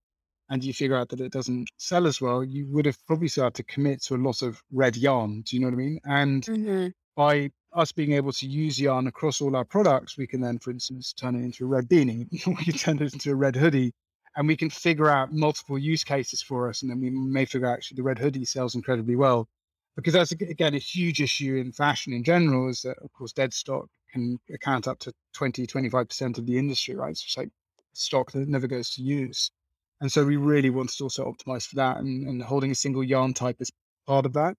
and 0.50 0.64
you 0.64 0.74
figure 0.74 0.96
out 0.96 1.08
that 1.08 1.20
it 1.20 1.32
doesn't 1.32 1.68
sell 1.76 2.06
as 2.06 2.20
well, 2.20 2.42
you 2.42 2.66
would 2.66 2.84
have 2.84 2.98
probably 3.06 3.28
started 3.28 3.54
to 3.54 3.72
commit 3.72 4.02
to 4.02 4.16
a 4.16 4.18
lot 4.18 4.42
of 4.42 4.60
red 4.72 4.96
yarn. 4.96 5.42
Do 5.42 5.56
you 5.56 5.60
know 5.60 5.68
what 5.68 5.74
I 5.74 5.76
mean? 5.76 6.00
And 6.04 6.42
mm-hmm. 6.44 6.88
by 7.16 7.50
us 7.72 7.92
being 7.92 8.12
able 8.12 8.32
to 8.32 8.46
use 8.46 8.80
yarn 8.80 9.06
across 9.06 9.40
all 9.40 9.54
our 9.54 9.64
products, 9.64 10.18
we 10.18 10.26
can 10.26 10.40
then, 10.40 10.58
for 10.58 10.72
instance, 10.72 11.12
turn 11.12 11.36
it 11.36 11.44
into 11.44 11.64
a 11.64 11.68
red 11.68 11.88
beanie. 11.88 12.26
we 12.46 12.64
can 12.64 12.74
turn 12.74 13.00
it 13.00 13.12
into 13.12 13.30
a 13.30 13.36
red 13.36 13.54
hoodie 13.54 13.92
and 14.36 14.48
we 14.48 14.56
can 14.56 14.70
figure 14.70 15.08
out 15.08 15.32
multiple 15.32 15.78
use 15.78 16.02
cases 16.02 16.42
for 16.42 16.68
us. 16.68 16.82
And 16.82 16.90
then 16.90 17.00
we 17.00 17.10
may 17.10 17.44
figure 17.44 17.68
out 17.68 17.74
actually 17.74 17.96
the 17.96 18.02
red 18.02 18.18
hoodie 18.18 18.44
sells 18.44 18.74
incredibly 18.74 19.14
well. 19.14 19.48
Because 19.96 20.14
that's, 20.14 20.32
again, 20.32 20.74
a 20.74 20.78
huge 20.78 21.20
issue 21.20 21.56
in 21.56 21.72
fashion 21.72 22.12
in 22.12 22.24
general 22.24 22.68
is 22.68 22.82
that, 22.82 22.96
of 22.98 23.12
course, 23.12 23.32
dead 23.32 23.52
stock 23.52 23.86
can 24.12 24.38
account 24.52 24.88
up 24.88 24.98
to 25.00 25.12
20, 25.34 25.66
25% 25.66 26.38
of 26.38 26.46
the 26.46 26.58
industry, 26.58 26.96
right? 26.96 27.16
So 27.16 27.24
it's 27.26 27.36
like 27.36 27.50
stock 27.92 28.32
that 28.32 28.48
never 28.48 28.66
goes 28.66 28.90
to 28.90 29.02
use. 29.02 29.50
And 30.00 30.10
so 30.10 30.24
we 30.24 30.36
really 30.36 30.70
wanted 30.70 30.96
to 30.96 31.04
also 31.04 31.30
optimize 31.30 31.66
for 31.66 31.76
that 31.76 31.98
and, 31.98 32.26
and 32.26 32.42
holding 32.42 32.70
a 32.70 32.74
single 32.74 33.04
yarn 33.04 33.34
type 33.34 33.56
is 33.60 33.70
part 34.06 34.26
of 34.26 34.32
that. 34.34 34.56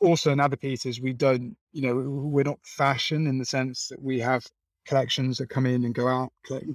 Also, 0.00 0.30
another 0.30 0.56
piece 0.56 0.86
is 0.86 1.00
we 1.00 1.12
don't, 1.12 1.56
you 1.72 1.82
know, 1.82 1.96
we're 1.96 2.44
not 2.44 2.58
fashion 2.64 3.26
in 3.26 3.38
the 3.38 3.44
sense 3.44 3.88
that 3.88 4.00
we 4.00 4.20
have 4.20 4.46
collections 4.86 5.38
that 5.38 5.48
come 5.50 5.66
in 5.66 5.84
and 5.84 5.94
go 5.94 6.08
out, 6.08 6.32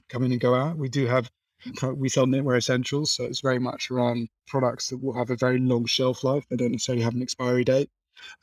come 0.09 0.23
in 0.23 0.31
and 0.31 0.41
go 0.41 0.53
out. 0.53 0.77
We 0.77 0.89
do 0.89 1.07
have 1.07 1.29
we 1.95 2.09
sell 2.09 2.25
knitwear 2.25 2.57
essentials, 2.57 3.11
so 3.13 3.23
it's 3.23 3.39
very 3.39 3.59
much 3.59 3.89
around 3.89 4.27
products 4.47 4.89
that 4.89 5.01
will 5.01 5.13
have 5.13 5.29
a 5.29 5.37
very 5.37 5.59
long 5.59 5.85
shelf 5.85 6.23
life. 6.23 6.45
They 6.49 6.57
don't 6.57 6.71
necessarily 6.73 7.03
have 7.03 7.15
an 7.15 7.21
expiry 7.21 7.63
date. 7.63 7.89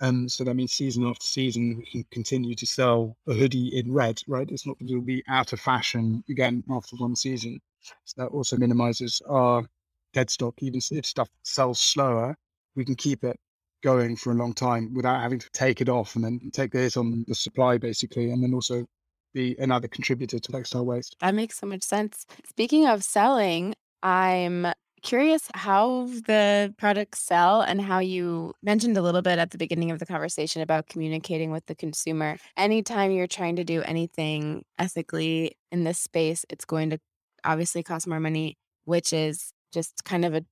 Um, 0.01 0.29
so 0.29 0.43
that 0.45 0.55
means 0.55 0.73
season 0.73 1.07
after 1.07 1.27
season, 1.27 1.77
we 1.79 1.85
can 1.85 2.05
continue 2.11 2.55
to 2.55 2.67
sell 2.67 3.17
a 3.29 3.35
hoodie 3.35 3.79
in 3.79 3.93
red, 3.93 4.21
right? 4.27 4.51
It's 4.51 4.67
not 4.67 4.79
that 4.79 4.87
it'll 4.87 5.03
be 5.03 5.23
out 5.29 5.53
of 5.53 5.61
fashion 5.61 6.25
again 6.29 6.65
after 6.71 6.97
one 6.97 7.15
season. 7.15 7.61
So 8.05 8.23
that 8.23 8.29
also 8.29 8.57
minimizes 8.57 9.21
our 9.29 9.65
dead 10.13 10.31
stock. 10.31 10.55
Even 10.61 10.81
if 10.91 11.07
stuff 11.07 11.29
sells 11.43 11.81
slower, 11.81 12.37
we 12.77 12.85
can 12.85 12.95
keep 12.95 13.25
it 13.25 13.37
going 13.83 14.17
for 14.17 14.33
a 14.33 14.35
long 14.35 14.53
time 14.53 14.93
without 14.95 15.21
having 15.21 15.39
to 15.39 15.49
take 15.53 15.81
it 15.81 15.89
off 15.89 16.15
and 16.15 16.25
then 16.25 16.41
take 16.53 16.73
the 16.73 16.79
hit 16.79 16.97
on 16.97 17.25
the 17.27 17.35
supply, 17.35 17.79
basically, 17.79 18.31
and 18.31 18.43
then 18.43 18.55
also 18.55 18.85
be 19.33 19.57
another 19.59 19.89
contributor 19.89 20.39
to 20.39 20.53
textile 20.53 20.85
waste. 20.85 21.17
That 21.21 21.35
makes 21.35 21.59
so 21.59 21.67
much 21.67 21.83
sense. 21.83 22.27
Speaking 22.49 22.87
of 22.87 23.03
selling, 23.05 23.75
I'm 24.03 24.67
curious 25.03 25.49
how 25.55 26.07
the 26.27 26.75
products 26.77 27.21
sell 27.21 27.63
and 27.63 27.81
how 27.81 28.01
you 28.01 28.53
mentioned 28.63 28.97
a 28.97 29.03
little 29.03 29.23
bit 29.23 29.39
at 29.39 29.51
the 29.51 29.59
beginning 29.59 29.91
of 29.91 29.99
the 29.99 30.05
conversation 30.05 30.61
about 30.61 30.89
communicating 30.89 31.51
with 31.51 31.65
the 31.67 31.75
consumer. 31.75 32.37
Anytime 32.57 33.11
you're 33.11 33.27
trying 33.27 33.57
to 33.57 33.65
do 33.65 33.83
anything 33.83 34.65
ethically 34.79 35.57
in 35.73 35.85
this 35.85 35.99
space, 35.99 36.45
it's 36.51 36.65
going 36.67 36.91
to 36.91 37.01
obviously 37.45 37.83
cost 37.83 38.07
more 38.07 38.21
money, 38.21 38.57
which 38.85 39.13
is 39.13 39.53
just 39.73 40.05
kind 40.05 40.25
of 40.25 40.35
a, 40.35 40.45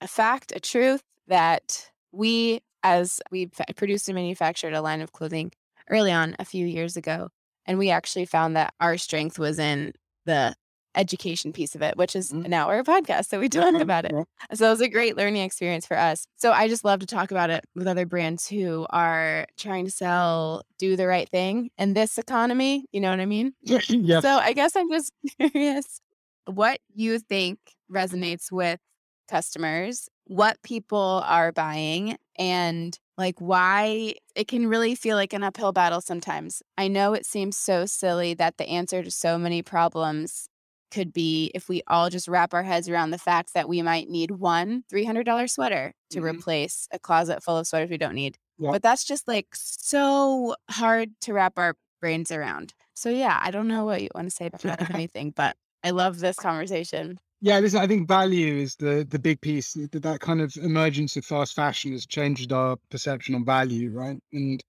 a 0.00 0.08
fact, 0.08 0.52
a 0.54 0.60
truth 0.60 1.02
that 1.28 1.90
we, 2.12 2.60
as 2.82 3.20
we 3.30 3.50
produced 3.76 4.08
and 4.08 4.14
manufactured 4.14 4.72
a 4.72 4.82
line 4.82 5.00
of 5.00 5.12
clothing 5.12 5.52
early 5.90 6.12
on 6.12 6.36
a 6.38 6.44
few 6.44 6.66
years 6.66 6.96
ago, 6.96 7.28
and 7.66 7.78
we 7.78 7.90
actually 7.90 8.26
found 8.26 8.56
that 8.56 8.74
our 8.80 8.96
strength 8.96 9.38
was 9.38 9.58
in 9.58 9.92
the 10.24 10.54
education 10.96 11.52
piece 11.52 11.74
of 11.74 11.82
it, 11.82 11.96
which 11.96 12.16
is 12.16 12.32
mm-hmm. 12.32 12.48
now 12.48 12.68
our 12.68 12.82
podcast. 12.82 13.26
So 13.26 13.38
we 13.38 13.48
talk 13.48 13.74
about 13.74 14.06
it. 14.06 14.12
So 14.54 14.66
it 14.66 14.70
was 14.70 14.80
a 14.80 14.88
great 14.88 15.16
learning 15.16 15.42
experience 15.42 15.86
for 15.86 15.96
us. 15.96 16.26
So 16.36 16.52
I 16.52 16.68
just 16.68 16.84
love 16.84 17.00
to 17.00 17.06
talk 17.06 17.30
about 17.30 17.50
it 17.50 17.64
with 17.74 17.86
other 17.86 18.06
brands 18.06 18.48
who 18.48 18.86
are 18.90 19.46
trying 19.58 19.84
to 19.84 19.90
sell, 19.90 20.62
do 20.78 20.96
the 20.96 21.06
right 21.06 21.28
thing 21.28 21.70
in 21.78 21.92
this 21.92 22.18
economy. 22.18 22.86
You 22.92 23.00
know 23.00 23.10
what 23.10 23.20
I 23.20 23.26
mean? 23.26 23.52
yeah. 23.62 24.20
So 24.26 24.30
I 24.30 24.54
guess 24.54 24.74
I'm 24.74 24.90
just 24.90 25.12
curious 25.38 26.00
what 26.46 26.80
you 26.94 27.18
think 27.18 27.58
resonates 27.90 28.50
with 28.50 28.80
customers, 29.28 30.08
what 30.24 30.62
people 30.62 31.22
are 31.26 31.52
buying, 31.52 32.16
and 32.38 32.98
like 33.18 33.40
why 33.40 34.14
it 34.34 34.48
can 34.48 34.66
really 34.66 34.94
feel 34.94 35.16
like 35.16 35.32
an 35.32 35.42
uphill 35.42 35.72
battle 35.72 36.00
sometimes. 36.00 36.62
I 36.76 36.88
know 36.88 37.14
it 37.14 37.26
seems 37.26 37.56
so 37.56 37.86
silly 37.86 38.34
that 38.34 38.58
the 38.58 38.68
answer 38.68 39.02
to 39.02 39.10
so 39.10 39.38
many 39.38 39.62
problems 39.62 40.48
could 40.90 41.12
be 41.12 41.50
if 41.54 41.68
we 41.68 41.82
all 41.88 42.10
just 42.10 42.28
wrap 42.28 42.54
our 42.54 42.62
heads 42.62 42.88
around 42.88 43.10
the 43.10 43.18
fact 43.18 43.54
that 43.54 43.68
we 43.68 43.82
might 43.82 44.08
need 44.08 44.30
one 44.30 44.84
$300 44.92 45.50
sweater 45.50 45.92
to 46.10 46.18
mm-hmm. 46.18 46.26
replace 46.26 46.88
a 46.92 46.98
closet 46.98 47.42
full 47.42 47.56
of 47.56 47.66
sweaters 47.66 47.90
we 47.90 47.98
don't 47.98 48.14
need. 48.14 48.38
Yeah. 48.58 48.70
But 48.70 48.82
that's 48.82 49.04
just 49.04 49.26
like 49.26 49.48
so 49.52 50.54
hard 50.70 51.10
to 51.22 51.32
wrap 51.32 51.58
our 51.58 51.74
brains 52.00 52.30
around. 52.30 52.72
So, 52.94 53.10
yeah, 53.10 53.38
I 53.42 53.50
don't 53.50 53.68
know 53.68 53.84
what 53.84 54.00
you 54.00 54.08
want 54.14 54.28
to 54.28 54.34
say 54.34 54.46
about 54.46 54.90
anything, 54.94 55.32
but 55.34 55.56
I 55.84 55.90
love 55.90 56.18
this 56.18 56.36
conversation. 56.36 57.18
Yeah, 57.40 57.58
listen, 57.58 57.80
I 57.80 57.86
think 57.86 58.08
value 58.08 58.56
is 58.56 58.76
the 58.76 59.06
the 59.08 59.18
big 59.18 59.40
piece. 59.40 59.74
That, 59.74 60.02
that 60.02 60.20
kind 60.20 60.40
of 60.40 60.56
emergence 60.56 61.16
of 61.16 61.24
fast 61.24 61.54
fashion 61.54 61.92
has 61.92 62.06
changed 62.06 62.52
our 62.52 62.76
perception 62.90 63.34
on 63.34 63.44
value, 63.44 63.90
right? 63.90 64.18
And 64.32 64.62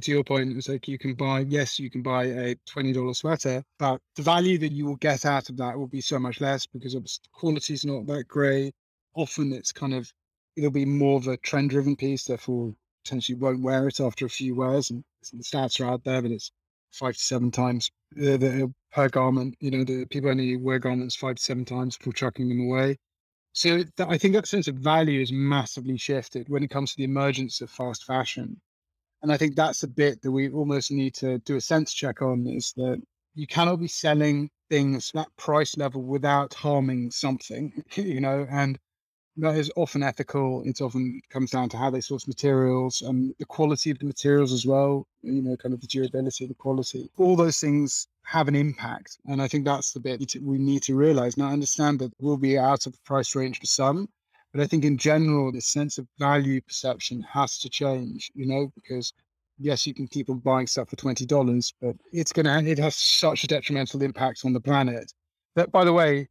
to 0.00 0.10
your 0.10 0.24
point, 0.24 0.56
it's 0.56 0.68
like 0.68 0.88
you 0.88 0.98
can 0.98 1.14
buy, 1.14 1.40
yes, 1.40 1.78
you 1.78 1.88
can 1.88 2.02
buy 2.02 2.24
a 2.24 2.56
$20 2.68 3.14
sweater, 3.14 3.62
but 3.78 4.00
the 4.16 4.22
value 4.22 4.58
that 4.58 4.72
you 4.72 4.86
will 4.86 4.96
get 4.96 5.24
out 5.24 5.48
of 5.48 5.56
that 5.58 5.78
will 5.78 5.86
be 5.86 6.00
so 6.00 6.18
much 6.18 6.40
less 6.40 6.66
because 6.66 6.94
the 6.94 7.18
quality 7.32 7.74
is 7.74 7.84
not 7.84 8.06
that 8.06 8.26
great. 8.26 8.74
Often 9.14 9.52
it's 9.52 9.70
kind 9.72 9.94
of, 9.94 10.12
it'll 10.56 10.70
be 10.70 10.84
more 10.84 11.18
of 11.18 11.28
a 11.28 11.36
trend 11.36 11.70
driven 11.70 11.94
piece, 11.94 12.24
therefore 12.24 12.74
potentially 13.04 13.38
won't 13.38 13.62
wear 13.62 13.86
it 13.86 14.00
after 14.00 14.26
a 14.26 14.30
few 14.30 14.56
wears. 14.56 14.90
And 14.90 15.04
the 15.32 15.44
stats 15.44 15.80
are 15.80 15.88
out 15.88 16.02
there, 16.02 16.20
but 16.20 16.32
it's 16.32 16.50
five 16.94 17.14
to 17.14 17.20
seven 17.20 17.50
times 17.50 17.90
the, 18.12 18.36
the, 18.36 18.64
uh, 18.64 18.66
per 18.92 19.08
garment. 19.08 19.56
You 19.60 19.70
know, 19.70 19.84
the 19.84 20.06
people 20.06 20.30
only 20.30 20.56
wear 20.56 20.78
garments 20.78 21.16
five 21.16 21.36
to 21.36 21.42
seven 21.42 21.64
times 21.64 21.96
before 21.96 22.12
chucking 22.12 22.48
them 22.48 22.60
away. 22.60 22.98
So 23.52 23.78
th- 23.78 24.08
I 24.08 24.18
think 24.18 24.34
that 24.34 24.48
sense 24.48 24.68
of 24.68 24.76
value 24.76 25.20
is 25.20 25.32
massively 25.32 25.96
shifted 25.96 26.48
when 26.48 26.62
it 26.62 26.70
comes 26.70 26.90
to 26.92 26.96
the 26.96 27.04
emergence 27.04 27.60
of 27.60 27.70
fast 27.70 28.04
fashion. 28.04 28.60
And 29.22 29.32
I 29.32 29.36
think 29.36 29.56
that's 29.56 29.82
a 29.82 29.88
bit 29.88 30.20
that 30.22 30.32
we 30.32 30.50
almost 30.50 30.90
need 30.90 31.14
to 31.14 31.38
do 31.38 31.56
a 31.56 31.60
sense 31.60 31.92
check 31.94 32.20
on 32.20 32.46
is 32.46 32.72
that 32.76 33.00
you 33.34 33.46
cannot 33.46 33.76
be 33.76 33.88
selling 33.88 34.50
things 34.70 35.10
that 35.14 35.28
price 35.36 35.76
level 35.76 36.02
without 36.02 36.54
harming 36.54 37.10
something, 37.10 37.84
you 37.94 38.20
know, 38.20 38.46
and 38.50 38.78
that 39.36 39.56
is 39.56 39.70
often 39.76 40.02
ethical. 40.02 40.62
It 40.64 40.80
often 40.80 41.20
comes 41.30 41.50
down 41.50 41.68
to 41.70 41.76
how 41.76 41.90
they 41.90 42.00
source 42.00 42.26
materials 42.26 43.02
and 43.02 43.34
the 43.38 43.44
quality 43.44 43.90
of 43.90 43.98
the 43.98 44.06
materials 44.06 44.52
as 44.52 44.64
well, 44.64 45.06
you 45.22 45.42
know, 45.42 45.56
kind 45.56 45.74
of 45.74 45.80
the 45.80 45.86
durability, 45.86 46.46
the 46.46 46.54
quality. 46.54 47.10
All 47.16 47.34
those 47.36 47.58
things 47.58 48.06
have 48.24 48.48
an 48.48 48.54
impact. 48.54 49.18
And 49.26 49.42
I 49.42 49.48
think 49.48 49.64
that's 49.64 49.92
the 49.92 50.00
bit 50.00 50.34
we 50.40 50.58
need 50.58 50.82
to 50.84 50.94
realize. 50.94 51.36
Now, 51.36 51.48
I 51.48 51.52
understand 51.52 51.98
that 51.98 52.12
we'll 52.20 52.36
be 52.36 52.58
out 52.58 52.86
of 52.86 52.92
the 52.92 52.98
price 53.04 53.34
range 53.34 53.58
for 53.58 53.66
some, 53.66 54.08
but 54.52 54.62
I 54.62 54.66
think 54.66 54.84
in 54.84 54.96
general, 54.96 55.50
the 55.50 55.60
sense 55.60 55.98
of 55.98 56.06
value 56.18 56.60
perception 56.60 57.22
has 57.22 57.58
to 57.58 57.68
change, 57.68 58.30
you 58.34 58.46
know, 58.46 58.70
because 58.76 59.12
yes, 59.58 59.86
you 59.86 59.94
can 59.94 60.06
keep 60.06 60.30
on 60.30 60.38
buying 60.38 60.66
stuff 60.66 60.90
for 60.90 60.96
twenty 60.96 61.26
dollars, 61.26 61.74
but 61.80 61.96
it's 62.12 62.32
gonna 62.32 62.62
it 62.62 62.78
has 62.78 62.94
such 62.94 63.44
a 63.44 63.46
detrimental 63.46 64.02
impact 64.02 64.42
on 64.44 64.52
the 64.52 64.60
planet. 64.60 65.12
That, 65.56 65.72
by 65.72 65.84
the 65.84 65.92
way, 65.92 66.28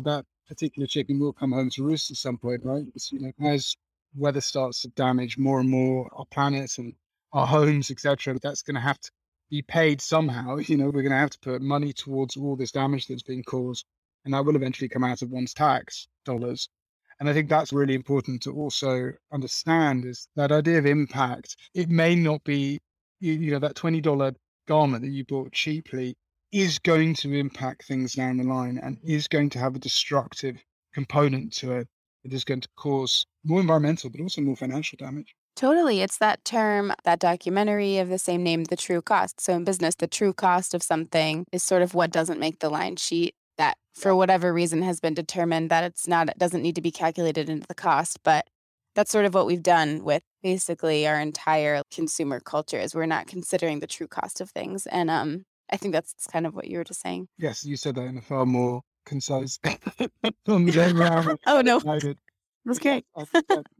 that 0.00 0.24
particular 0.48 0.86
chicken 0.86 1.18
will 1.18 1.32
come 1.32 1.52
home 1.52 1.70
to 1.70 1.84
roost 1.84 2.10
at 2.10 2.16
some 2.16 2.38
point, 2.38 2.62
right? 2.64 2.84
It's, 2.94 3.12
you 3.12 3.20
know, 3.20 3.32
as 3.48 3.76
weather 4.14 4.40
starts 4.40 4.82
to 4.82 4.88
damage 4.88 5.38
more 5.38 5.60
and 5.60 5.70
more 5.70 6.08
our 6.12 6.26
planet 6.26 6.78
and 6.78 6.94
our 7.32 7.46
homes, 7.46 7.90
etc., 7.90 8.38
that's 8.42 8.62
going 8.62 8.74
to 8.74 8.80
have 8.80 9.00
to 9.00 9.10
be 9.50 9.62
paid 9.62 10.00
somehow. 10.00 10.56
You 10.56 10.76
know, 10.76 10.86
we're 10.86 11.02
going 11.02 11.10
to 11.10 11.16
have 11.16 11.30
to 11.30 11.38
put 11.40 11.62
money 11.62 11.92
towards 11.92 12.36
all 12.36 12.56
this 12.56 12.72
damage 12.72 13.06
that's 13.06 13.22
being 13.22 13.42
caused, 13.42 13.84
and 14.24 14.34
that 14.34 14.44
will 14.44 14.56
eventually 14.56 14.88
come 14.88 15.04
out 15.04 15.22
of 15.22 15.30
one's 15.30 15.54
tax 15.54 16.08
dollars. 16.24 16.68
And 17.20 17.28
I 17.28 17.32
think 17.32 17.48
that's 17.48 17.72
really 17.72 17.94
important 17.94 18.42
to 18.42 18.52
also 18.52 19.12
understand 19.32 20.04
is 20.04 20.26
that 20.36 20.50
idea 20.50 20.78
of 20.78 20.86
impact. 20.86 21.56
It 21.74 21.88
may 21.88 22.16
not 22.16 22.42
be, 22.44 22.80
you, 23.20 23.34
you 23.34 23.50
know, 23.52 23.60
that 23.60 23.76
$20 23.76 24.34
garment 24.66 25.02
that 25.02 25.10
you 25.10 25.24
bought 25.24 25.52
cheaply 25.52 26.16
is 26.52 26.78
going 26.78 27.14
to 27.14 27.32
impact 27.32 27.84
things 27.84 28.12
down 28.12 28.36
the 28.36 28.44
line 28.44 28.78
and 28.82 28.98
is 29.02 29.26
going 29.26 29.50
to 29.50 29.58
have 29.58 29.74
a 29.74 29.78
destructive 29.78 30.62
component 30.92 31.52
to 31.54 31.72
it. 31.72 31.88
It 32.24 32.32
is 32.32 32.44
going 32.44 32.60
to 32.60 32.68
cause 32.76 33.26
more 33.44 33.60
environmental, 33.60 34.10
but 34.10 34.20
also 34.20 34.42
more 34.42 34.56
financial 34.56 34.96
damage. 34.96 35.34
Totally. 35.56 36.00
It's 36.00 36.18
that 36.18 36.44
term, 36.44 36.92
that 37.04 37.18
documentary 37.18 37.98
of 37.98 38.08
the 38.08 38.18
same 38.18 38.42
name, 38.42 38.64
The 38.64 38.76
True 38.76 39.02
Cost. 39.02 39.40
So 39.40 39.54
in 39.54 39.64
business, 39.64 39.94
the 39.94 40.06
true 40.06 40.32
cost 40.32 40.72
of 40.72 40.82
something 40.82 41.46
is 41.52 41.62
sort 41.62 41.82
of 41.82 41.94
what 41.94 42.10
doesn't 42.10 42.40
make 42.40 42.60
the 42.60 42.70
line 42.70 42.96
sheet 42.96 43.34
that 43.58 43.76
for 43.94 44.14
whatever 44.16 44.52
reason 44.52 44.82
has 44.82 45.00
been 45.00 45.14
determined 45.14 45.70
that 45.70 45.84
it's 45.84 46.08
not 46.08 46.28
it 46.28 46.38
doesn't 46.38 46.62
need 46.62 46.74
to 46.74 46.80
be 46.80 46.90
calculated 46.90 47.48
into 47.48 47.66
the 47.66 47.74
cost 47.74 48.18
but 48.22 48.46
that's 48.94 49.10
sort 49.10 49.24
of 49.24 49.34
what 49.34 49.46
we've 49.46 49.62
done 49.62 50.02
with 50.04 50.22
basically 50.42 51.06
our 51.06 51.18
entire 51.18 51.82
consumer 51.92 52.40
culture 52.40 52.78
is 52.78 52.94
we're 52.94 53.06
not 53.06 53.26
considering 53.26 53.80
the 53.80 53.86
true 53.86 54.08
cost 54.08 54.40
of 54.40 54.50
things 54.50 54.86
and 54.86 55.10
um 55.10 55.44
i 55.72 55.76
think 55.76 55.92
that's 55.92 56.14
kind 56.30 56.46
of 56.46 56.54
what 56.54 56.68
you 56.68 56.78
were 56.78 56.84
just 56.84 57.00
saying 57.00 57.26
yes 57.38 57.64
you 57.64 57.76
said 57.76 57.94
that 57.94 58.04
in 58.04 58.18
a 58.18 58.22
far 58.22 58.46
more 58.46 58.82
concise 59.04 59.58
oh 60.46 61.60
no 61.60 61.80
that's 62.64 62.78
great. 62.78 63.04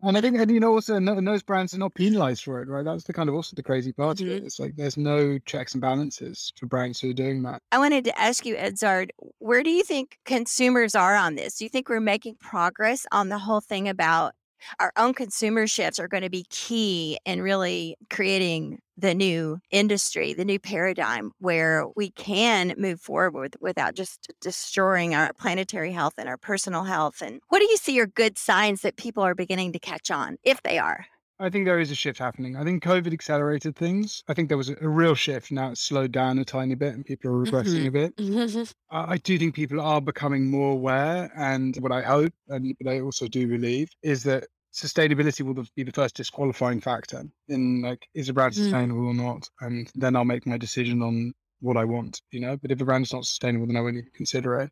and 0.03 0.16
I 0.16 0.20
think, 0.20 0.36
and 0.36 0.51
you 0.51 0.59
know, 0.59 0.72
also 0.74 0.99
no, 0.99 1.20
those 1.20 1.43
brands 1.43 1.72
are 1.72 1.78
not 1.78 1.95
penalized 1.95 2.43
for 2.43 2.61
it, 2.61 2.68
right? 2.68 2.84
That's 2.84 3.05
the 3.05 3.12
kind 3.12 3.28
of 3.28 3.34
also 3.34 3.55
the 3.55 3.62
crazy 3.62 3.93
part 3.93 4.16
mm-hmm. 4.16 4.26
of 4.26 4.32
it. 4.32 4.36
Mm-hmm. 4.38 4.47
It's 4.47 4.59
like 4.59 4.74
there's 4.74 4.97
no 4.97 5.38
checks 5.38 5.74
and 5.74 5.80
balances 5.80 6.53
for 6.57 6.66
brands 6.66 7.01
who 7.01 7.11
are 7.11 7.14
doing 7.14 7.43
that. 7.43 7.62
I 7.70 7.78
wanted 7.78 8.05
to 8.05 8.18
ask 8.18 8.45
you, 8.45 8.57
Edzard, 8.57 9.11
where 9.38 9.62
do 9.62 9.70
you 9.70 9.84
think 9.84 10.18
consumers 10.24 10.97
are 10.97 11.14
on 11.14 11.36
this? 11.36 11.59
Do 11.59 11.64
you 11.64 11.68
think 11.68 11.88
we're 11.88 12.01
making 12.01 12.36
progress 12.40 13.07
on 13.12 13.28
the 13.28 13.38
whole 13.38 13.61
thing 13.61 13.88
about 13.88 14.34
our 14.81 14.93
own 14.97 15.15
consumer 15.15 15.67
shifts 15.67 15.99
are 15.99 16.09
going 16.09 16.23
to 16.23 16.31
be 16.31 16.47
key 16.51 17.19
in 17.25 17.43
really 17.43 17.97
creating 18.11 18.79
the 18.97 19.15
new 19.15 19.59
industry, 19.71 20.35
the 20.35 20.45
new 20.45 20.59
paradigm 20.59 21.33
where 21.39 21.87
we 21.97 22.11
can 22.11 22.75
move 22.77 23.01
forward 23.01 23.57
without 23.61 23.95
just 23.95 24.33
destroying 24.41 25.15
our 25.15 25.33
planetary 25.33 25.93
health 25.93 26.15
and 26.19 26.29
our 26.29 26.37
personal 26.37 26.85
health. 26.85 27.23
And 27.23 27.41
what 27.49 27.61
do 27.61 27.65
you 27.65 27.77
see 27.77 27.99
are 28.01 28.07
good 28.07 28.39
signs 28.39 28.83
that 28.83 28.97
people 28.97 29.23
are 29.23 29.35
beginning 29.35 29.73
to 29.73 29.79
catch 29.79 30.11
on, 30.11 30.37
if 30.45 30.63
they 30.63 30.79
are? 30.79 31.07
I 31.41 31.51
think 31.51 31.65
there 31.65 31.81
is 31.81 31.91
a 31.91 31.97
shift 31.97 32.21
happening. 32.21 32.55
I 32.57 32.63
think 32.63 32.85
COVID 32.85 33.13
accelerated 33.13 33.75
things. 33.75 34.23
I 34.29 34.35
think 34.35 34.49
there 34.49 34.59
was 34.59 34.69
a, 34.69 34.77
a 34.81 34.89
real 34.89 35.17
shift. 35.17 35.51
Now 35.51 35.71
it's 35.71 35.81
slowed 35.81 36.13
down 36.13 36.39
a 36.39 36.45
tiny 36.45 36.77
bit 36.77 36.95
and 36.95 37.05
people 37.05 37.33
are 37.33 37.45
regressing 37.45 37.91
mm-hmm. 37.91 37.97
a 37.97 38.61
bit. 38.61 38.75
I 38.91 39.17
do 39.17 39.37
think 39.39 39.57
people 39.57 39.81
are 39.81 40.01
becoming 40.01 40.49
more 40.49 40.73
aware. 40.75 41.33
And 41.37 41.77
what 41.79 41.91
I 41.91 42.03
hope, 42.03 42.33
and 42.49 42.73
what 42.81 42.95
I 42.95 43.01
also 43.01 43.27
do 43.27 43.49
believe, 43.49 43.91
is 44.05 44.23
that 44.23 44.45
sustainability 44.73 45.43
will 45.43 45.64
be 45.77 45.83
the 45.83 45.93
first 45.93 46.16
disqualifying 46.16 46.81
factor 46.81 47.25
in 47.49 47.83
like 47.83 48.07
is 48.14 48.29
a 48.29 48.33
brand 48.33 48.55
mm. 48.55 48.57
sustainable 48.57 49.03
mm. 49.03 49.09
or 49.09 49.14
not 49.14 49.49
and 49.61 49.91
then 49.95 50.16
i'll 50.16 50.25
make 50.25 50.47
my 50.47 50.57
decision 50.57 51.03
on 51.03 51.33
what 51.61 51.77
i 51.77 51.85
want 51.85 52.23
you 52.31 52.41
know 52.41 52.57
but 52.57 52.70
if 52.70 52.81
a 52.81 52.85
brand's 52.85 53.12
not 53.12 53.25
sustainable 53.25 53.66
then 53.66 53.77
i 53.77 53.81
won't 53.81 53.97
even 53.97 54.11
consider 54.14 54.61
it 54.61 54.70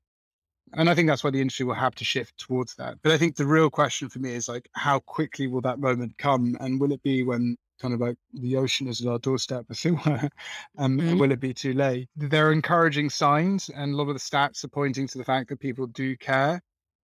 and 0.75 0.89
i 0.89 0.95
think 0.95 1.07
that's 1.07 1.23
why 1.23 1.31
the 1.31 1.41
industry 1.41 1.67
will 1.67 1.75
have 1.75 1.95
to 1.95 2.05
shift 2.05 2.37
towards 2.39 2.75
that 2.77 2.97
but 3.03 3.13
i 3.13 3.19
think 3.19 3.37
the 3.37 3.47
real 3.47 3.69
question 3.69 4.09
for 4.09 4.21
me 4.21 4.33
is 4.33 4.49
like 4.49 4.69
how 4.75 4.99
quickly 5.01 5.47
will 5.47 5.61
that 5.61 5.79
moment 5.79 6.17
come 6.17 6.57
and 6.61 6.81
will 6.81 6.93
it 6.93 7.03
be 7.03 7.23
when 7.23 7.57
kind 7.81 7.95
of 7.95 8.01
like 8.01 8.17
the 8.35 8.57
ocean 8.57 8.89
is 8.89 9.01
at 9.01 9.09
our 9.09 9.19
doorstep 9.19 9.65
as 9.71 9.85
it 9.85 9.93
were 9.93 10.31
um, 10.79 10.99
mm. 10.99 11.11
and 11.11 11.21
will 11.21 11.33
it 11.33 11.41
be 11.41 11.53
too 11.53 11.75
late 11.75 12.09
there 12.17 12.49
are 12.49 12.53
encouraging 12.53 13.11
signs 13.11 13.71
and 13.75 13.93
a 13.93 13.97
lot 13.97 14.09
of 14.09 14.15
the 14.15 14.21
stats 14.21 14.65
are 14.65 14.69
pointing 14.69 15.07
to 15.07 15.19
the 15.19 15.25
fact 15.25 15.51
that 15.51 15.61
people 15.61 15.87
do 15.87 16.17
care 16.17 16.61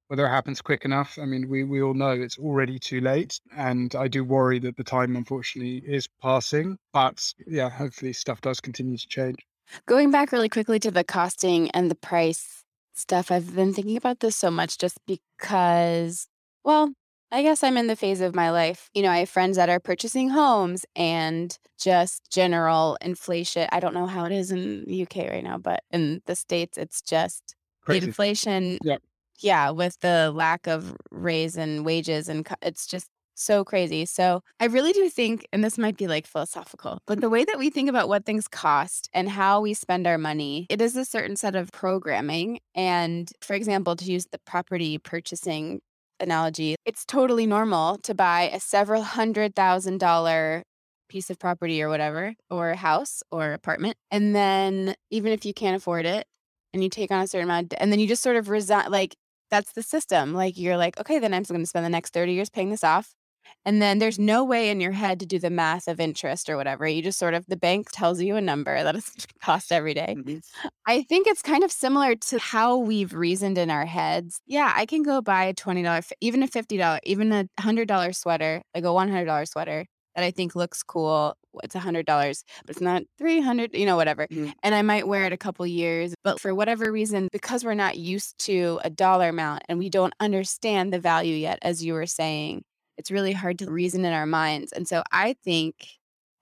whether 0.09 0.26
it 0.26 0.30
happens 0.30 0.61
quick 0.61 0.84
enough, 0.84 1.18
I 1.20 1.24
mean, 1.24 1.48
we, 1.48 1.64
we 1.64 1.82
all 1.82 1.94
know 1.94 2.11
it's 2.11 2.38
already 2.38 2.78
too 2.78 3.00
late. 3.00 3.40
And 3.57 3.94
I 3.94 4.09
do 4.09 4.24
worry 4.24 4.59
that 4.61 4.76
the 4.76 4.84
time, 4.84 5.16
unfortunately, 5.16 5.82
is 5.86 6.09
passing. 6.22 6.78
But 6.92 7.32
yeah, 7.46 7.70
hopefully 7.70 8.12
stuff 8.12 8.40
does 8.40 8.61
continue 8.61 8.96
to 8.96 9.09
change. 9.09 9.38
Going 9.86 10.11
back 10.11 10.30
really 10.30 10.48
quickly 10.48 10.78
to 10.80 10.90
the 10.90 11.05
costing 11.05 11.70
and 11.70 11.90
the 11.90 11.94
price 11.94 12.64
stuff, 12.94 13.30
I've 13.30 13.55
been 13.55 13.72
thinking 13.72 13.96
about 13.96 14.20
this 14.20 14.36
so 14.36 14.50
much 14.50 14.78
just 14.78 14.98
because, 15.07 16.28
well, 16.64 16.92
I 17.32 17.42
guess 17.42 17.64
I'm 17.64 17.78
in 17.78 17.86
the 17.86 17.96
phase 17.96 18.20
of 18.20 18.34
my 18.34 18.50
life. 18.50 18.90
You 18.94 19.02
know, 19.02 19.11
I 19.11 19.18
have 19.18 19.30
friends 19.30 19.57
that 19.57 19.70
are 19.70 19.80
purchasing 19.80 20.28
homes 20.28 20.84
and 20.94 21.59
just 21.80 22.30
general 22.30 22.96
inflation. 23.00 23.68
I 23.72 23.80
don't 23.80 23.94
know 23.94 24.07
how 24.07 24.26
it 24.26 24.32
is 24.32 24.50
in 24.50 24.84
the 24.84 25.02
UK 25.02 25.30
right 25.30 25.42
now, 25.42 25.59
but 25.59 25.82
in 25.90 26.20
the 26.26 26.36
States, 26.36 26.76
it's 26.78 27.00
just 27.00 27.57
Crazy. 27.84 28.07
inflation 28.07 28.78
yep 28.82 29.02
yeah, 29.41 29.70
with 29.70 29.99
the 30.01 30.32
lack 30.35 30.66
of 30.66 30.95
raise 31.11 31.57
and 31.57 31.85
wages 31.85 32.28
and 32.28 32.47
it's 32.62 32.87
just 32.87 33.09
so 33.35 33.64
crazy. 33.64 34.05
So 34.07 34.43
I 34.61 34.66
really 34.66 34.93
do 34.93 35.09
think, 35.09 35.47
and 35.53 35.64
this 35.64 35.76
might 35.78 35.97
be 35.97 36.07
like 36.07 36.26
philosophical, 36.26 37.01
but 37.07 37.20
the 37.20 37.30
way 37.30 37.45
that 37.45 37.59
we 37.59 37.70
think 37.70 37.89
about 37.89 38.09
what 38.09 38.24
things 38.24 38.49
cost 38.49 39.09
and 39.12 39.28
how 39.28 39.61
we 39.61 39.74
spend 39.74 40.07
our 40.07 40.18
money, 40.18 40.66
it 40.70 40.80
is 40.80 40.97
a 40.97 41.05
certain 41.05 41.37
set 41.37 41.57
of 41.57 41.72
programming. 41.72 42.61
And 42.74 43.30
for 43.41 43.55
example, 43.55 43.97
to 43.97 44.05
use 44.05 44.26
the 44.30 44.39
property 44.47 44.99
purchasing 44.99 45.80
analogy, 46.20 46.76
it's 46.85 47.05
totally 47.05 47.47
normal 47.47 47.99
to 47.99 48.14
buy 48.14 48.51
a 48.53 48.61
several 48.61 49.03
hundred 49.03 49.55
thousand 49.55 49.99
dollar 49.99 50.62
piece 51.09 51.28
of 51.30 51.39
property 51.39 51.82
or 51.82 51.89
whatever, 51.89 52.35
or 52.51 52.74
house 52.74 53.22
or 53.30 53.53
apartment. 53.53 53.97
And 54.11 54.35
then 54.35 54.95
even 55.11 55.32
if 55.32 55.45
you 55.45 55.53
can't 55.53 55.76
afford 55.76 56.07
it, 56.07 56.26
and 56.72 56.82
you 56.82 56.91
take 56.91 57.11
on 57.12 57.20
a 57.22 57.26
certain 57.28 57.49
amount, 57.49 57.72
and 57.78 57.93
then 57.93 58.01
you 58.01 58.09
just 58.09 58.22
sort 58.22 58.37
of 58.37 58.49
resign, 58.49 58.91
like 58.91 59.14
that's 59.55 59.72
the 59.72 59.82
system. 59.82 60.34
Like 60.34 60.59
you're 60.59 60.76
like, 60.76 60.98
okay, 60.98 61.20
then 61.20 61.32
I'm 61.32 61.44
going 61.44 61.61
to 61.61 61.66
spend 61.66 61.84
the 61.84 61.90
next 61.90 62.12
30 62.12 62.32
years 62.32 62.50
paying 62.50 62.70
this 62.70 62.82
off. 62.82 63.14
And 63.64 63.80
then 63.80 63.98
there's 63.98 64.18
no 64.18 64.42
way 64.42 64.68
in 64.68 64.80
your 64.80 64.92
head 64.92 65.20
to 65.20 65.26
do 65.26 65.38
the 65.38 65.50
math 65.50 65.86
of 65.86 66.00
interest 66.00 66.50
or 66.50 66.57
whatever. 66.57 66.88
You 66.88 67.02
just 67.02 67.18
sort 67.18 67.34
of, 67.34 67.46
the 67.46 67.57
bank 67.57 67.90
tells 67.92 68.20
you 68.20 68.36
a 68.36 68.40
number 68.40 68.82
that 68.82 68.96
it's 68.96 69.26
cost 69.42 69.70
every 69.70 69.94
day. 69.94 70.16
Mm-hmm. 70.18 70.38
I 70.86 71.02
think 71.02 71.26
it's 71.26 71.40
kind 71.42 71.62
of 71.62 71.70
similar 71.70 72.16
to 72.16 72.38
how 72.38 72.78
we've 72.78 73.14
reasoned 73.14 73.57
in 73.57 73.70
our 73.70 73.86
heads. 73.86 74.40
Yeah, 74.46 74.72
I 74.74 74.86
can 74.86 75.02
go 75.02 75.20
buy 75.20 75.44
a 75.44 75.55
$20, 75.55 76.12
even 76.20 76.42
a 76.42 76.48
$50, 76.48 76.98
even 77.05 77.32
a 77.32 77.46
$100 77.61 78.16
sweater, 78.16 78.62
like 78.74 78.84
a 78.84 78.88
$100 78.88 79.48
sweater 79.48 79.86
that 80.14 80.24
I 80.24 80.30
think 80.30 80.55
looks 80.55 80.82
cool. 80.82 81.36
It's 81.62 81.74
a 81.74 81.80
hundred 81.80 82.07
dollars, 82.07 82.44
but 82.66 82.70
it's 82.70 82.80
not 82.80 83.02
three 83.18 83.40
hundred, 83.40 83.74
you 83.74 83.86
know, 83.86 83.96
whatever. 83.96 84.26
Mm-hmm. 84.26 84.50
And 84.62 84.74
I 84.74 84.82
might 84.82 85.07
wear 85.07 85.24
it 85.24 85.32
a 85.32 85.36
couple 85.36 85.66
years, 85.66 86.14
but 86.24 86.40
for 86.40 86.55
whatever 86.55 86.90
reason, 86.90 87.28
because 87.32 87.64
we're 87.64 87.74
not 87.74 87.96
used 87.96 88.38
to 88.46 88.80
a 88.84 88.90
dollar 88.90 89.28
amount 89.28 89.62
and 89.68 89.78
we 89.78 89.88
don't 89.88 90.14
understand 90.20 90.92
the 90.92 90.98
value 90.98 91.36
yet, 91.36 91.59
as 91.62 91.84
you 91.84 91.94
were 91.94 92.07
saying, 92.07 92.64
it's 92.96 93.11
really 93.11 93.32
hard 93.32 93.59
to 93.59 93.70
reason 93.70 94.05
in 94.05 94.12
our 94.12 94.26
minds. 94.26 94.72
And 94.72 94.86
so 94.86 95.02
I 95.12 95.34
think 95.44 95.74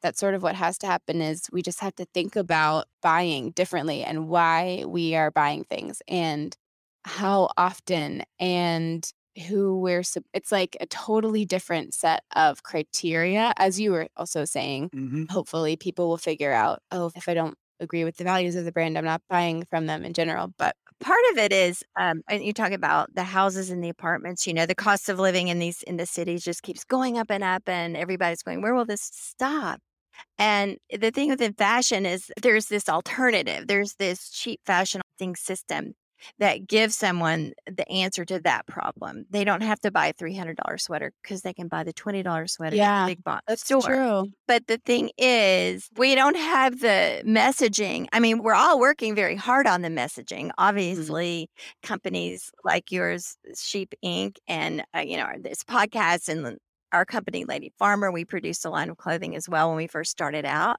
that 0.02 0.18
sort 0.18 0.34
of 0.34 0.42
what 0.42 0.54
has 0.54 0.78
to 0.78 0.86
happen 0.86 1.22
is 1.22 1.48
we 1.52 1.62
just 1.62 1.80
have 1.80 1.94
to 1.94 2.06
think 2.12 2.36
about 2.36 2.86
buying 3.02 3.50
differently 3.52 4.02
and 4.02 4.28
why 4.28 4.84
we 4.86 5.14
are 5.14 5.30
buying 5.30 5.64
things 5.64 6.02
and 6.08 6.56
how 7.04 7.50
often 7.56 8.22
and 8.38 9.10
who 9.48 9.78
we're 9.78 10.02
it's 10.34 10.52
like 10.52 10.76
a 10.80 10.86
totally 10.86 11.44
different 11.44 11.94
set 11.94 12.22
of 12.36 12.62
criteria 12.62 13.52
as 13.56 13.80
you 13.80 13.92
were 13.92 14.08
also 14.16 14.44
saying. 14.44 14.90
Mm-hmm. 14.90 15.24
hopefully 15.30 15.76
people 15.76 16.08
will 16.08 16.18
figure 16.18 16.52
out 16.52 16.80
oh 16.90 17.10
if 17.16 17.28
i 17.28 17.34
don't 17.34 17.56
agree 17.80 18.04
with 18.04 18.16
the 18.16 18.24
values 18.24 18.56
of 18.56 18.64
the 18.64 18.72
brand 18.72 18.96
i'm 18.96 19.04
not 19.04 19.22
buying 19.28 19.64
from 19.64 19.86
them 19.86 20.04
in 20.04 20.12
general. 20.12 20.52
But 20.58 20.76
part 21.00 21.20
of 21.32 21.38
it 21.38 21.52
is 21.52 21.82
um, 21.98 22.22
and 22.28 22.44
you 22.44 22.52
talk 22.52 22.72
about 22.72 23.14
the 23.14 23.24
houses 23.24 23.70
and 23.70 23.82
the 23.82 23.88
apartments 23.88 24.46
you 24.46 24.54
know 24.54 24.66
the 24.66 24.74
cost 24.74 25.08
of 25.08 25.18
living 25.18 25.48
in 25.48 25.58
these 25.58 25.82
in 25.84 25.96
the 25.96 26.06
cities 26.06 26.44
just 26.44 26.62
keeps 26.62 26.84
going 26.84 27.18
up 27.18 27.30
and 27.30 27.42
up 27.42 27.68
and 27.68 27.96
everybody's 27.96 28.42
going 28.42 28.62
where 28.62 28.74
will 28.74 28.84
this 28.84 29.02
stop? 29.12 29.80
And 30.38 30.76
the 30.90 31.10
thing 31.10 31.30
with 31.30 31.40
within 31.40 31.54
fashion 31.54 32.06
is 32.06 32.30
there's 32.40 32.66
this 32.66 32.88
alternative 32.88 33.66
there's 33.66 33.94
this 33.94 34.30
cheap 34.30 34.60
fashion 34.66 35.00
system 35.36 35.94
that 36.38 36.66
give 36.66 36.92
someone 36.92 37.52
the 37.66 37.88
answer 37.90 38.24
to 38.24 38.40
that 38.40 38.66
problem. 38.66 39.24
They 39.30 39.44
don't 39.44 39.62
have 39.62 39.80
to 39.80 39.90
buy 39.90 40.06
a 40.08 40.14
$300 40.14 40.80
sweater 40.80 41.12
because 41.22 41.42
they 41.42 41.52
can 41.52 41.68
buy 41.68 41.84
the 41.84 41.92
$20 41.92 42.50
sweater 42.50 42.76
yeah, 42.76 43.02
at 43.02 43.06
the 43.06 43.12
big 43.12 43.24
box 43.24 43.42
that's 43.46 43.64
store. 43.64 43.82
True. 43.82 44.26
But 44.46 44.66
the 44.66 44.78
thing 44.78 45.10
is, 45.18 45.88
we 45.96 46.14
don't 46.14 46.36
have 46.36 46.80
the 46.80 47.22
messaging. 47.24 48.06
I 48.12 48.20
mean, 48.20 48.42
we're 48.42 48.54
all 48.54 48.78
working 48.78 49.14
very 49.14 49.36
hard 49.36 49.66
on 49.66 49.82
the 49.82 49.88
messaging. 49.88 50.46
Mm-hmm. 50.46 50.58
Obviously, 50.58 51.50
mm-hmm. 51.50 51.86
companies 51.86 52.50
like 52.64 52.90
yours, 52.90 53.36
Sheep 53.56 53.94
Inc., 54.04 54.36
and, 54.48 54.84
uh, 54.96 55.00
you 55.00 55.16
know, 55.16 55.28
this 55.40 55.62
podcast 55.64 56.28
and 56.28 56.58
our 56.92 57.04
company, 57.04 57.44
Lady 57.44 57.72
Farmer, 57.78 58.12
we 58.12 58.24
produced 58.24 58.64
a 58.64 58.70
line 58.70 58.90
of 58.90 58.98
clothing 58.98 59.34
as 59.34 59.48
well 59.48 59.68
when 59.68 59.76
we 59.76 59.86
first 59.86 60.10
started 60.10 60.44
out. 60.44 60.76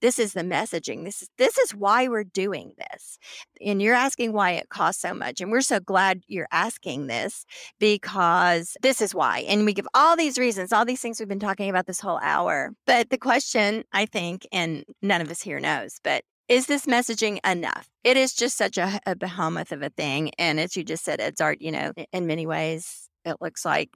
This 0.00 0.18
is 0.18 0.32
the 0.32 0.42
messaging. 0.42 1.04
This 1.04 1.22
is 1.22 1.28
this 1.38 1.58
is 1.58 1.74
why 1.74 2.08
we're 2.08 2.24
doing 2.24 2.72
this. 2.78 3.18
And 3.64 3.80
you're 3.80 3.94
asking 3.94 4.32
why 4.32 4.52
it 4.52 4.68
costs 4.68 5.02
so 5.02 5.14
much. 5.14 5.40
And 5.40 5.50
we're 5.50 5.60
so 5.60 5.80
glad 5.80 6.22
you're 6.26 6.48
asking 6.52 7.06
this 7.06 7.44
because 7.78 8.76
this 8.82 9.00
is 9.00 9.14
why. 9.14 9.40
And 9.40 9.64
we 9.64 9.72
give 9.72 9.88
all 9.94 10.16
these 10.16 10.38
reasons, 10.38 10.72
all 10.72 10.84
these 10.84 11.00
things 11.00 11.18
we've 11.18 11.28
been 11.28 11.38
talking 11.38 11.70
about 11.70 11.86
this 11.86 12.00
whole 12.00 12.20
hour. 12.22 12.72
But 12.86 13.10
the 13.10 13.18
question, 13.18 13.84
I 13.92 14.06
think, 14.06 14.46
and 14.52 14.84
none 15.00 15.20
of 15.20 15.30
us 15.30 15.42
here 15.42 15.60
knows, 15.60 15.98
but 16.02 16.24
is 16.48 16.66
this 16.66 16.86
messaging 16.86 17.38
enough? 17.50 17.88
It 18.04 18.16
is 18.16 18.34
just 18.34 18.56
such 18.58 18.76
a, 18.76 19.00
a 19.06 19.16
behemoth 19.16 19.72
of 19.72 19.82
a 19.82 19.90
thing. 19.90 20.32
And 20.38 20.60
as 20.60 20.76
you 20.76 20.84
just 20.84 21.04
said, 21.04 21.20
Edzard, 21.20 21.56
you 21.60 21.72
know, 21.72 21.92
in 22.12 22.26
many 22.26 22.46
ways, 22.46 23.08
it 23.24 23.36
looks 23.40 23.64
like 23.64 23.90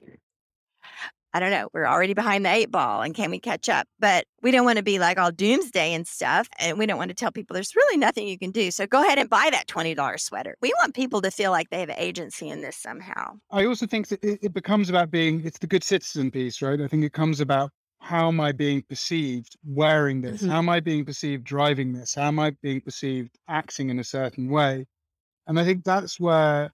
I 1.37 1.39
don't 1.39 1.51
know, 1.51 1.69
we're 1.71 1.85
already 1.85 2.15
behind 2.15 2.45
the 2.45 2.51
eight 2.51 2.71
ball 2.71 3.03
and 3.03 3.13
can 3.13 3.29
we 3.29 3.39
catch 3.39 3.69
up? 3.69 3.87
But 3.99 4.25
we 4.41 4.49
don't 4.49 4.65
want 4.65 4.77
to 4.77 4.83
be 4.83 4.97
like 4.97 5.19
all 5.19 5.31
doomsday 5.31 5.93
and 5.93 6.07
stuff. 6.07 6.47
And 6.57 6.79
we 6.79 6.87
don't 6.87 6.97
want 6.97 7.09
to 7.09 7.13
tell 7.13 7.31
people 7.31 7.53
there's 7.53 7.75
really 7.75 7.95
nothing 7.95 8.27
you 8.27 8.39
can 8.39 8.49
do. 8.49 8.71
So 8.71 8.87
go 8.87 9.03
ahead 9.03 9.19
and 9.19 9.29
buy 9.29 9.49
that 9.51 9.67
$20 9.67 10.19
sweater. 10.19 10.55
We 10.63 10.73
want 10.79 10.95
people 10.95 11.21
to 11.21 11.29
feel 11.29 11.51
like 11.51 11.69
they 11.69 11.79
have 11.81 11.91
agency 11.91 12.49
in 12.49 12.61
this 12.61 12.75
somehow. 12.75 13.35
I 13.51 13.65
also 13.65 13.85
think 13.85 14.07
that 14.07 14.23
it, 14.23 14.51
becomes 14.51 14.89
about 14.89 15.11
being, 15.11 15.45
it's 15.45 15.59
the 15.59 15.67
good 15.67 15.83
citizen 15.83 16.31
piece, 16.31 16.59
right? 16.59 16.81
I 16.81 16.87
think 16.87 17.03
it 17.03 17.13
comes 17.13 17.39
about 17.39 17.69
how 17.99 18.29
am 18.29 18.39
I 18.39 18.51
being 18.51 18.81
perceived 18.81 19.55
wearing 19.63 20.21
this? 20.21 20.41
Mhm. 20.41 20.49
How 20.49 20.57
am 20.57 20.69
I 20.69 20.79
being 20.79 21.05
perceived 21.05 21.43
driving 21.43 21.93
this? 21.93 22.15
How 22.15 22.29
am 22.29 22.39
I 22.39 22.55
being 22.63 22.81
perceived 22.81 23.37
acting 23.47 23.91
in 23.91 23.99
a 23.99 24.03
certain 24.03 24.49
way? 24.49 24.87
And 25.45 25.59
I 25.59 25.65
think 25.65 25.83
that's 25.83 26.19
where 26.19 26.71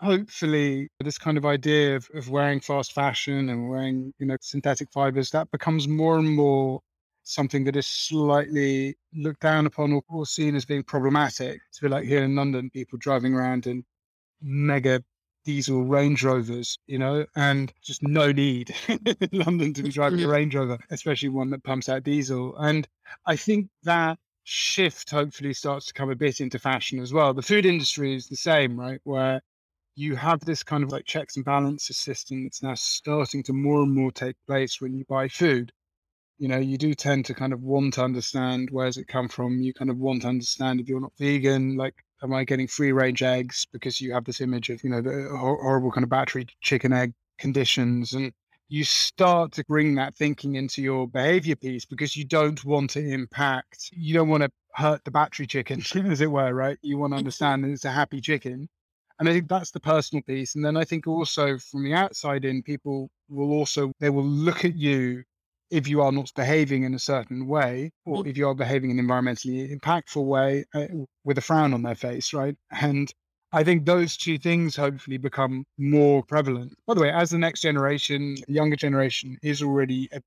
hopefully 0.00 0.88
this 1.00 1.18
kind 1.18 1.38
of 1.38 1.46
idea 1.46 1.96
of, 1.96 2.08
of 2.14 2.30
wearing 2.30 2.60
fast 2.60 2.92
fashion 2.92 3.48
and 3.48 3.68
wearing, 3.68 4.12
you 4.18 4.26
know, 4.26 4.36
synthetic 4.40 4.90
fibers, 4.92 5.30
that 5.30 5.50
becomes 5.50 5.88
more 5.88 6.18
and 6.18 6.34
more 6.34 6.80
something 7.22 7.64
that 7.64 7.76
is 7.76 7.86
slightly 7.86 8.96
looked 9.14 9.40
down 9.40 9.66
upon 9.66 9.92
or, 9.92 10.02
or 10.08 10.26
seen 10.26 10.54
as 10.54 10.64
being 10.64 10.82
problematic. 10.82 11.60
To 11.74 11.82
be 11.82 11.88
like 11.88 12.04
here 12.04 12.22
in 12.22 12.36
London, 12.36 12.70
people 12.70 12.98
driving 12.98 13.34
around 13.34 13.66
in 13.66 13.84
mega 14.42 15.02
diesel 15.44 15.84
Range 15.84 16.22
Rovers, 16.22 16.78
you 16.86 16.98
know, 16.98 17.26
and 17.36 17.72
just 17.82 18.02
no 18.02 18.32
need 18.32 18.74
in 18.88 19.28
London 19.32 19.74
to 19.74 19.82
be 19.82 19.90
driving 19.90 20.20
a 20.20 20.22
mm-hmm. 20.22 20.32
Range 20.32 20.54
Rover, 20.54 20.78
especially 20.90 21.28
one 21.28 21.50
that 21.50 21.64
pumps 21.64 21.88
out 21.88 22.02
diesel. 22.02 22.56
And 22.56 22.88
I 23.26 23.36
think 23.36 23.68
that 23.82 24.18
shift 24.44 25.10
hopefully 25.10 25.54
starts 25.54 25.86
to 25.86 25.94
come 25.94 26.10
a 26.10 26.16
bit 26.16 26.40
into 26.40 26.58
fashion 26.58 26.98
as 26.98 27.12
well. 27.12 27.34
The 27.34 27.42
food 27.42 27.66
industry 27.66 28.14
is 28.14 28.28
the 28.28 28.36
same, 28.36 28.78
right? 28.78 29.00
Where 29.04 29.40
you 29.96 30.16
have 30.16 30.40
this 30.40 30.62
kind 30.62 30.82
of 30.82 30.90
like 30.90 31.04
checks 31.04 31.36
and 31.36 31.44
balances 31.44 31.96
system 31.96 32.44
that's 32.44 32.62
now 32.62 32.74
starting 32.74 33.42
to 33.44 33.52
more 33.52 33.82
and 33.82 33.94
more 33.94 34.10
take 34.10 34.36
place 34.46 34.80
when 34.80 34.94
you 34.94 35.04
buy 35.08 35.28
food. 35.28 35.72
You 36.38 36.48
know, 36.48 36.58
you 36.58 36.76
do 36.76 36.94
tend 36.94 37.26
to 37.26 37.34
kind 37.34 37.52
of 37.52 37.62
want 37.62 37.94
to 37.94 38.02
understand 38.02 38.68
where's 38.72 38.96
it 38.96 39.06
come 39.06 39.28
from. 39.28 39.60
You 39.60 39.72
kind 39.72 39.90
of 39.90 39.98
want 39.98 40.22
to 40.22 40.28
understand 40.28 40.80
if 40.80 40.88
you're 40.88 41.00
not 41.00 41.12
vegan, 41.16 41.76
like, 41.76 41.94
am 42.22 42.32
I 42.32 42.44
getting 42.44 42.66
free 42.66 42.90
range 42.90 43.22
eggs 43.22 43.66
because 43.72 44.00
you 44.00 44.12
have 44.12 44.24
this 44.24 44.40
image 44.40 44.68
of, 44.70 44.82
you 44.82 44.90
know, 44.90 45.00
the 45.00 45.26
uh, 45.26 45.36
horrible 45.36 45.92
kind 45.92 46.02
of 46.02 46.10
battery 46.10 46.46
chicken 46.60 46.92
egg 46.92 47.12
conditions. 47.38 48.14
And 48.14 48.32
you 48.68 48.82
start 48.82 49.52
to 49.52 49.64
bring 49.68 49.94
that 49.94 50.16
thinking 50.16 50.56
into 50.56 50.82
your 50.82 51.06
behavior 51.06 51.54
piece 51.54 51.84
because 51.84 52.16
you 52.16 52.24
don't 52.24 52.64
want 52.64 52.90
to 52.90 53.06
impact, 53.06 53.90
you 53.92 54.14
don't 54.14 54.28
want 54.28 54.42
to 54.42 54.50
hurt 54.74 55.04
the 55.04 55.10
battery 55.12 55.46
chicken, 55.46 55.80
as 56.10 56.20
it 56.20 56.30
were, 56.30 56.52
right? 56.52 56.78
You 56.82 56.98
want 56.98 57.12
to 57.12 57.14
mm-hmm. 57.14 57.18
understand 57.18 57.62
that 57.62 57.70
it's 57.70 57.84
a 57.84 57.92
happy 57.92 58.20
chicken. 58.20 58.68
And 59.18 59.28
I 59.28 59.32
think 59.32 59.48
that's 59.48 59.70
the 59.70 59.80
personal 59.80 60.22
piece. 60.22 60.54
And 60.54 60.64
then 60.64 60.76
I 60.76 60.84
think 60.84 61.06
also 61.06 61.58
from 61.58 61.84
the 61.84 61.94
outside 61.94 62.44
in, 62.44 62.62
people 62.62 63.10
will 63.28 63.52
also, 63.52 63.92
they 64.00 64.10
will 64.10 64.24
look 64.24 64.64
at 64.64 64.76
you 64.76 65.22
if 65.70 65.88
you 65.88 66.02
are 66.02 66.12
not 66.12 66.30
behaving 66.36 66.84
in 66.84 66.94
a 66.94 66.98
certain 66.98 67.46
way, 67.46 67.90
or 68.04 68.26
if 68.26 68.36
you 68.36 68.46
are 68.48 68.54
behaving 68.54 68.90
in 68.90 68.98
an 68.98 69.06
environmentally 69.06 69.76
impactful 69.76 70.24
way 70.24 70.64
uh, 70.74 70.86
with 71.24 71.38
a 71.38 71.40
frown 71.40 71.74
on 71.74 71.82
their 71.82 71.94
face, 71.94 72.32
right? 72.32 72.56
And 72.70 73.12
I 73.52 73.64
think 73.64 73.86
those 73.86 74.16
two 74.16 74.38
things 74.38 74.76
hopefully 74.76 75.16
become 75.16 75.64
more 75.78 76.22
prevalent. 76.24 76.74
By 76.86 76.94
the 76.94 77.00
way, 77.00 77.10
as 77.10 77.30
the 77.30 77.38
next 77.38 77.62
generation, 77.62 78.36
the 78.46 78.52
younger 78.52 78.76
generation 78.76 79.38
is 79.42 79.62
already 79.62 80.08
a 80.12 80.20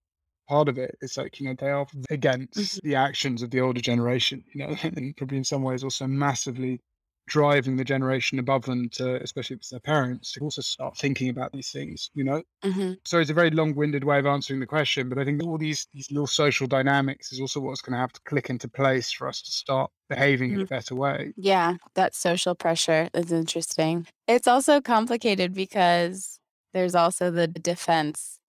part 0.47 0.69
of 0.69 0.77
it. 0.77 0.97
It's 1.01 1.17
like, 1.17 1.39
you 1.39 1.47
know, 1.47 1.55
they 1.59 1.69
are 1.69 1.85
against 2.09 2.81
the 2.81 2.95
actions 2.95 3.41
of 3.41 3.51
the 3.51 3.61
older 3.61 3.81
generation, 3.81 4.43
you 4.53 4.65
know, 4.65 4.75
and 4.83 5.15
probably 5.17 5.38
in 5.38 5.43
some 5.43 5.61
ways 5.61 5.83
also 5.83 6.07
massively 6.07 6.79
driving 7.28 7.78
the 7.78 7.84
generation 7.86 8.39
above 8.39 8.65
them 8.65 8.89
to, 8.91 9.21
especially 9.23 9.55
if 9.55 9.59
it's 9.61 9.69
their 9.69 9.80
parents, 9.80 10.34
to 10.34 10.41
also 10.41 10.61
start 10.61 10.97
thinking 10.97 11.30
about 11.30 11.51
these 11.53 11.71
things, 11.71 12.09
you 12.13 12.23
know? 12.23 12.43
hmm 12.63 12.99
So 13.05 13.19
it's 13.19 13.32
a 13.32 13.34
very 13.36 13.51
long-winded 13.51 14.03
way 14.03 14.19
of 14.19 14.25
answering 14.28 14.59
the 14.59 14.67
question, 14.67 15.09
but 15.09 15.17
I 15.19 15.25
think 15.25 15.43
all 15.43 15.57
these 15.57 15.88
these 15.93 16.11
little 16.11 16.28
social 16.28 16.67
dynamics 16.67 17.32
is 17.34 17.39
also 17.41 17.59
what's 17.61 17.82
going 17.82 17.93
to 17.93 17.99
have 17.99 18.13
to 18.13 18.21
click 18.25 18.49
into 18.51 18.69
place 18.69 19.11
for 19.11 19.28
us 19.28 19.41
to 19.43 19.51
start 19.51 19.91
behaving 20.09 20.53
in 20.53 20.61
a 20.61 20.67
better 20.67 20.95
way. 20.95 21.34
Yeah, 21.36 21.78
that 21.95 22.15
social 22.15 22.55
pressure 22.55 23.09
is 23.13 23.32
interesting. 23.32 24.07
It's 24.28 24.47
also 24.47 24.82
complicated 24.82 25.53
because 25.53 26.39
there's 26.73 26.95
also 26.95 27.30
the 27.32 27.47
defense, 27.47 28.39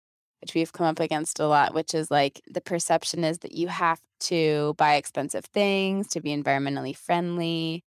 which 0.41 0.55
we've 0.55 0.73
come 0.73 0.87
up 0.87 1.01
against 1.01 1.39
a 1.39 1.47
lot, 1.47 1.75
which 1.75 1.95
is 1.95 2.11
like 2.11 2.41
the 2.47 2.61
perception 2.63 3.25
is 3.25 3.39
that 3.41 3.53
you 3.53 3.69
have 3.69 4.01
to 4.21 4.75
buy 4.79 4.95
expensive 4.95 5.45
things 5.47 6.09
to 6.09 6.21
be 6.21 6.31
environmentally 6.35 6.97
friendly. 6.97 7.85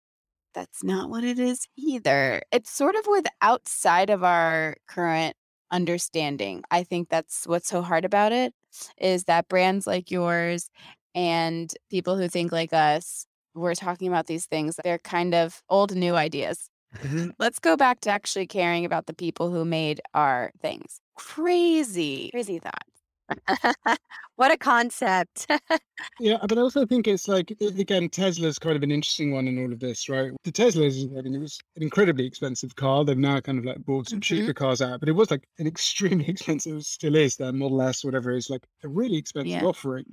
That's 0.53 0.83
not 0.83 1.09
what 1.09 1.23
it 1.23 1.39
is 1.39 1.67
either. 1.77 2.41
It's 2.51 2.71
sort 2.71 2.95
of 2.95 3.05
with 3.07 3.25
outside 3.41 4.09
of 4.09 4.23
our 4.23 4.75
current 4.87 5.35
understanding. 5.71 6.63
I 6.71 6.83
think 6.83 7.09
that's 7.09 7.45
what's 7.45 7.67
so 7.67 7.81
hard 7.81 8.05
about 8.05 8.31
it 8.31 8.53
is 8.97 9.25
that 9.25 9.47
brands 9.47 9.87
like 9.87 10.11
yours 10.11 10.69
and 11.15 11.73
people 11.89 12.17
who 12.17 12.27
think 12.27 12.51
like 12.51 12.73
us 12.73 13.25
we're 13.57 13.75
talking 13.75 14.07
about 14.07 14.27
these 14.27 14.45
things, 14.45 14.79
they're 14.83 14.99
kind 14.99 15.33
of 15.33 15.61
old 15.69 15.95
new 15.95 16.15
ideas. 16.15 16.69
Mm-hmm. 16.97 17.29
Let's 17.39 17.59
go 17.59 17.75
back 17.75 17.99
to 18.01 18.09
actually 18.09 18.47
caring 18.47 18.85
about 18.85 19.07
the 19.07 19.13
people 19.13 19.51
who 19.51 19.65
made 19.65 20.01
our 20.13 20.51
things. 20.61 21.01
Crazy, 21.15 22.29
crazy 22.31 22.59
thought. 22.59 22.85
what 24.36 24.51
a 24.51 24.57
concept. 24.57 25.47
Yeah, 26.19 26.38
but 26.47 26.57
I 26.57 26.61
also 26.61 26.86
think 26.86 27.07
it's 27.07 27.28
like 27.28 27.51
again, 27.61 28.09
Tesla's 28.09 28.57
kind 28.57 28.75
of 28.75 28.82
an 28.82 28.91
interesting 28.91 29.32
one 29.32 29.47
in 29.47 29.59
all 29.59 29.71
of 29.71 29.80
this, 29.80 30.09
right? 30.09 30.32
The 30.43 30.51
Tesla's, 30.51 31.05
I 31.05 31.21
mean, 31.21 31.36
it 31.36 31.39
was 31.39 31.59
an 31.75 31.84
incredibly 31.84 32.25
expensive 32.25 32.75
car. 32.75 33.05
They've 33.05 33.17
now 33.17 33.39
kind 33.39 33.59
of 33.59 33.65
like 33.65 33.86
bought 33.86 34.09
some 34.09 34.19
Mhm. 34.19 34.21
cheaper 34.21 34.53
cars 34.53 34.82
out, 34.82 34.99
but 34.99 35.09
it 35.09 35.13
was 35.13 35.30
like 35.30 35.47
an 35.59 35.67
extremely 35.67 36.28
expensive, 36.30 36.84
still 36.84 37.15
is 37.15 37.36
their 37.38 37.53
Model 37.53 37.82
S, 37.84 38.03
whatever 38.03 38.32
is 38.32 38.49
like 38.49 38.65
a 38.84 38.88
really 38.88 39.17
expensive 39.17 39.61
Yeah. 39.61 39.63
offering. 39.63 40.05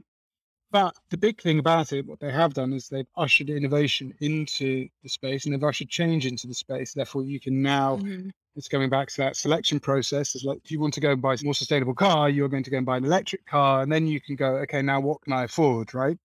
But 0.71 0.95
the 1.11 1.19
big 1.19 1.41
thing 1.43 1.59
about 1.59 1.93
it, 1.93 2.07
what 2.07 2.21
they 2.21 2.33
have 2.33 2.55
done 2.55 2.73
is 2.75 2.89
they've 2.89 3.07
ushered 3.17 3.51
innovation 3.51 4.15
into 4.21 4.89
the 5.03 5.09
space 5.09 5.45
and 5.47 5.55
they've 5.55 5.65
ushered 5.65 5.89
change 5.91 6.27
into 6.27 6.47
the 6.49 6.55
space. 6.55 6.95
Therefore, 6.95 7.25
you 7.25 7.41
can 7.41 7.63
now 7.63 8.01
Mhm. 8.01 8.31
It's 8.57 8.69
going 8.69 8.91
back 8.91 9.09
to 9.09 9.17
that 9.19 9.37
selection 9.37 9.81
process. 9.81 10.35
It's 10.35 10.45
like 10.45 10.59
if 10.65 10.71
you 10.71 10.81
want 10.81 10.95
to 10.95 11.01
go 11.01 11.13
and 11.13 11.23
buy 11.23 11.35
a 11.35 11.39
more 11.45 11.55
sustainable 11.55 11.95
car, 11.95 12.29
you're 12.31 12.49
going 12.49 12.63
to 12.65 12.71
go 12.71 12.77
and 12.77 12.87
buy 12.87 12.97
an 12.97 13.05
electric 13.05 13.47
car, 13.47 13.83
and 13.83 13.93
then 13.93 14.07
you 14.07 14.21
can 14.21 14.37
go, 14.37 14.57
okay, 14.59 14.83
now 14.83 15.01
what 15.01 15.23
can 15.23 15.33
I 15.33 15.45
afford, 15.45 15.95
right? 15.95 16.19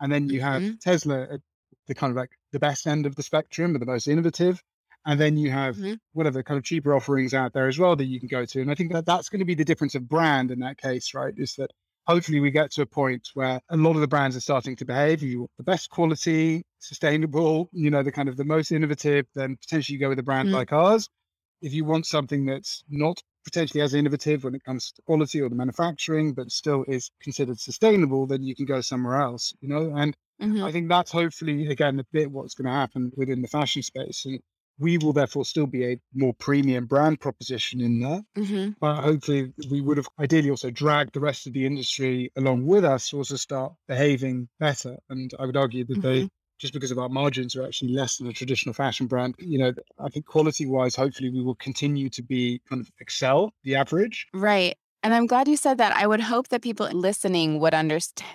And 0.00 0.12
then 0.12 0.28
you 0.28 0.40
have 0.40 0.64
Mhm. 0.64 0.78
Tesla 0.80 1.22
at 1.22 1.40
the 1.86 1.94
kind 1.94 2.10
of 2.10 2.16
like 2.16 2.30
the 2.52 2.58
best 2.58 2.86
end 2.86 3.06
of 3.06 3.14
the 3.16 3.22
spectrum, 3.22 3.72
but 3.72 3.80
the 3.80 3.86
most 3.86 4.08
innovative. 4.08 4.62
And 5.06 5.20
then 5.20 5.36
you 5.36 5.50
have 5.50 5.78
Mhm. 5.78 5.98
whatever 6.12 6.42
kind 6.42 6.58
of 6.58 6.64
cheaper 6.64 6.94
offerings 6.94 7.34
out 7.34 7.52
there 7.52 7.68
as 7.68 7.78
well 7.78 7.94
that 7.96 8.04
you 8.06 8.18
can 8.18 8.28
go 8.28 8.44
to. 8.44 8.60
And 8.60 8.70
I 8.70 8.74
think 8.74 8.92
that 8.92 9.06
that's 9.06 9.28
going 9.28 9.40
to 9.40 9.44
be 9.44 9.54
the 9.54 9.64
difference 9.64 9.94
of 9.94 10.08
brand 10.08 10.50
in 10.50 10.60
that 10.60 10.78
case, 10.78 11.14
right? 11.14 11.34
Is 11.36 11.54
that 11.56 11.70
hopefully 12.06 12.40
we 12.40 12.50
get 12.50 12.70
to 12.72 12.82
a 12.82 12.86
point 12.86 13.28
where 13.34 13.60
a 13.70 13.76
lot 13.76 13.94
of 13.94 14.00
the 14.00 14.08
brands 14.08 14.36
are 14.36 14.40
starting 14.40 14.76
to 14.76 14.84
behave. 14.84 15.22
You 15.22 15.40
want 15.40 15.50
the 15.58 15.62
best 15.64 15.90
quality, 15.90 16.64
sustainable, 16.78 17.68
you 17.72 17.90
know, 17.90 18.02
the 18.02 18.12
kind 18.12 18.28
of 18.28 18.36
the 18.36 18.44
most 18.44 18.72
innovative, 18.72 19.26
then 19.34 19.56
potentially 19.56 19.94
you 19.94 20.00
go 20.00 20.08
with 20.08 20.18
a 20.18 20.22
brand 20.22 20.48
Mhm. 20.48 20.52
like 20.52 20.72
ours. 20.72 21.08
If 21.60 21.72
you 21.74 21.84
want 21.84 22.06
something 22.06 22.44
that's 22.46 22.84
not 22.88 23.22
potentially 23.44 23.80
as 23.82 23.94
innovative 23.94 24.44
when 24.44 24.54
it 24.54 24.64
comes 24.64 24.92
to 24.92 25.02
quality 25.02 25.40
or 25.40 25.48
the 25.48 25.54
manufacturing, 25.56 26.34
but 26.34 26.50
still 26.50 26.84
is 26.88 27.10
considered 27.22 27.60
sustainable, 27.60 28.26
then 28.26 28.42
you 28.42 28.54
can 28.56 28.66
go 28.66 28.80
somewhere 28.80 29.16
else, 29.20 29.54
you 29.60 29.68
know? 29.68 29.94
And 29.96 30.16
Mhm. 30.40 30.66
I 30.66 30.72
think 30.72 30.88
that's 30.88 31.12
hopefully, 31.12 31.66
again, 31.68 32.00
a 32.00 32.04
bit 32.12 32.30
what's 32.30 32.54
going 32.54 32.66
to 32.66 32.72
happen 32.72 33.12
within 33.16 33.42
the 33.42 33.48
fashion 33.48 33.82
space. 33.82 34.24
And 34.26 34.40
we 34.78 34.98
will 34.98 35.12
therefore 35.12 35.44
still 35.44 35.66
be 35.66 35.84
a 35.84 36.00
more 36.14 36.34
premium 36.34 36.86
brand 36.86 37.20
proposition 37.20 37.80
in 37.80 38.00
there. 38.00 38.22
Mhm. 38.36 38.76
But 38.80 39.02
hopefully, 39.02 39.52
we 39.70 39.80
would 39.80 39.96
have 39.98 40.08
ideally 40.20 40.50
also 40.50 40.70
dragged 40.70 41.14
the 41.14 41.20
rest 41.20 41.46
of 41.46 41.52
the 41.54 41.66
industry 41.66 42.30
along 42.36 42.66
with 42.66 42.84
us 42.84 43.10
to 43.10 43.18
also 43.18 43.36
start 43.36 43.74
behaving 43.88 44.48
better. 44.60 44.98
And 45.08 45.32
I 45.38 45.46
would 45.46 45.56
argue 45.56 45.84
that 45.86 46.00
they, 46.02 46.28
just 46.58 46.72
because 46.72 46.90
of 46.90 46.98
our 46.98 47.08
margins, 47.08 47.56
are 47.56 47.64
actually 47.64 47.92
less 47.92 48.16
than 48.16 48.26
a 48.26 48.32
traditional 48.32 48.72
fashion 48.72 49.06
brand. 49.06 49.34
You 49.38 49.58
know, 49.58 49.72
I 49.98 50.08
think 50.08 50.26
quality 50.26 50.66
wise, 50.66 50.94
hopefully, 50.96 51.30
we 51.30 51.42
will 51.42 51.54
continue 51.56 52.08
to 52.10 52.22
be 52.22 52.60
kind 52.68 52.80
of 52.80 52.90
excel 53.00 53.52
the 53.64 53.76
average. 53.76 54.26
Right. 54.32 54.76
And 55.02 55.14
I'm 55.14 55.26
glad 55.26 55.48
you 55.48 55.56
said 55.56 55.78
that. 55.78 55.94
I 55.96 56.06
would 56.06 56.20
hope 56.20 56.48
that 56.48 56.62
people 56.62 56.88
listening 56.88 57.60
would 57.60 57.74
understand, 57.74 58.28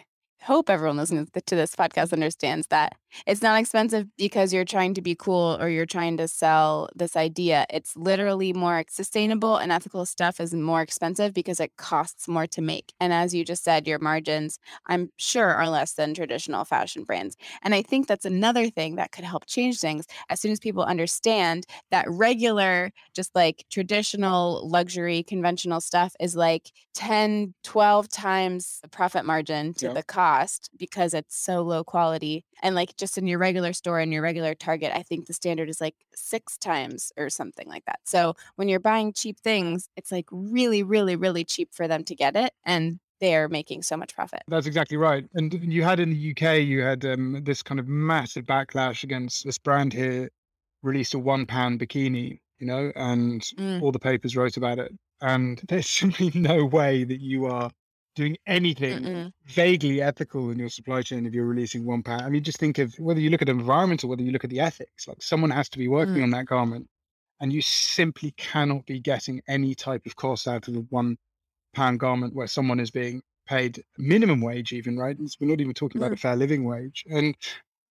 hope 0.44 0.70
everyone 0.70 0.98
listening 0.98 1.28
to 1.46 1.56
this 1.56 1.76
podcast 1.76 2.14
understands 2.14 2.68
that 2.68 2.96
It's 3.26 3.42
not 3.42 3.60
expensive 3.60 4.08
because 4.18 4.54
you're 4.54 4.66
trying 4.66 4.94
to 4.96 5.02
be 5.02 5.16
cool 5.16 5.58
or 5.60 5.70
you're 5.70 5.86
trying 5.86 6.18
to 6.18 6.28
sell 6.28 6.90
this 6.96 7.16
idea. 7.16 7.66
It's 7.70 7.96
literally 7.96 8.54
more 8.54 8.84
sustainable 8.90 9.58
and 9.58 9.72
ethical 9.72 10.06
stuff 10.06 10.40
is 10.40 10.54
more 10.54 10.82
expensive 10.82 11.34
because 11.34 11.60
it 11.60 11.76
costs 11.78 12.28
more 12.28 12.48
to 12.48 12.62
make. 12.62 12.94
And 13.00 13.14
as 13.14 13.34
you 13.34 13.44
just 13.46 13.64
said, 13.64 13.88
your 13.88 14.00
margins, 14.00 14.60
I'm 14.88 15.12
sure, 15.18 15.50
are 15.50 15.70
less 15.70 15.94
than 15.94 16.14
traditional 16.14 16.66
fashion 16.66 17.04
brands. 17.04 17.36
And 17.62 17.74
I 17.76 17.82
think 17.82 18.08
that's 18.08 18.26
another 18.26 18.70
thing 18.70 18.96
that 18.96 19.12
could 19.12 19.26
help 19.26 19.46
change 19.46 19.80
things 19.80 20.06
as 20.30 20.40
soon 20.40 20.52
as 20.52 20.60
people 20.60 20.84
understand 20.84 21.66
that 21.92 22.06
regular, 22.10 22.92
just 23.14 23.36
like 23.36 23.66
traditional 23.70 24.68
luxury, 24.68 25.24
conventional 25.24 25.82
stuff 25.82 26.16
is 26.20 26.36
like 26.36 26.72
10, 26.94 27.54
12 27.64 28.10
times 28.10 28.80
the 28.82 28.90
profit 28.90 29.26
margin 29.26 29.74
to 29.76 29.90
the 29.90 30.04
cost 30.04 30.70
because 30.78 31.14
it's 31.14 31.38
so 31.38 31.62
low 31.62 31.84
quality. 31.84 32.46
And 32.64 32.76
like 32.76 32.96
just 33.02 33.18
in 33.18 33.26
your 33.28 33.40
regular 33.40 33.74
store 33.74 34.00
and 34.00 34.14
your 34.14 34.22
regular 34.22 34.54
Target, 34.54 34.92
I 34.96 35.02
think 35.02 35.26
the 35.26 35.34
standard 35.34 35.68
is 35.70 35.82
like 35.82 35.96
six 36.16 36.56
times 36.56 37.12
or 37.18 37.30
something 37.32 37.68
like 37.68 37.84
that. 37.86 38.00
So 38.06 38.36
when 38.58 38.70
you're 38.70 38.80
buying 38.80 39.12
cheap 39.12 39.40
things, 39.40 39.90
it's 39.98 40.12
like 40.12 40.28
really, 40.32 40.84
really, 40.84 41.16
really 41.16 41.44
cheap 41.44 41.74
for 41.74 41.88
them 41.88 42.04
to 42.06 42.16
get 42.16 42.36
it. 42.36 42.54
And 42.64 43.00
they're 43.20 43.50
making 43.50 43.82
so 43.82 43.98
much 43.98 44.14
profit. 44.16 44.44
That's 44.48 44.68
exactly 44.68 44.98
right. 44.98 45.26
And 45.34 45.52
you 45.64 45.84
had 45.84 46.00
in 46.00 46.12
the 46.12 46.32
UK, 46.32 46.60
you 46.60 46.82
had 46.82 47.04
um, 47.06 47.44
this 47.44 47.64
kind 47.64 47.80
of 47.80 47.88
massive 47.88 48.46
backlash 48.46 49.04
against 49.04 49.46
this 49.46 49.58
brand 49.58 49.94
here 49.94 50.30
released 50.84 51.16
a 51.16 51.20
one 51.20 51.48
pound 51.48 51.80
bikini, 51.80 52.40
you 52.60 52.68
know, 52.68 52.92
and 52.96 53.42
Mm. 53.58 53.82
all 53.82 53.92
the 53.92 54.00
papers 54.00 54.38
wrote 54.38 54.58
about 54.58 54.78
it. 54.78 54.92
And 55.22 55.60
there's 55.70 55.90
simply 55.90 56.32
no 56.36 56.66
way 56.66 57.04
that 57.04 57.20
you 57.20 57.48
are 57.48 57.72
doing 58.22 58.38
anything 58.46 59.00
Mm-mm. 59.04 59.34
vaguely 59.46 60.02
ethical 60.02 60.52
in 60.52 60.60
your 60.60 60.70
supply 60.70 61.02
chain 61.02 61.26
if 61.26 61.34
you're 61.34 61.46
releasing 61.46 61.86
one 61.86 62.04
pound. 62.04 62.22
I 62.22 62.30
mean, 62.30 62.44
just 62.44 62.60
think 62.60 62.78
of 62.78 62.94
whether 63.00 63.20
you 63.20 63.30
look 63.30 63.42
at 63.42 63.48
the 63.48 63.52
environment 63.54 64.04
or 64.04 64.08
whether 64.08 64.22
you 64.22 64.32
look 64.32 64.44
at 64.44 64.50
the 64.50 64.60
ethics. 64.60 65.08
Like 65.08 65.22
someone 65.22 65.50
has 65.50 65.70
to 65.70 65.78
be 65.80 65.88
working 65.88 66.16
Mm. 66.16 66.24
on 66.24 66.30
that 66.32 66.46
garment, 66.46 66.88
and 67.40 67.52
you 67.52 67.62
simply 67.62 68.32
cannot 68.38 68.86
be 68.86 69.00
getting 69.00 69.42
any 69.48 69.74
type 69.76 70.06
of 70.06 70.16
cost 70.16 70.48
out 70.48 70.68
of 70.68 70.76
a 70.76 70.80
one 70.90 71.18
pound 71.74 72.00
garment 72.00 72.36
where 72.36 72.48
someone 72.48 72.80
is 72.80 72.92
being 72.92 73.22
paid 73.48 73.84
minimum 73.98 74.40
wage, 74.42 74.72
even 74.72 74.98
right? 74.98 75.16
It's- 75.16 75.38
We're 75.40 75.48
not 75.48 75.62
even 75.62 75.74
talking 75.74 76.00
about 76.00 76.14
a 76.14 76.18
fair 76.18 76.36
living 76.36 76.64
wage, 76.64 77.04
and 77.10 77.36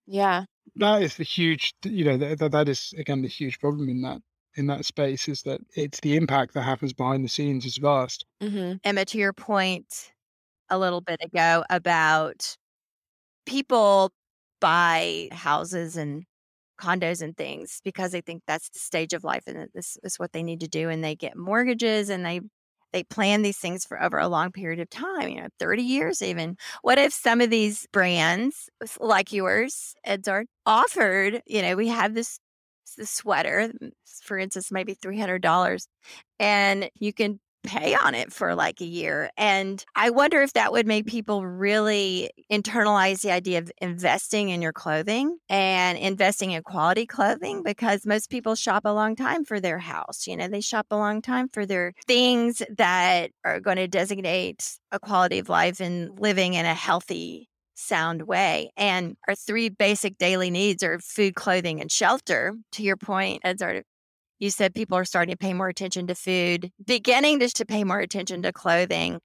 Yeah. 0.07 0.45
that 0.75 1.01
is 1.01 1.17
the 1.17 1.23
huge, 1.23 1.73
you 1.83 2.05
know, 2.05 2.17
that 2.17 2.51
that 2.51 2.69
is 2.69 2.93
again 2.97 3.21
the 3.21 3.27
huge 3.27 3.59
problem 3.59 3.89
in 3.89 4.01
that 4.03 4.21
in 4.55 4.67
that 4.67 4.83
space 4.83 5.29
is 5.29 5.43
that 5.43 5.61
it's 5.77 5.99
the 6.01 6.15
impact 6.17 6.53
that 6.53 6.63
happens 6.63 6.91
behind 6.91 7.23
the 7.23 7.29
scenes 7.29 7.65
is 7.65 7.77
vast. 7.77 8.25
Mm-hmm. 8.41 8.73
Emma, 8.83 9.05
to 9.05 9.17
your 9.17 9.31
point 9.31 10.11
a 10.71 10.79
little 10.79 11.01
bit 11.01 11.21
ago 11.23 11.65
about 11.71 12.57
people 13.45 14.11
buy 14.59 15.29
houses 15.31 15.97
and 15.97 16.23
condos 16.79 17.21
and 17.21 17.37
things 17.37 17.81
because 17.83 18.11
they 18.11 18.21
think 18.21 18.43
that's 18.47 18.69
the 18.69 18.79
stage 18.79 19.13
of 19.13 19.23
life 19.23 19.43
and 19.47 19.67
this 19.75 19.97
is 20.03 20.17
what 20.17 20.31
they 20.33 20.43
need 20.43 20.59
to 20.61 20.67
do 20.67 20.89
and 20.89 21.03
they 21.03 21.15
get 21.15 21.37
mortgages 21.37 22.09
and 22.09 22.25
they 22.25 22.41
they 22.93 23.03
plan 23.05 23.41
these 23.43 23.57
things 23.57 23.85
for 23.85 24.01
over 24.03 24.17
a 24.19 24.27
long 24.27 24.51
period 24.51 24.79
of 24.79 24.89
time 24.89 25.29
you 25.29 25.41
know 25.41 25.47
30 25.59 25.83
years 25.83 26.21
even. 26.21 26.57
What 26.83 26.97
if 26.99 27.13
some 27.13 27.41
of 27.41 27.49
these 27.51 27.87
brands 27.93 28.69
like 28.99 29.31
yours 29.33 29.95
edzard 30.07 30.45
offered 30.65 31.41
you 31.47 31.61
know 31.61 31.75
we 31.75 31.87
have 31.89 32.13
this 32.15 32.39
this 32.97 33.09
sweater 33.11 33.71
for 34.23 34.37
instance 34.37 34.71
maybe 34.71 34.93
$300 34.95 35.87
and 36.39 36.89
you 36.99 37.13
can 37.13 37.39
pay 37.63 37.95
on 37.95 38.15
it 38.15 38.31
for 38.31 38.55
like 38.55 38.81
a 38.81 38.85
year. 38.85 39.29
And 39.37 39.83
I 39.95 40.09
wonder 40.09 40.41
if 40.41 40.53
that 40.53 40.71
would 40.71 40.87
make 40.87 41.05
people 41.05 41.45
really 41.45 42.31
internalize 42.51 43.21
the 43.21 43.31
idea 43.31 43.59
of 43.59 43.71
investing 43.81 44.49
in 44.49 44.61
your 44.61 44.73
clothing 44.73 45.37
and 45.49 45.97
investing 45.97 46.51
in 46.51 46.63
quality 46.63 47.05
clothing 47.05 47.63
because 47.63 48.05
most 48.05 48.29
people 48.29 48.55
shop 48.55 48.83
a 48.85 48.93
long 48.93 49.15
time 49.15 49.45
for 49.45 49.59
their 49.59 49.79
house. 49.79 50.27
You 50.27 50.37
know, 50.37 50.47
they 50.47 50.61
shop 50.61 50.87
a 50.91 50.97
long 50.97 51.21
time 51.21 51.49
for 51.49 51.65
their 51.65 51.93
things 52.07 52.61
that 52.77 53.31
are 53.45 53.59
going 53.59 53.77
to 53.77 53.87
designate 53.87 54.77
a 54.91 54.99
quality 54.99 55.39
of 55.39 55.49
life 55.49 55.79
and 55.79 56.19
living 56.19 56.53
in 56.53 56.65
a 56.65 56.73
healthy 56.73 57.49
sound 57.75 58.23
way. 58.23 58.71
And 58.77 59.15
our 59.27 59.35
three 59.35 59.69
basic 59.69 60.17
daily 60.17 60.51
needs 60.51 60.83
are 60.83 60.99
food, 60.99 61.35
clothing, 61.35 61.81
and 61.81 61.91
shelter. 61.91 62.53
To 62.73 62.83
your 62.83 62.97
point, 62.97 63.43
Edzard, 63.43 63.83
you 64.41 64.49
said 64.49 64.73
people 64.73 64.97
are 64.97 65.05
starting 65.05 65.31
to 65.31 65.37
pay 65.37 65.53
more 65.53 65.69
attention 65.69 66.07
to 66.07 66.15
food, 66.15 66.71
beginning 66.85 67.39
just 67.39 67.55
to 67.57 67.65
pay 67.65 67.83
more 67.83 67.99
attention 67.99 68.41
to 68.41 68.51
clothing. 68.51 69.19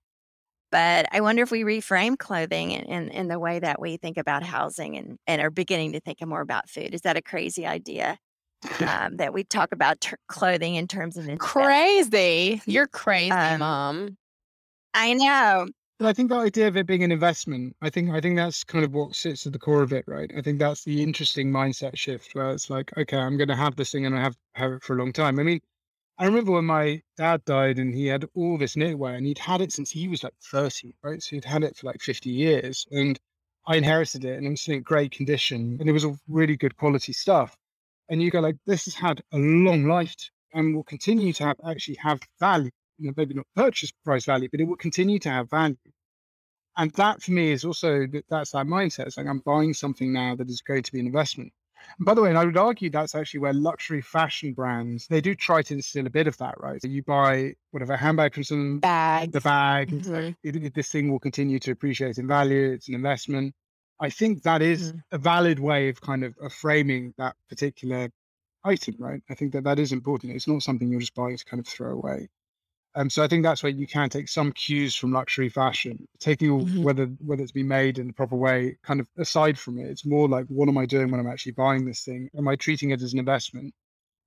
But 0.71 1.07
I 1.11 1.23
wonder 1.23 1.43
if 1.43 1.51
we 1.51 1.63
reframe 1.63 2.19
clothing 2.19 2.73
in, 2.73 2.83
in, 2.85 3.09
in 3.09 3.29
the 3.29 3.39
way 3.39 3.59
that 3.59 3.81
we 3.81 3.97
think 3.97 4.19
about 4.19 4.43
housing 4.43 4.97
and, 4.97 5.17
and 5.27 5.41
are 5.41 5.51
beginning 5.51 5.93
to 5.93 6.01
think 6.01 6.25
more 6.27 6.43
about 6.43 6.69
food. 6.69 6.93
Is 6.93 7.01
that 7.01 7.17
a 7.17 7.23
crazy 7.23 7.67
idea? 7.67 8.19
Um, 8.81 9.19
that 9.19 9.33
we 9.33 9.45
talk 9.45 9.71
about 9.71 10.01
ter- 10.01 10.17
clothing 10.29 10.75
in 10.75 10.89
terms 10.89 11.17
of 11.17 11.29
Crazy. 11.39 12.61
You're 12.67 12.89
crazy, 12.89 13.31
Um, 13.31 13.61
mom. 13.61 14.17
I 14.93 15.13
know. 15.13 15.69
I 16.01 16.13
think 16.13 16.29
the 16.29 16.37
idea 16.37 16.69
of 16.69 16.77
it 16.77 16.87
being 16.87 17.03
an 17.05 17.13
investment, 17.13 17.77
I 17.83 17.91
think 17.91 18.11
I 18.11 18.21
think 18.21 18.37
that's 18.37 18.65
kind 18.65 18.85
of 18.85 18.95
what 18.95 19.15
sits 19.15 19.47
at 19.47 19.53
the 19.53 19.59
core 19.59 19.83
of 19.83 19.93
it, 19.93 20.05
right? 20.07 20.31
I 20.37 20.43
think 20.43 20.59
that's 20.59 20.85
the 20.85 21.03
interesting 21.03 21.51
mindset 21.51 21.97
shift 21.97 22.35
where 22.35 22.51
it's 22.51 22.71
like, 22.71 22.97
okay, 22.99 23.17
I'm 23.19 23.37
going 23.39 23.49
to 23.49 23.57
have 23.57 23.77
this 23.77 23.93
thing 23.93 24.07
and 24.07 24.15
I 24.17 24.21
have 24.23 24.37
have 24.55 24.73
it 24.73 24.83
for 24.83 24.95
a 24.95 24.99
long 24.99 25.13
time. 25.13 25.39
I 25.39 25.43
mean, 25.43 25.61
I 26.19 26.27
remember 26.27 26.53
when 26.53 26.67
my 26.67 27.03
dad 27.17 27.45
died 27.47 27.79
and 27.79 27.95
he 27.95 28.07
had 28.07 28.27
all 28.35 28.59
this 28.59 28.77
knitwear 28.77 29.17
and 29.17 29.27
he'd 29.27 29.39
had 29.39 29.61
it 29.63 29.73
since 29.73 29.91
he 29.91 30.09
was 30.09 30.25
like 30.25 30.35
30, 30.43 30.95
right? 31.03 31.23
So 31.23 31.37
he'd 31.37 31.45
had 31.47 31.65
it 31.65 31.77
for 31.77 31.87
like 31.87 32.03
50 32.03 32.31
years 32.31 32.87
and 32.91 33.19
I 33.67 33.77
inherited 33.77 34.25
it 34.25 34.39
and 34.39 34.47
it 34.47 34.51
was 34.51 34.69
in 34.69 34.83
great 34.83 35.13
condition 35.13 35.79
and 35.81 35.89
it 35.89 35.93
was 35.93 36.05
all 36.05 36.19
really 36.29 36.57
good 36.57 36.77
quality 36.77 37.13
stuff. 37.15 37.57
And 38.11 38.23
you 38.23 38.31
go 38.31 38.41
like, 38.41 38.57
this 38.67 38.85
has 38.87 38.95
had 38.95 39.23
a 39.33 39.39
long 39.39 39.87
life 39.89 40.15
and 40.53 40.75
will 40.75 40.85
continue 40.85 41.33
to 41.35 41.45
have 41.45 41.57
actually 41.67 41.97
have 41.97 42.21
value. 42.41 42.71
You 42.99 43.09
know, 43.09 43.15
maybe 43.17 43.35
not 43.35 43.47
purchase 43.55 43.93
price 44.05 44.25
value, 44.25 44.49
but 44.51 44.61
it 44.61 44.65
will 44.65 44.77
continue 44.77 45.19
to 45.21 45.29
have 45.31 45.51
value. 45.51 45.77
And 46.79 46.91
that 46.93 47.23
for 47.23 47.33
me 47.33 47.53
is 47.53 47.65
also 47.65 48.07
that 48.07 48.25
that's 48.29 48.51
that 48.53 48.67
mindset. 48.67 49.07
It's 49.07 49.17
like 49.17 49.27
I'm 49.27 49.39
buying 49.41 49.73
something 49.75 50.13
now 50.13 50.35
that 50.37 50.49
is 50.49 50.61
going 50.61 50.83
to 50.83 50.93
be 50.93 51.01
an 51.01 51.07
investment. 51.07 51.53
And 51.99 52.05
by 52.07 52.15
the 52.15 52.23
way, 52.23 52.29
and 52.31 52.39
I 52.39 52.45
would 52.45 52.57
argue 52.57 52.91
that's 52.91 53.15
actually 53.15 53.41
where 53.41 53.53
luxury 53.53 54.03
fashion 54.03 54.53
brands 54.53 55.07
they 55.09 55.21
do 55.21 55.35
try 55.35 55.63
to 55.63 55.75
instill 55.75 56.07
a 56.07 56.11
bit 56.11 56.27
of 56.27 56.37
that, 56.39 56.55
right? 56.61 56.81
So 56.81 56.89
you 56.89 57.03
buy 57.03 57.55
whatever 57.71 57.97
handbag 57.97 58.35
from 58.35 58.45
some 58.45 58.81
Bag. 58.81 59.33
the 59.33 59.41
bag, 59.41 59.93
like, 59.93 60.03
Mhm. 60.03 60.37
it, 60.43 60.57
it- 60.57 60.75
this 60.75 60.91
thing 60.91 61.11
will 61.11 61.19
continue 61.19 61.59
to 61.61 61.71
appreciate 61.71 62.19
in 62.19 62.27
value. 62.27 62.73
It's 62.73 62.89
an 62.89 62.95
investment. 62.95 63.55
I 64.01 64.11
think 64.11 64.43
that 64.43 64.61
is 64.63 64.93
Mhm. 64.93 65.03
a 65.13 65.19
valid 65.19 65.59
way 65.59 65.89
of 65.89 66.01
kind 66.01 66.25
of, 66.25 66.35
of 66.39 66.53
framing 66.53 67.15
that 67.17 67.37
particular 67.49 68.11
item, 68.65 68.97
right? 68.99 69.23
I 69.31 69.35
think 69.35 69.53
that 69.53 69.65
that 69.65 69.79
is 69.79 69.93
important. 69.93 70.35
It's 70.35 70.49
not 70.49 70.63
something 70.63 70.89
you're 70.91 71.01
just 71.01 71.15
buying 71.15 71.37
to 71.39 71.45
kind 71.45 71.61
of 71.61 71.67
throw 71.67 71.93
away. 71.93 72.29
Um, 72.97 73.11
so 73.11 73.23
I 73.23 73.29
think 73.29 73.43
that's 73.45 73.63
where 73.63 73.71
you 73.73 73.87
can 73.87 74.09
take 74.09 74.29
some 74.29 74.53
cues 74.53 74.97
from 74.97 75.13
luxury 75.13 75.51
fashion, 75.51 76.09
taking 76.19 76.51
Mhm. 76.59 76.77
whether 76.81 77.07
whether 77.21 77.43
it's 77.43 77.53
been 77.53 77.69
made 77.69 77.99
in 77.99 78.07
the 78.09 78.13
proper 78.15 78.37
way, 78.37 78.79
kind 78.83 79.01
of 79.01 79.09
aside 79.19 79.59
from 79.59 79.79
it. 79.79 79.87
It's 79.91 80.07
more 80.07 80.29
like, 80.29 80.47
what 80.49 80.69
am 80.69 80.79
I 80.79 80.87
doing 80.87 81.11
when 81.11 81.21
I'm 81.21 81.29
actually 81.29 81.53
buying 81.53 81.85
this 81.85 82.05
thing? 82.05 82.31
Am 82.37 82.49
I 82.49 82.57
treating 82.57 82.91
it 82.91 83.03
as 83.03 83.13
an 83.13 83.19
investment? 83.19 83.75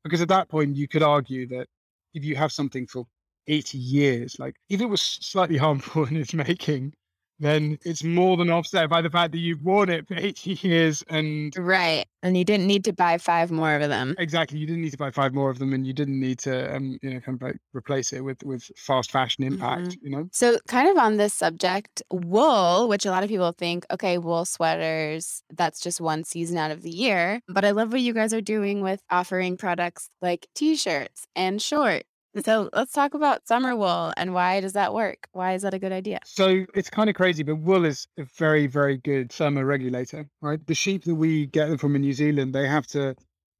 Because 0.04 0.22
at 0.22 0.30
that 0.30 0.50
point, 0.50 0.76
you 0.78 0.88
could 0.88 1.04
argue 1.04 1.48
that 1.50 1.68
if 2.14 2.26
you 2.26 2.36
have 2.38 2.52
something 2.54 2.88
for 2.88 3.06
80 3.48 3.80
years, 3.80 4.40
like 4.40 4.56
if 4.70 4.82
it 4.82 4.88
was 4.88 5.02
slightly 5.02 5.58
harmful 5.58 6.06
in 6.10 6.18
its 6.18 6.34
making, 6.34 6.94
then 7.40 7.78
it's 7.86 8.04
more 8.04 8.36
than 8.38 8.50
offset 8.50 8.90
by 8.90 9.02
the 9.02 9.10
fact 9.10 9.32
that 9.32 9.38
you've 9.40 9.62
worn 9.64 9.90
it 9.90 10.08
for 10.08 10.16
80 10.16 10.54
years 10.68 11.04
and 11.10 11.54
Right. 11.58 12.06
And 12.22 12.36
you 12.38 12.44
didn't 12.44 12.68
need 12.68 12.84
to 12.84 12.92
buy 12.92 13.18
five 13.18 13.50
more 13.50 13.76
of 13.76 13.88
them. 13.90 14.14
exactly 14.20 14.60
you 14.60 14.68
didn't 14.68 14.82
need 14.82 14.92
to 14.92 14.98
buy 14.98 15.10
five 15.10 15.34
more 15.34 15.50
of 15.50 15.58
them 15.58 15.72
and 15.74 15.88
you 15.88 15.94
didn't 15.94 16.20
need 16.20 16.38
to 16.40 16.76
um 16.76 17.00
you 17.02 17.14
know 17.14 17.20
kind 17.22 17.38
of 17.38 17.42
like 17.42 17.58
replace 17.74 18.12
it 18.12 18.22
with 18.22 18.44
with 18.44 18.64
fast 18.76 19.10
fashion 19.12 19.44
impact 19.46 19.98
you 20.02 20.10
know 20.10 20.28
So, 20.34 20.58
kind 20.68 20.90
of 20.90 20.98
on 20.98 21.16
this 21.18 21.34
subject, 21.34 22.04
wool, 22.12 22.88
which 22.90 23.06
a 23.06 23.12
lot 23.12 23.24
of 23.24 23.30
people 23.30 23.52
think, 23.54 23.86
okay, 23.92 24.18
wool 24.18 24.44
sweaters, 24.46 25.42
that's 25.56 25.80
just 25.80 26.02
one 26.02 26.24
season 26.24 26.58
out 26.58 26.72
of 26.72 26.82
the 26.82 26.90
year. 26.92 27.42
But 27.48 27.66
I 27.66 27.72
love 27.72 27.92
what 27.92 28.02
you 28.02 28.14
guys 28.14 28.34
are 28.34 28.42
doing 28.42 28.82
with 28.82 29.02
offering 29.10 29.58
products 29.58 30.10
like 30.22 30.48
t 30.56 30.76
shirts 30.76 31.26
and 31.36 31.62
shorts. 31.62 32.04
So, 32.44 32.70
let's 32.74 32.92
talk 32.92 33.14
about 33.14 33.48
summer 33.48 33.76
wool 33.76 34.14
and 34.18 34.34
why 34.34 34.62
does 34.62 34.74
that 34.74 34.94
work? 34.94 35.28
Why 35.34 35.54
is 35.54 35.62
that 35.64 35.74
a 35.74 35.80
good 35.80 35.92
idea? 35.92 36.20
So 36.26 36.66
it's 36.74 36.90
kind 36.90 37.10
of 37.10 37.16
crazy, 37.16 37.44
but 37.44 37.56
wool 37.56 37.86
is 37.86 38.08
a 38.18 38.24
very, 38.38 38.68
very 38.68 38.98
good 38.98 39.32
thermo 39.32 39.62
regulator, 39.62 40.28
right? 40.42 40.66
The 40.66 40.76
sheep 40.76 41.04
that 41.06 41.16
we 41.16 41.48
get 41.48 41.70
them 41.70 41.78
from 41.78 41.96
in 41.96 42.02
New 42.02 42.14
Zealand, 42.14 42.54
they 42.54 42.68
have 42.68 42.88
to 42.88 43.16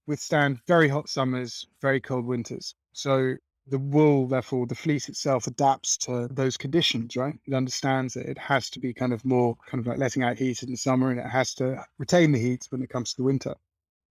withstand 0.08 0.60
very 0.68 0.88
hot 0.88 1.10
summers, 1.10 1.68
very 1.82 2.00
cold 2.00 2.26
winters. 2.26 2.76
So 2.94 3.36
the 3.68 3.80
wool, 3.80 4.28
therefore, 4.28 4.66
the 4.66 4.76
fleece 4.76 5.10
itself 5.10 5.48
adapts 5.48 5.98
to 5.98 6.28
those 6.32 6.58
conditions, 6.58 7.16
right? 7.16 7.36
It 7.46 7.54
understands 7.54 8.16
that 8.16 8.26
it 8.26 8.38
has 8.38 8.70
to 8.72 8.80
be 8.80 8.94
kind 8.94 9.14
of 9.14 9.24
more 9.24 9.56
kind 9.68 9.80
of 9.80 9.88
like 9.88 10.00
letting 10.00 10.24
out 10.24 10.38
heat 10.38 10.64
in 10.64 10.72
the 10.72 10.78
summer 10.78 11.12
and 11.12 11.20
it 11.20 11.28
has 11.28 11.54
to 11.56 11.84
retain 11.98 12.32
the 12.32 12.40
heat 12.40 12.66
when 12.70 12.82
it 12.82 12.90
comes 12.90 13.12
to 13.12 13.18
the 13.18 13.24
winter. 13.24 13.56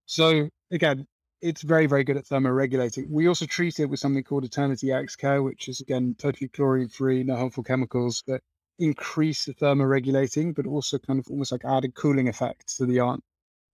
So 0.06 0.48
again, 0.70 1.06
it's 1.40 1.62
very, 1.62 1.86
very 1.86 2.04
good 2.04 2.16
at 2.16 2.24
thermoregulating. 2.24 3.08
We 3.10 3.28
also 3.28 3.46
treat 3.46 3.78
it 3.80 3.86
with 3.86 4.00
something 4.00 4.24
called 4.24 4.44
Eternity 4.44 4.92
X 4.92 5.16
Care, 5.16 5.42
which 5.42 5.68
is 5.68 5.80
again 5.80 6.14
totally 6.18 6.48
chlorine 6.48 6.88
free, 6.88 7.22
no 7.22 7.36
harmful 7.36 7.62
chemicals 7.62 8.22
that 8.26 8.42
increase 8.78 9.44
the 9.44 9.54
thermoregulating, 9.54 10.54
but 10.54 10.66
also 10.66 10.98
kind 10.98 11.18
of 11.18 11.26
almost 11.30 11.52
like 11.52 11.64
added 11.64 11.94
cooling 11.94 12.28
effects 12.28 12.76
to 12.76 12.86
the 12.86 12.94
yarn. 12.94 13.20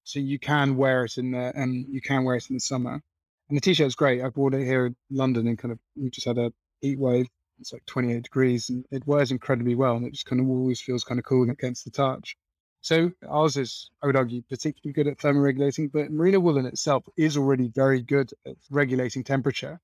so 0.04 0.20
you 0.20 0.38
can 0.38 0.76
wear 0.76 1.04
it 1.04 1.18
in 1.18 1.32
the 1.32 1.52
and 1.56 1.86
you 1.88 2.00
can 2.00 2.24
wear 2.24 2.36
it 2.36 2.48
in 2.50 2.56
the 2.56 2.60
summer. 2.60 3.00
And 3.48 3.56
the 3.56 3.60
t-shirt's 3.60 3.94
great. 3.94 4.22
I 4.22 4.28
bought 4.30 4.54
it 4.54 4.64
here 4.64 4.86
in 4.86 4.96
London 5.10 5.46
and 5.48 5.58
kind 5.58 5.72
of 5.72 5.78
we 5.96 6.10
just 6.10 6.26
had 6.26 6.38
a 6.38 6.52
heat 6.80 6.98
wave. 6.98 7.26
It's 7.60 7.72
like 7.72 7.84
28 7.86 8.22
degrees 8.22 8.70
and 8.70 8.84
it 8.90 9.06
wears 9.06 9.30
incredibly 9.30 9.74
well 9.74 9.96
and 9.96 10.06
it 10.06 10.12
just 10.12 10.26
kind 10.26 10.40
of 10.40 10.48
always 10.48 10.80
feels 10.80 11.04
kind 11.04 11.18
of 11.18 11.24
cool 11.24 11.48
against 11.50 11.84
the 11.84 11.90
touch. 11.90 12.36
So 12.84 13.10
ours 13.26 13.56
is, 13.56 13.90
I 14.02 14.06
would 14.06 14.14
argue, 14.14 14.42
particularly 14.42 14.92
good 14.92 15.06
at 15.06 15.16
thermoregulating, 15.16 15.90
but 15.90 16.10
merino 16.10 16.38
woolen 16.38 16.66
itself 16.66 17.08
is 17.16 17.34
already 17.34 17.68
very 17.68 18.02
good 18.02 18.30
at 18.46 18.56
regulating 18.70 19.24
temperature. 19.24 19.80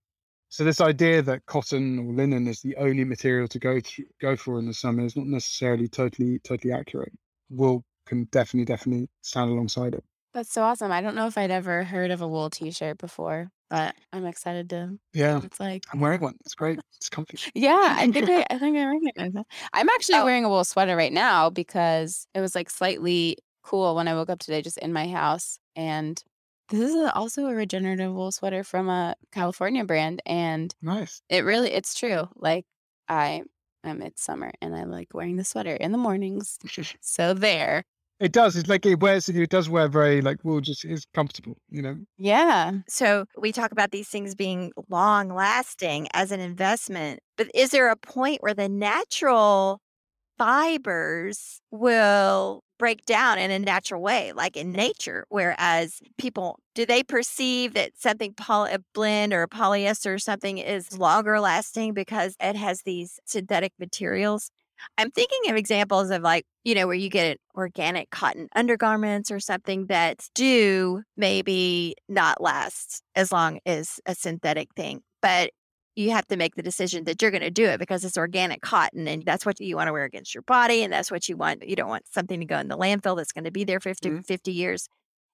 So 0.50 0.64
this 0.64 0.82
idea 0.82 1.22
that 1.22 1.46
cotton 1.46 1.98
or 1.98 2.12
linen 2.12 2.46
is 2.46 2.60
the 2.60 2.76
only 2.76 3.04
material 3.04 3.48
to 3.48 3.58
go 3.58 3.80
through, 3.80 4.04
go 4.20 4.36
for 4.36 4.58
in 4.58 4.66
the 4.66 4.74
summer 4.74 5.02
is 5.06 5.16
not 5.16 5.24
necessarily 5.24 5.88
totally 5.88 6.40
totally 6.40 6.74
accurate. 6.74 7.14
Wool 7.48 7.86
can 8.04 8.24
definitely 8.24 8.66
definitely 8.66 9.08
stand 9.22 9.50
alongside 9.50 9.94
it. 9.94 10.04
That's 10.34 10.52
so 10.52 10.62
awesome. 10.62 10.92
I 10.92 11.00
don't 11.00 11.14
know 11.14 11.26
if 11.26 11.38
I'd 11.38 11.50
ever 11.50 11.84
heard 11.84 12.10
of 12.10 12.20
a 12.20 12.28
wool 12.28 12.50
t-shirt 12.50 12.98
before, 12.98 13.50
but 13.70 13.94
I'm 14.12 14.26
excited 14.26 14.70
to 14.70 14.98
Yeah, 15.12 15.40
it's 15.42 15.60
like 15.60 15.84
I'm 15.92 16.00
wearing 16.00 16.20
one. 16.20 16.36
It's 16.40 16.54
great. 16.54 16.80
It's 16.96 17.08
comfy. 17.08 17.38
Yeah, 17.54 17.94
I 17.98 18.10
think 18.12 18.28
I, 18.28 18.44
I 18.50 18.58
think 18.58 18.76
I 18.76 18.84
recognize 18.86 19.32
that. 19.32 19.46
I'm 19.72 19.88
actually 19.88 20.16
Oh. 20.18 20.24
wearing 20.24 20.44
a 20.44 20.48
wool 20.48 20.64
sweater 20.64 20.96
right 20.96 21.12
now 21.12 21.50
because 21.50 22.26
it 22.34 22.40
was 22.40 22.54
like 22.54 22.70
slightly 22.70 23.38
cool 23.62 23.94
when 23.94 24.08
I 24.08 24.14
woke 24.14 24.30
up 24.30 24.38
today 24.40 24.62
just 24.62 24.78
in 24.78 24.92
my 24.92 25.08
house. 25.08 25.58
And 25.76 26.22
this 26.68 26.90
is 26.90 26.94
a, 26.96 27.14
also 27.14 27.46
a 27.46 27.54
regenerative 27.54 28.12
wool 28.12 28.32
sweater 28.32 28.62
from 28.64 28.88
a 28.88 29.16
California 29.32 29.84
brand. 29.84 30.22
And 30.26 30.74
Nice. 30.82 31.22
it 31.28 31.40
really, 31.44 31.70
it's 31.72 31.94
true. 31.94 32.28
Like 32.36 32.66
I 33.08 33.44
am, 33.84 34.02
it's 34.02 34.22
summer 34.22 34.52
and 34.62 34.74
I 34.76 34.84
like 34.84 35.14
wearing 35.14 35.36
the 35.36 35.44
sweater 35.44 35.74
in 35.74 35.92
the 35.92 35.98
mornings. 35.98 36.58
So 37.00 37.34
there. 37.34 37.84
It 38.20 38.32
does. 38.32 38.54
It's 38.54 38.68
like 38.68 38.84
it 38.84 39.00
wears. 39.00 39.28
It 39.30 39.48
does 39.48 39.70
wear 39.70 39.88
very 39.88 40.20
like 40.20 40.44
wool. 40.44 40.60
Just 40.60 40.84
is 40.84 41.06
comfortable. 41.14 41.56
You 41.70 41.82
know. 41.82 41.96
Yeah. 42.18 42.72
So 42.86 43.24
we 43.38 43.50
talk 43.50 43.72
about 43.72 43.92
these 43.92 44.08
things 44.08 44.34
being 44.34 44.72
long 44.88 45.30
lasting 45.30 46.08
as 46.12 46.30
an 46.30 46.40
investment, 46.40 47.20
but 47.36 47.50
is 47.54 47.70
there 47.70 47.88
a 47.88 47.96
point 47.96 48.42
where 48.42 48.54
the 48.54 48.68
natural 48.68 49.80
fibers 50.38 51.60
will 51.70 52.62
break 52.78 53.04
down 53.04 53.38
in 53.38 53.50
a 53.50 53.58
natural 53.58 54.02
way, 54.02 54.32
like 54.32 54.56
in 54.56 54.72
nature? 54.72 55.24
Whereas 55.28 56.00
people, 56.18 56.58
do 56.74 56.86
they 56.86 57.02
perceive 57.02 57.74
that 57.74 57.92
something 57.96 58.34
poly, 58.34 58.72
a 58.72 58.80
blend 58.94 59.32
or 59.32 59.42
a 59.42 59.48
polyester 59.48 60.14
or 60.14 60.18
something 60.18 60.58
is 60.58 60.98
longer 60.98 61.40
lasting 61.40 61.94
because 61.94 62.36
it 62.40 62.56
has 62.56 62.82
these 62.82 63.18
synthetic 63.26 63.72
materials? 63.78 64.50
I'm 64.98 65.10
thinking 65.10 65.50
of 65.50 65.56
examples 65.56 66.10
of 66.10 66.22
like, 66.22 66.44
you 66.64 66.74
know, 66.74 66.86
where 66.86 66.96
you 66.96 67.08
get 67.10 67.38
organic 67.56 68.10
cotton 68.10 68.48
undergarments 68.54 69.30
or 69.30 69.40
something 69.40 69.86
that 69.86 70.28
do 70.34 71.02
maybe 71.16 71.94
not 72.08 72.40
last 72.40 73.02
as 73.16 73.32
long 73.32 73.60
as 73.66 74.00
a 74.06 74.14
synthetic 74.14 74.68
thing. 74.76 75.02
But 75.22 75.50
you 75.96 76.12
have 76.12 76.26
to 76.28 76.36
make 76.36 76.54
the 76.54 76.62
decision 76.62 77.04
that 77.04 77.20
you're 77.20 77.30
going 77.30 77.42
to 77.42 77.50
do 77.50 77.66
it 77.66 77.78
because 77.78 78.04
it's 78.04 78.16
organic 78.16 78.62
cotton 78.62 79.08
and 79.08 79.24
that's 79.24 79.44
what 79.44 79.60
you 79.60 79.76
want 79.76 79.88
to 79.88 79.92
wear 79.92 80.04
against 80.04 80.34
your 80.34 80.42
body 80.42 80.82
and 80.82 80.92
that's 80.92 81.10
what 81.10 81.28
you 81.28 81.36
want. 81.36 81.68
You 81.68 81.76
don't 81.76 81.88
want 81.88 82.06
something 82.12 82.40
to 82.40 82.46
go 82.46 82.58
in 82.58 82.68
the 82.68 82.78
landfill 82.78 83.16
that's 83.16 83.32
going 83.32 83.44
to 83.44 83.50
be 83.50 83.64
there 83.64 83.80
for 83.80 83.90
50, 83.90 84.10
Mhm. 84.10 84.24
50 84.24 84.52
years. 84.52 84.88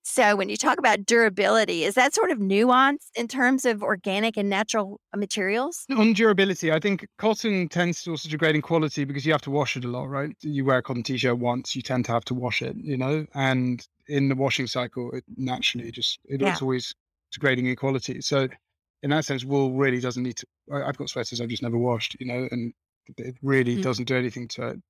So 0.08 0.36
when 0.36 0.48
you 0.48 0.56
talk 0.56 0.78
about 0.78 1.04
durability, 1.04 1.82
is 1.82 1.96
that 1.96 2.14
sort 2.14 2.30
of 2.30 2.38
nuance 2.38 3.10
in 3.16 3.26
terms 3.26 3.64
of 3.64 3.82
organic 3.82 4.36
and 4.36 4.48
natural 4.48 5.00
materials? 5.16 5.84
On 5.96 6.12
durability, 6.12 6.70
I 6.70 6.78
think 6.78 7.08
cotton 7.18 7.68
tends 7.68 8.04
to 8.04 8.12
also 8.12 8.28
degrade 8.28 8.54
in 8.54 8.62
quality 8.62 9.04
because 9.04 9.26
you 9.26 9.32
have 9.32 9.42
to 9.42 9.50
wash 9.50 9.76
it 9.76 9.84
a 9.84 9.88
lot, 9.88 10.04
right? 10.08 10.30
You 10.42 10.64
wear 10.64 10.78
a 10.78 10.82
cotton 10.82 11.02
t-shirt 11.02 11.38
once, 11.38 11.74
you 11.74 11.82
tend 11.82 12.04
to 12.04 12.12
have 12.12 12.24
to 12.26 12.34
wash 12.34 12.62
it, 12.62 12.76
you 12.76 12.96
know, 12.96 13.26
and 13.34 13.84
in 14.06 14.28
the 14.28 14.36
washing 14.36 14.68
cycle, 14.68 15.10
it 15.10 15.24
naturally 15.36 15.90
just 15.90 16.20
it 16.26 16.40
Yeah. 16.40 16.52
it's 16.52 16.62
always 16.62 16.94
degrading 17.32 17.66
in 17.66 17.74
quality. 17.74 18.20
So 18.20 18.46
in 19.02 19.10
that 19.10 19.24
sense, 19.24 19.44
wool 19.44 19.72
really 19.74 19.98
doesn't 19.98 20.22
need 20.22 20.36
to. 20.36 20.46
I- 20.72 20.84
I've 20.84 20.96
got 20.98 21.08
sweaters 21.10 21.40
I've 21.40 21.48
just 21.48 21.64
never 21.64 21.78
washed, 21.78 22.16
you 22.20 22.26
know, 22.26 22.46
and 22.52 22.72
it 23.18 23.34
really 23.42 23.76
Mm. 23.76 23.82
doesn't 23.82 24.04
do 24.04 24.14
anything 24.16 24.46
to 24.48 24.68
it. 24.68 24.80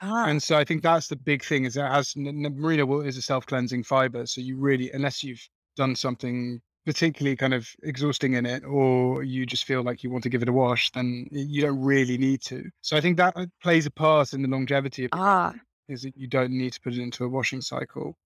Ah, 0.00 0.28
And 0.28 0.42
so 0.42 0.56
I 0.58 0.64
think 0.64 0.82
that's 0.82 1.08
the 1.08 1.16
big 1.16 1.42
thing 1.44 1.64
is 1.64 1.76
it 1.76 1.80
has 1.80 2.14
merino 2.16 2.84
wool 2.86 3.00
is 3.00 3.16
a 3.16 3.22
self-cleansing 3.22 3.84
fiber. 3.84 4.26
So 4.26 4.40
you 4.40 4.56
really, 4.56 4.90
unless 4.92 5.22
you've 5.22 5.46
done 5.76 5.96
something 5.96 6.60
particularly 6.84 7.36
kind 7.36 7.54
of 7.54 7.68
exhausting 7.82 8.34
in 8.34 8.46
it, 8.46 8.64
or 8.64 9.22
you 9.24 9.44
just 9.46 9.64
feel 9.64 9.82
like 9.82 10.04
you 10.04 10.10
want 10.10 10.22
to 10.22 10.28
give 10.30 10.42
it 10.42 10.48
a 10.48 10.52
wash, 10.52 10.90
then 10.92 11.26
you 11.32 11.62
don't 11.62 11.80
really 11.80 12.16
need 12.16 12.42
to. 12.42 12.70
So 12.82 12.96
I 12.96 13.00
think 13.00 13.16
that 13.16 13.36
uh, 13.36 13.46
plays 13.62 13.86
a 13.86 13.90
part 13.90 14.32
in 14.32 14.42
the 14.42 14.48
longevity 14.48 15.04
of 15.04 15.08
it, 15.08 15.18
ah, 15.18 15.54
is 15.88 16.02
that 16.02 16.16
you 16.16 16.28
don't 16.28 16.52
need 16.52 16.72
to 16.74 16.80
put 16.80 16.92
it 16.92 17.00
into 17.00 17.24
a 17.24 17.28
washing 17.28 17.60
cycle. 17.60 18.16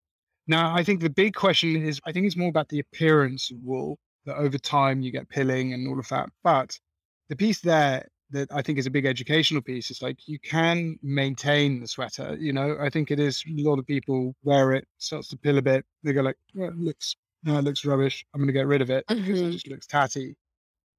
Now, 0.46 0.74
I 0.74 0.82
think 0.84 1.00
the 1.00 1.10
big 1.10 1.34
question 1.34 1.76
is, 1.76 2.00
I 2.04 2.12
think 2.12 2.26
it's 2.26 2.36
more 2.36 2.48
about 2.48 2.68
the 2.68 2.80
appearance 2.80 3.50
of 3.50 3.58
wool, 3.62 3.98
that 4.26 4.36
over 4.36 4.58
time 4.58 5.00
you 5.00 5.10
get 5.10 5.28
pilling 5.28 5.72
and 5.72 5.88
all 5.88 5.98
of 5.98 6.08
that. 6.08 6.28
But 6.42 6.78
the 7.28 7.36
piece 7.36 7.60
there 7.60 8.06
that 8.32 8.48
I 8.52 8.62
think 8.62 8.78
is 8.78 8.86
a 8.86 8.90
big 8.90 9.06
educational 9.06 9.62
piece 9.62 9.90
It's 9.90 10.02
like 10.02 10.28
you 10.28 10.38
can 10.38 10.98
maintain 11.02 11.80
the 11.80 11.88
sweater. 11.88 12.36
You 12.38 12.52
know, 12.52 12.76
I 12.80 12.90
think 12.90 13.10
it 13.10 13.18
is 13.18 13.42
a 13.46 13.62
lot 13.62 13.78
of 13.78 13.86
people 13.86 14.34
wear 14.42 14.72
it, 14.72 14.86
starts 14.98 15.28
to 15.28 15.36
pill 15.36 15.58
a 15.58 15.62
bit. 15.62 15.84
They 16.02 16.12
go 16.12 16.22
like, 16.22 16.36
well, 16.54 16.68
it 16.68 16.78
looks, 16.78 17.16
no, 17.44 17.58
it 17.58 17.64
looks 17.64 17.84
rubbish. 17.84 18.24
I'm 18.34 18.40
going 18.40 18.48
to 18.48 18.52
get 18.52 18.66
rid 18.66 18.82
of 18.82 18.90
it 18.90 19.04
because 19.08 19.40
it 19.40 19.42
mm-hmm. 19.42 19.50
just 19.50 19.68
looks 19.68 19.86
tatty. 19.86 20.36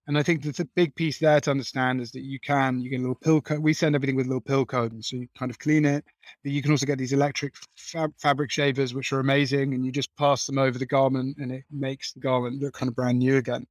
And 0.08 0.18
I 0.18 0.24
think 0.24 0.44
that 0.44 0.58
the 0.58 0.68
big 0.76 0.96
piece 0.96 1.20
there 1.20 1.40
to 1.40 1.52
understand 1.52 2.02
is 2.02 2.12
that 2.12 2.24
you 2.24 2.40
can, 2.40 2.82
you 2.82 2.90
get 2.90 2.98
a 2.98 3.02
little 3.02 3.16
pill 3.16 3.40
coat. 3.40 3.62
We 3.62 3.74
send 3.74 3.96
everything 3.96 4.16
with 4.16 4.26
a 4.26 4.30
little 4.30 4.42
pill. 4.42 4.66
And 4.72 5.06
so 5.06 5.18
you 5.18 5.28
kind 5.38 5.52
of 5.52 5.60
clean 5.60 5.86
it. 5.86 6.04
But 6.44 6.52
you 6.52 6.62
can 6.62 6.72
also 6.72 6.86
get 6.86 6.98
these 6.98 7.14
electric 7.14 7.54
fab- 7.76 8.14
fabric 8.18 8.52
shavers, 8.52 8.94
which 8.94 9.14
are 9.14 9.20
amazing. 9.20 9.74
And 9.74 9.86
you 9.86 9.92
just 9.92 10.16
pass 10.18 10.46
them 10.46 10.58
over 10.58 10.80
the 10.80 10.86
garment 10.86 11.38
and 11.38 11.52
it 11.52 11.64
makes 11.70 12.14
the 12.14 12.20
garment 12.20 12.62
look 12.62 12.74
kind 12.74 12.90
of 12.90 12.96
brand 12.96 13.20
new 13.20 13.38
again. 13.38 13.68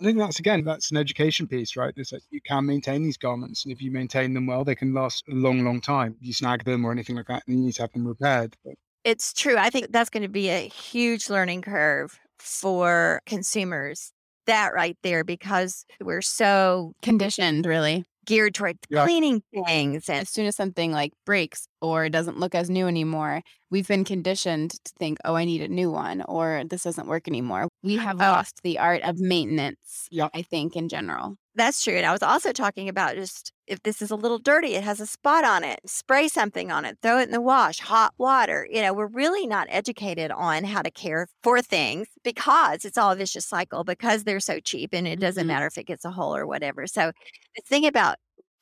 I 0.00 0.04
think 0.04 0.18
that's, 0.18 0.38
again, 0.38 0.64
that's 0.64 0.90
an 0.90 0.96
education 0.96 1.46
piece, 1.46 1.76
right? 1.76 1.92
It's 1.96 2.12
like 2.12 2.22
you 2.30 2.40
can 2.40 2.66
maintain 2.66 3.02
these 3.02 3.18
garments. 3.18 3.64
And 3.64 3.72
if 3.72 3.82
you 3.82 3.90
maintain 3.90 4.32
them 4.32 4.46
well, 4.46 4.64
they 4.64 4.74
can 4.74 4.94
last 4.94 5.24
a 5.28 5.34
long, 5.34 5.64
long 5.64 5.80
time. 5.80 6.16
You 6.20 6.32
snag 6.32 6.64
them 6.64 6.84
or 6.84 6.92
anything 6.92 7.16
like 7.16 7.26
that, 7.28 7.42
and 7.46 7.58
you 7.58 7.64
need 7.66 7.74
to 7.74 7.82
have 7.82 7.92
them 7.92 8.08
repaired. 8.08 8.56
But 8.64 8.74
it's 9.04 9.34
true. 9.34 9.56
I 9.58 9.68
think 9.68 9.92
that's 9.92 10.10
going 10.10 10.22
to 10.22 10.28
be 10.30 10.48
a 10.48 10.66
huge 10.66 11.28
learning 11.28 11.62
curve 11.62 12.18
for 12.38 13.20
consumers. 13.26 14.13
That 14.46 14.74
right 14.74 14.96
there, 15.02 15.24
because 15.24 15.86
we're 16.02 16.20
so 16.22 16.92
Conditioned, 17.02 17.64
really. 17.66 18.04
geared 18.26 18.54
toward 18.54 18.78
Yeah. 18.90 19.04
cleaning 19.04 19.42
things 19.66 20.08
and 20.08 20.18
As 20.20 20.30
soon 20.30 20.46
as 20.46 20.56
something 20.56 20.92
like 20.92 21.12
breaks 21.26 21.66
or 21.80 22.08
doesn't 22.08 22.38
look 22.38 22.54
as 22.54 22.68
new 22.70 22.86
anymore, 22.86 23.42
we've 23.70 23.88
been 23.88 24.04
conditioned 24.04 24.72
to 24.84 24.92
think, 24.98 25.18
oh, 25.24 25.34
I 25.34 25.44
need 25.44 25.62
a 25.62 25.68
new 25.68 25.90
one 25.90 26.22
or 26.22 26.64
this 26.68 26.82
doesn't 26.84 27.06
work 27.08 27.26
anymore. 27.28 27.68
We 27.82 27.96
have 27.96 28.16
Oh. 28.20 28.24
lost 28.32 28.60
the 28.62 28.78
art 28.78 29.02
of 29.02 29.18
maintenance, 29.18 30.08
Yeah. 30.10 30.28
I 30.34 30.42
think, 30.42 30.76
in 30.76 30.88
general. 30.88 31.36
That's 31.56 31.84
true. 31.84 31.94
And 31.94 32.04
I 32.04 32.10
was 32.12 32.22
also 32.22 32.52
talking 32.52 32.88
about 32.88 33.14
just 33.14 33.52
if 33.68 33.80
this 33.84 34.02
is 34.02 34.10
a 34.10 34.16
little 34.16 34.38
dirty, 34.38 34.74
it 34.74 34.82
has 34.82 35.00
a 35.00 35.06
spot 35.06 35.44
on 35.44 35.62
it, 35.62 35.78
spray 35.86 36.26
something 36.26 36.72
on 36.72 36.84
it, 36.84 36.98
throw 37.00 37.18
it 37.20 37.24
in 37.24 37.30
the 37.30 37.40
wash, 37.40 37.78
hot 37.78 38.12
water. 38.18 38.66
You 38.70 38.82
know, 38.82 38.92
we're 38.92 39.06
really 39.06 39.46
not 39.46 39.68
educated 39.70 40.32
on 40.32 40.64
how 40.64 40.82
to 40.82 40.90
care 40.90 41.28
for 41.44 41.62
things 41.62 42.08
because 42.24 42.84
it's 42.84 42.98
all 42.98 43.12
a 43.12 43.16
vicious 43.16 43.46
cycle 43.46 43.84
because 43.84 44.24
they're 44.24 44.40
so 44.40 44.58
cheap 44.58 44.90
and 44.92 45.06
it 45.06 45.20
doesn't 45.20 45.46
Mhm. 45.46 45.46
matter 45.46 45.66
if 45.66 45.78
it 45.78 45.86
gets 45.86 46.04
a 46.04 46.10
hole 46.10 46.34
or 46.34 46.44
whatever. 46.46 46.86
So 46.88 47.12
the 47.56 47.62
thing 47.64 47.86
about 47.86 48.16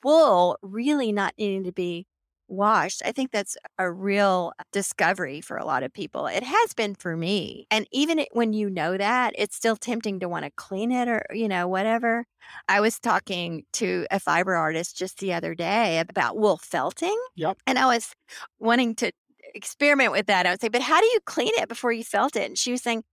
wool 0.04 0.58
really 0.62 1.12
not 1.12 1.32
needing 1.38 1.64
to 1.64 1.72
be 1.72 2.06
washed, 2.52 3.02
I 3.04 3.12
think 3.12 3.30
that's 3.30 3.56
a 3.78 3.90
real 3.90 4.52
uh, 4.58 4.62
discovery 4.72 5.40
for 5.40 5.56
a 5.56 5.64
lot 5.64 5.82
of 5.82 5.92
people. 5.92 6.26
It 6.26 6.42
has 6.42 6.74
been 6.74 6.94
for 6.94 7.16
me. 7.16 7.66
And 7.70 7.86
even 7.90 8.24
when 8.32 8.52
you 8.52 8.70
know 8.70 8.96
that, 8.96 9.34
it's 9.36 9.56
still 9.56 9.76
tempting 9.76 10.20
to 10.20 10.28
want 10.28 10.44
to 10.44 10.50
clean 10.56 10.92
it 10.92 11.08
or, 11.08 11.24
you 11.32 11.48
know, 11.48 11.66
whatever. 11.66 12.26
I 12.68 12.80
was 12.80 12.98
talking 12.98 13.64
to 13.74 14.06
a 14.10 14.20
fiber 14.20 14.54
artist 14.54 14.96
just 14.96 15.18
the 15.18 15.32
other 15.32 15.54
day 15.54 15.98
about 15.98 16.36
wool 16.36 16.58
felting. 16.58 17.18
Yep. 17.36 17.58
And 17.66 17.78
I 17.78 17.86
was 17.86 18.14
wanting 18.58 18.94
to 18.96 19.12
experiment 19.54 20.12
with 20.12 20.26
that. 20.26 20.46
I 20.46 20.50
would 20.50 20.60
say, 20.60 20.68
but 20.68 20.82
how 20.82 21.00
do 21.00 21.06
you 21.06 21.20
clean 21.24 21.52
it 21.54 21.68
before 21.68 21.92
you 21.92 22.04
felt 22.04 22.36
it? 22.36 22.46
And 22.46 22.58
she 22.58 22.72
was 22.72 22.82
saying, 22.82 23.04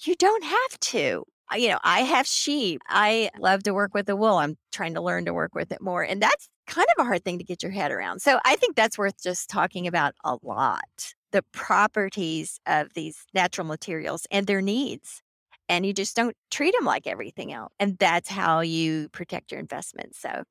you 0.00 0.14
don't 0.14 0.44
have 0.44 0.80
to. 0.80 1.24
You 1.56 1.70
know, 1.70 1.78
I 1.82 2.00
have 2.00 2.26
sheep. 2.26 2.82
I 2.88 3.30
love 3.38 3.62
to 3.64 3.72
work 3.72 3.94
with 3.94 4.06
the 4.06 4.16
wool. 4.16 4.36
I'm 4.36 4.56
trying 4.72 4.94
to 4.94 5.00
learn 5.00 5.24
to 5.24 5.34
work 5.34 5.54
with 5.54 5.72
it 5.72 5.80
more. 5.80 6.02
And 6.02 6.20
that's 6.20 6.48
kind 6.66 6.86
of 6.96 7.02
a 7.02 7.06
hard 7.06 7.24
thing 7.24 7.38
to 7.38 7.44
get 7.44 7.62
your 7.62 7.72
head 7.72 7.90
around. 7.90 8.20
So 8.20 8.38
I 8.44 8.56
think 8.56 8.76
that's 8.76 8.98
worth 8.98 9.22
just 9.22 9.48
talking 9.48 9.86
about 9.86 10.14
a 10.24 10.36
lot 10.42 11.14
the 11.32 11.42
properties 11.52 12.58
of 12.66 12.92
these 12.94 13.26
natural 13.34 13.66
materials 13.66 14.26
and 14.30 14.46
their 14.46 14.62
needs. 14.62 15.22
And 15.68 15.84
you 15.84 15.92
just 15.92 16.16
don't 16.16 16.34
treat 16.50 16.74
them 16.74 16.86
like 16.86 17.06
everything 17.06 17.52
else. 17.52 17.72
And 17.78 17.98
that's 17.98 18.30
how 18.30 18.60
you 18.60 19.08
protect 19.10 19.52
your 19.52 19.60
investments. 19.60 20.18
So 20.18 20.44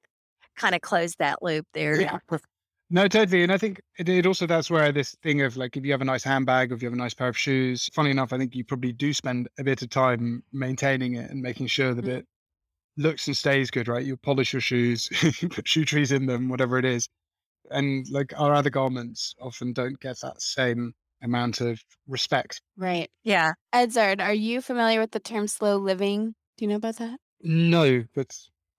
kind 0.56 0.76
of 0.76 0.82
close 0.82 1.16
that 1.16 1.42
loop 1.42 1.66
there. 1.74 2.00
Yeah. 2.00 2.20
No, 2.90 3.08
totally. 3.08 3.44
And 3.44 3.52
I 3.52 3.58
think 3.58 3.82
it, 4.00 4.08
it 4.08 4.26
also 4.26 4.48
that's 4.48 4.70
where 4.70 4.92
this 4.92 5.14
thing 5.22 5.42
of 5.42 5.58
like 5.58 5.76
if 5.76 5.86
you 5.86 5.92
have 5.92 6.02
a 6.02 6.06
nice 6.06 6.24
handbag 6.24 6.72
or 6.72 6.76
if 6.76 6.82
you 6.82 6.88
have 6.88 6.94
a 6.94 6.98
nice 6.98 7.14
pair 7.14 7.28
of 7.28 7.38
shoes, 7.38 7.90
funny 7.94 8.12
enough, 8.12 8.32
I 8.32 8.38
think 8.38 8.56
you 8.56 8.64
probably 8.64 8.94
do 8.94 9.14
spend 9.14 9.50
a 9.60 9.64
bit 9.64 9.82
of 9.82 9.90
time 9.90 10.44
maintaining 10.54 11.16
it 11.16 11.30
and 11.30 11.42
making 11.42 11.68
sure 11.68 11.94
that 11.94 12.06
Mhm. 12.06 12.20
it 12.20 12.28
looks 12.98 13.28
and 13.28 13.38
stays 13.38 13.72
good, 13.72 13.88
right? 13.88 14.06
You 14.06 14.18
polish 14.18 14.54
your 14.54 14.62
shoes, 14.62 15.10
you 15.42 15.50
put 15.50 15.68
shoe 15.68 15.86
trees 15.86 16.12
in 16.12 16.28
them, 16.28 16.50
whatever 16.50 16.78
it 16.80 16.86
is. 16.86 17.10
And 17.72 18.08
like 18.10 18.34
our 18.40 18.54
other 18.54 18.70
garments 18.70 19.36
often 19.42 19.74
don't 19.74 20.00
get 20.00 20.20
that 20.22 20.42
same 20.42 20.94
amount 21.22 21.62
of 21.62 21.82
respect. 22.08 22.62
Right. 22.78 23.10
Yeah. 23.24 23.54
Edzard, 23.74 24.22
are 24.22 24.34
you 24.34 24.62
familiar 24.62 25.00
with 25.02 25.12
the 25.12 25.20
term 25.20 25.48
slow 25.48 25.78
living? 25.78 26.36
Do 26.58 26.66
you 26.66 26.70
know 26.70 26.78
about 26.78 26.98
that? 26.98 27.20
No, 27.42 28.06
but 28.16 28.36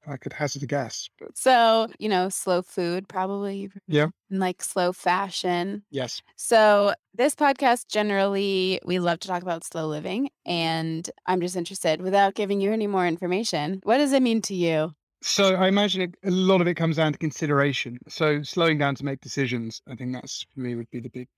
I 0.08 0.16
could 0.16 0.32
hazard 0.32 0.62
a 0.62 0.66
guess. 0.66 1.08
But 1.18 1.36
So, 1.36 1.88
you 1.98 2.08
know, 2.08 2.28
slow 2.28 2.62
food, 2.62 3.08
probably. 3.08 3.70
Yeah. 3.86 4.08
And 4.30 4.40
like 4.40 4.62
slow 4.62 4.92
fashion. 4.92 5.82
yes, 5.90 6.20
So, 6.36 6.94
this 7.14 7.34
podcast 7.34 7.88
generally, 7.88 8.80
we 8.84 8.98
love 8.98 9.20
to 9.20 9.28
talk 9.28 9.42
about 9.42 9.64
slow 9.64 9.86
living. 9.88 10.30
And 10.44 11.08
I'm 11.26 11.40
just 11.40 11.56
interested, 11.56 12.02
without 12.02 12.34
giving 12.34 12.60
you 12.60 12.72
any 12.72 12.86
more 12.86 13.06
information, 13.06 13.80
what 13.84 13.98
does 13.98 14.12
it 14.12 14.22
mean 14.22 14.42
to 14.42 14.54
you? 14.54 14.94
So 15.22 15.54
I 15.56 15.66
imagine 15.66 16.02
it, 16.02 16.14
a 16.24 16.30
lot 16.30 16.60
of 16.60 16.68
it 16.68 16.74
comes 16.74 16.96
down 16.96 17.12
to 17.12 17.18
consideration. 17.18 17.98
So 18.08 18.42
slowing 18.42 18.78
down 18.78 18.94
to 18.96 19.04
make 19.04 19.20
decisions, 19.20 19.82
I 19.88 19.96
think 19.96 20.12
that's 20.12 20.46
for 20.54 20.60
me 20.60 20.74
would 20.76 20.90
be 20.90 21.00
the 21.00 21.10
big 21.10 21.28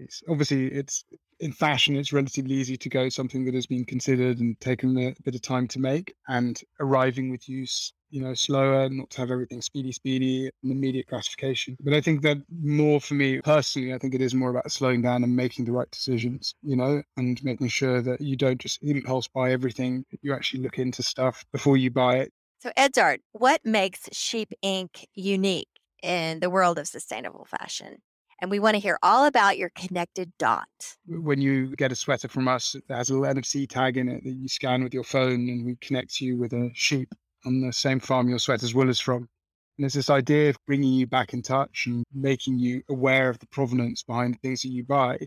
piece. 0.00 0.22
Obviously, 0.28 0.66
it's 0.66 1.04
in 1.40 1.52
fashion, 1.52 1.96
it's 1.96 2.12
relatively 2.12 2.54
easy 2.54 2.76
to 2.76 2.88
go 2.88 3.08
something 3.08 3.44
that 3.44 3.54
has 3.54 3.66
been 3.66 3.84
considered 3.84 4.40
and 4.40 4.60
taken 4.60 4.96
a 4.98 5.14
bit 5.24 5.34
of 5.34 5.42
time 5.42 5.66
to 5.68 5.78
make, 5.78 6.14
and 6.28 6.60
arriving 6.80 7.30
with 7.30 7.48
use, 7.48 7.94
you 8.10 8.20
know, 8.22 8.34
slower, 8.34 8.88
not 8.90 9.10
to 9.10 9.20
have 9.20 9.30
everything 9.30 9.62
speedy, 9.62 9.92
speedy, 9.92 10.50
and 10.62 10.72
immediate 10.72 11.06
gratification. 11.06 11.76
But 11.80 11.94
I 11.94 12.00
think 12.00 12.22
that 12.22 12.38
more 12.62 13.00
for 13.00 13.14
me 13.14 13.40
personally, 13.40 13.94
I 13.94 13.98
think 13.98 14.14
it 14.14 14.20
is 14.20 14.34
more 14.34 14.50
about 14.50 14.70
slowing 14.70 15.02
down 15.02 15.24
and 15.24 15.34
making 15.34 15.64
the 15.64 15.72
right 15.72 15.90
decisions, 15.90 16.54
you 16.62 16.76
know, 16.76 17.02
and 17.16 17.42
making 17.42 17.68
sure 17.68 18.02
that 18.02 18.20
you 18.20 18.36
don't 18.36 18.60
just 18.60 18.82
impulse 18.82 19.28
buy 19.28 19.52
everything. 19.52 20.04
You 20.22 20.34
actually 20.34 20.62
look 20.62 20.78
into 20.78 21.02
stuff 21.02 21.44
before 21.52 21.76
you 21.76 21.90
buy 21.90 22.16
it 22.18 22.32
So, 22.60 22.70
Edzard, 22.76 23.20
what 23.32 23.64
makes 23.64 24.08
Sheep 24.12 24.52
Inc. 24.62 25.06
unique 25.14 25.68
in 26.02 26.40
the 26.40 26.50
world 26.50 26.78
of 26.78 26.88
sustainable 26.88 27.44
fashion? 27.46 28.02
And 28.40 28.50
we 28.50 28.58
want 28.58 28.74
to 28.74 28.80
hear 28.80 28.98
all 29.02 29.26
about 29.26 29.58
your 29.58 29.70
connected 29.74 30.32
dot. 30.38 30.68
when 31.06 31.42
you 31.42 31.76
get 31.76 31.92
a 31.92 31.96
sweater 31.96 32.26
from 32.26 32.48
us 32.48 32.74
that 32.88 32.96
has 32.96 33.10
a 33.10 33.14
little 33.14 33.34
NFC 33.34 33.68
tag 33.68 33.98
in 33.98 34.08
it 34.08 34.24
that 34.24 34.30
you 34.30 34.48
scan 34.48 34.82
with 34.82 34.94
your 34.94 35.04
phone 35.04 35.48
and 35.48 35.66
we 35.66 35.76
connect 35.76 36.20
you 36.20 36.38
with 36.38 36.54
a 36.54 36.70
sheep 36.74 37.12
on 37.44 37.60
the 37.60 37.72
same 37.72 38.00
farm 38.00 38.28
your 38.28 38.38
sweater's 38.38 38.74
wool 38.74 38.88
is 38.88 38.98
from. 39.00 39.28
And 39.76 39.84
there's 39.84 39.92
this 39.92 40.10
idea 40.10 40.50
of 40.50 40.56
bringing 40.66 40.92
you 40.92 41.06
back 41.06 41.34
in 41.34 41.42
touch 41.42 41.84
and 41.86 42.04
making 42.14 42.58
you 42.58 42.82
aware 42.88 43.28
of 43.28 43.38
the 43.38 43.46
provenance 43.46 44.02
behind 44.02 44.34
the 44.34 44.38
things 44.38 44.62
that 44.62 44.68
you 44.68 44.84
buy. 44.84 45.18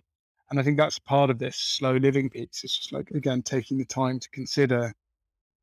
And 0.50 0.60
I 0.60 0.64
think 0.64 0.78
that's 0.78 1.00
part 1.00 1.30
of 1.30 1.40
this 1.40 1.56
slow 1.58 1.96
living 1.98 2.30
piece. 2.30 2.64
It's 2.64 2.78
just 2.78 2.94
like, 2.94 3.12
again, 3.12 3.44
taking 3.44 3.78
the 3.78 3.86
time 3.86 4.20
to 4.20 4.30
consider 4.30 4.94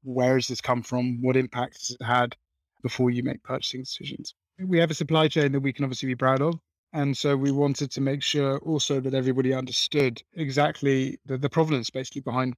where 0.03 0.35
has 0.35 0.49
this 0.49 0.61
come 0.61 0.83
from? 0.83 1.21
What 1.21 1.37
impact 1.37 1.75
has 1.79 1.97
it 2.01 2.05
had 2.05 2.37
before 2.83 3.11
you 3.11 3.23
make 3.23 3.43
purchasing 3.43 3.83
decisions? 3.83 4.35
We 4.59 4.79
have 4.79 4.91
a 4.91 4.95
supply 4.95 5.29
chain 5.29 5.53
that 5.53 5.61
we 5.61 5.73
can 5.73 5.85
obviously 5.85 6.09
be 6.09 6.17
proud 6.17 6.43
of. 6.43 6.59
And 6.93 7.17
so 7.17 7.37
we 7.37 7.53
wanted 7.53 7.91
to 7.93 8.01
make 8.01 8.23
sure 8.23 8.59
also 8.59 9.01
that 9.01 9.15
everybody 9.15 9.55
understood 9.55 10.23
exactly 10.35 11.19
the, 11.25 11.39
the 11.39 11.49
provenance 11.49 11.91
basically 11.91 12.21
behind 12.23 12.55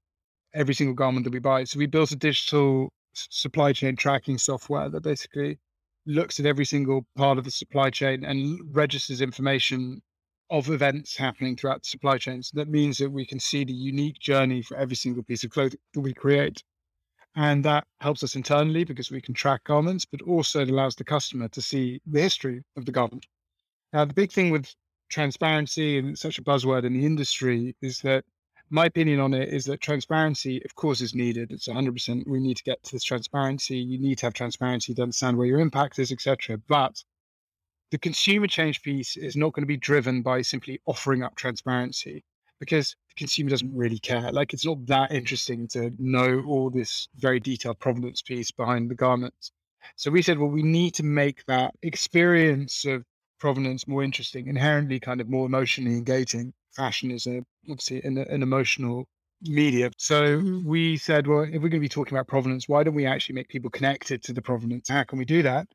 every 0.55 0.75
single 0.75 0.95
garment 0.95 1.25
that 1.25 1.33
we 1.33 1.39
buy. 1.39 1.65
So 1.65 1.79
we 1.79 1.87
built 1.87 2.13
a 2.13 2.17
digital 2.17 2.93
supply 3.15 3.73
chain 3.73 3.97
tracking 3.97 4.39
software 4.39 4.89
that 4.89 5.03
basically 5.03 5.59
looks 6.07 6.41
at 6.41 6.47
every 6.47 6.65
single 6.65 7.07
part 7.15 7.39
of 7.39 7.45
the 7.45 7.51
supply 7.51 7.91
chain 7.91 8.25
and 8.25 8.59
registers 8.75 9.21
information 9.21 10.03
of 10.51 10.71
events 10.71 11.17
happening 11.17 11.57
throughout 11.57 11.83
the 11.83 11.89
supply 11.89 12.19
chains. 12.19 12.51
That 12.55 12.69
means 12.69 12.99
that 12.99 13.11
we 13.11 13.27
can 13.27 13.41
see 13.41 13.65
the 13.65 13.73
unique 13.73 14.19
journey 14.19 14.63
for 14.63 14.77
every 14.77 14.97
single 14.97 15.23
piece 15.23 15.45
of 15.45 15.51
clothing 15.51 15.81
that 15.95 16.01
we 16.01 16.15
create. 16.15 16.63
And 17.35 17.65
that 17.65 17.87
helps 18.01 18.23
us 18.23 18.37
internally 18.37 18.85
because 18.85 19.11
we 19.11 19.21
can 19.21 19.35
track 19.35 19.65
garments, 19.65 20.05
but 20.05 20.23
also 20.23 20.63
it 20.63 20.71
allows 20.71 20.97
the 20.97 21.05
customer 21.05 21.49
to 21.49 21.63
see 21.63 22.01
the 22.07 22.21
history 22.21 22.63
of 22.77 22.85
the 22.87 22.93
garment. 22.93 23.27
Now, 23.93 24.05
the 24.05 24.15
big 24.15 24.33
thing 24.33 24.51
with 24.51 24.75
transparency, 25.11 25.99
and 25.99 26.19
such 26.19 26.39
a 26.39 26.43
buzzword 26.43 26.85
in 26.85 26.95
the 26.95 27.05
industry, 27.05 27.77
is 27.83 27.99
that 27.99 28.25
my 28.71 28.87
opinion 28.87 29.21
on 29.21 29.35
it 29.35 29.51
is 29.51 29.67
that 29.67 29.83
transparency, 29.83 30.63
of 30.65 30.75
course, 30.75 31.03
is 31.03 31.15
needed. 31.15 31.53
It's 31.53 31.69
100%. 31.69 32.27
We 32.27 32.41
need 32.41 32.57
to 32.57 32.63
get 32.65 32.83
to 32.85 32.93
this 32.93 33.05
transparency. 33.05 33.77
You 33.77 33.99
need 33.99 34.17
to 34.19 34.27
have 34.27 34.33
transparency 34.33 34.95
to 34.95 35.03
understand 35.03 35.37
where 35.37 35.47
your 35.47 35.61
impact 35.61 35.99
is, 35.99 36.11
etc. 36.11 36.57
But 36.69 37.05
the 37.91 37.99
consumer 37.99 38.47
change 38.47 38.83
piece 38.83 39.19
is 39.19 39.37
not 39.37 39.53
going 39.53 39.63
to 39.63 39.67
be 39.67 39.77
driven 39.77 40.23
by 40.23 40.41
simply 40.41 40.81
offering 40.87 41.23
up 41.23 41.37
transparency 41.37 42.25
because 42.59 42.97
the 43.09 43.15
consumer 43.17 43.51
doesn't 43.51 43.77
really 43.77 43.99
care. 43.99 44.33
Like 44.33 44.55
it's 44.55 44.65
not 44.65 44.87
that 44.87 45.13
interesting 45.13 45.69
to 45.69 45.91
know 45.99 46.43
all 46.49 46.71
this 46.71 47.09
very 47.17 47.41
detailed 47.41 47.79
provenance 47.81 48.23
piece 48.23 48.51
behind 48.51 48.91
the 48.91 48.95
garments. 48.95 49.53
So 49.97 50.11
we 50.11 50.23
said, 50.23 50.39
well, 50.39 50.49
we 50.49 50.63
need 50.63 50.95
to 50.95 51.03
make 51.03 51.45
that 51.45 51.75
experience 51.83 52.87
of 52.87 53.05
provenance 53.43 53.89
more 53.89 54.05
interesting, 54.05 54.47
inherently 54.47 55.01
kind 55.01 55.21
of 55.21 55.29
more 55.29 55.47
emotionally 55.47 55.97
engaging. 55.99 56.55
Fashion 56.77 57.11
is 57.11 57.27
a 57.27 57.43
obviously 57.69 58.01
an, 58.05 58.17
an 58.19 58.43
emotional 58.43 59.07
media. 59.43 59.91
So 59.99 60.41
Mhm. 60.41 60.65
we 60.65 60.97
said, 60.97 61.27
well, 61.27 61.43
if 61.43 61.55
we're 61.55 61.69
going 61.75 61.83
to 61.83 61.89
be 61.91 61.97
talking 61.99 62.15
about 62.17 62.29
provenance, 62.29 62.69
why 62.69 62.85
don't 62.85 62.95
we 62.95 63.07
actually 63.07 63.35
make 63.35 63.49
people 63.49 63.71
connected 63.71 64.23
to 64.25 64.33
the 64.33 64.43
provenance? 64.43 64.89
How 64.89 65.03
can 65.05 65.19
we 65.19 65.25
do 65.25 65.43
that? 65.43 65.67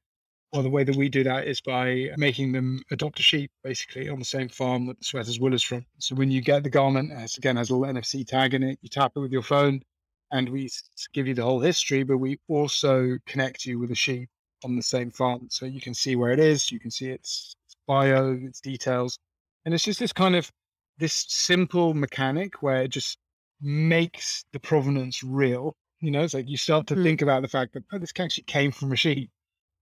Well, 0.54 0.64
the 0.64 0.70
way 0.70 0.84
that 0.86 0.96
we 0.96 1.10
do 1.10 1.24
that 1.26 1.48
is 1.48 1.60
by 1.62 2.12
making 2.18 2.54
them 2.54 2.82
adopt 2.90 3.20
a 3.20 3.24
sheep, 3.24 3.52
basically, 3.64 4.08
on 4.10 4.20
the 4.20 4.26
same 4.26 4.48
farm 4.50 4.86
that 4.88 4.98
the 5.00 5.06
sweater's 5.06 5.40
wool 5.40 5.54
is 5.54 5.62
from. 5.64 5.86
So 6.00 6.16
when 6.16 6.32
you 6.32 6.42
get 6.42 6.64
the 6.64 6.70
garment, 6.70 7.12
it 7.12 7.38
again 7.38 7.58
has 7.58 7.70
a 7.70 7.76
little 7.76 7.86
NFC 7.94 8.24
tag 8.24 8.54
in 8.54 8.64
it, 8.64 8.80
you 8.82 8.90
tap 8.90 9.12
it 9.16 9.20
with 9.20 9.34
your 9.34 9.44
phone, 9.44 9.82
and 10.32 10.50
we 10.50 10.70
give 11.14 11.28
you 11.28 11.34
the 11.34 11.44
whole 11.44 11.60
history, 11.60 12.04
but 12.04 12.18
we 12.20 12.40
also 12.48 13.18
connect 13.26 13.66
you 13.66 13.78
with 13.78 13.92
a 13.92 13.96
sheep 13.96 14.30
on 14.64 14.78
the 14.78 14.82
same 14.82 15.12
farm. 15.12 15.48
So 15.50 15.66
you 15.66 15.82
can 15.82 15.94
see 15.94 16.16
where 16.16 16.32
it 16.32 16.40
is, 16.40 16.72
you 16.72 16.80
can 16.80 16.92
see 16.92 17.10
its 17.10 17.57
bio, 17.88 18.34
its 18.34 18.62
details. 18.62 19.20
And 19.66 19.74
it's 19.74 19.84
just 19.86 20.00
this 20.00 20.14
kind 20.14 20.36
of 20.36 20.52
this 21.00 21.26
simple 21.30 21.94
mechanic 21.94 22.62
where 22.64 22.84
it 22.84 22.90
just 22.90 23.18
makes 23.62 24.46
the 24.54 24.60
provenance 24.60 25.24
real. 25.24 25.76
You 26.02 26.12
know, 26.12 26.24
it's 26.24 26.34
like 26.36 26.50
you 26.50 26.58
start 26.58 26.88
to 26.88 26.96
Mhm. 26.96 27.04
think 27.04 27.22
about 27.24 27.42
the 27.44 27.48
fact 27.50 27.74
that 27.74 27.84
oh, 27.94 28.00
this 28.00 28.14
actually 28.20 28.46
came 28.46 28.72
from 28.72 28.92
a 28.94 28.96
sheep 28.96 29.32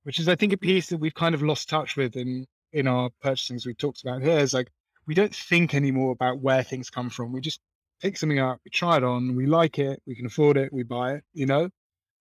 which 0.04 0.20
is 0.20 0.30
I 0.30 0.36
think 0.36 0.54
a 0.54 0.58
piece 0.58 0.90
that 0.90 0.98
we've 1.00 1.16
kind 1.16 1.36
of 1.36 1.44
lost 1.44 1.70
touch 1.70 1.98
with 1.98 2.18
in 2.18 2.48
in 2.74 2.88
our 2.88 3.12
purchasing 3.22 3.58
as 3.58 3.68
we've 3.68 3.78
talked 3.78 4.04
about 4.04 4.24
here 4.24 4.40
is 4.40 4.54
like 4.56 4.72
we 5.08 5.16
don't 5.16 5.36
think 5.36 5.76
anymore 5.76 6.14
about 6.14 6.40
where 6.42 6.64
things 6.64 6.90
come 6.92 7.12
from. 7.12 7.34
We 7.34 7.42
just 7.42 7.62
pick 8.02 8.18
something 8.18 8.40
up, 8.40 8.60
we 8.66 8.72
try 8.72 8.98
it 8.98 9.06
on, 9.06 9.36
we 9.36 9.48
like 9.48 9.80
it, 9.80 10.02
we 10.08 10.16
can 10.16 10.28
afford 10.28 10.58
it, 10.58 10.74
we 10.74 10.84
buy 10.84 11.16
it, 11.16 11.26
you 11.34 11.48
know? 11.48 11.70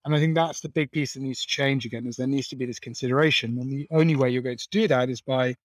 And 0.05 0.15
I 0.17 0.21
think 0.21 0.35
that's 0.37 0.61
the 0.61 0.71
big 0.71 0.93
piece 0.93 1.15
that 1.15 1.23
needs 1.23 1.43
to 1.43 1.49
change 1.49 1.87
again 1.87 2.07
is 2.07 2.17
there 2.17 2.27
needs 2.29 2.49
to 2.49 2.57
be 2.57 2.67
this 2.67 2.81
consideration. 2.81 3.59
And 3.59 3.71
the 3.73 3.89
only 3.93 4.17
way 4.17 4.31
you're 4.31 4.43
going 4.43 4.59
to 4.59 4.69
do 4.71 4.89
that 4.89 5.11
is 5.11 5.23
by 5.23 5.57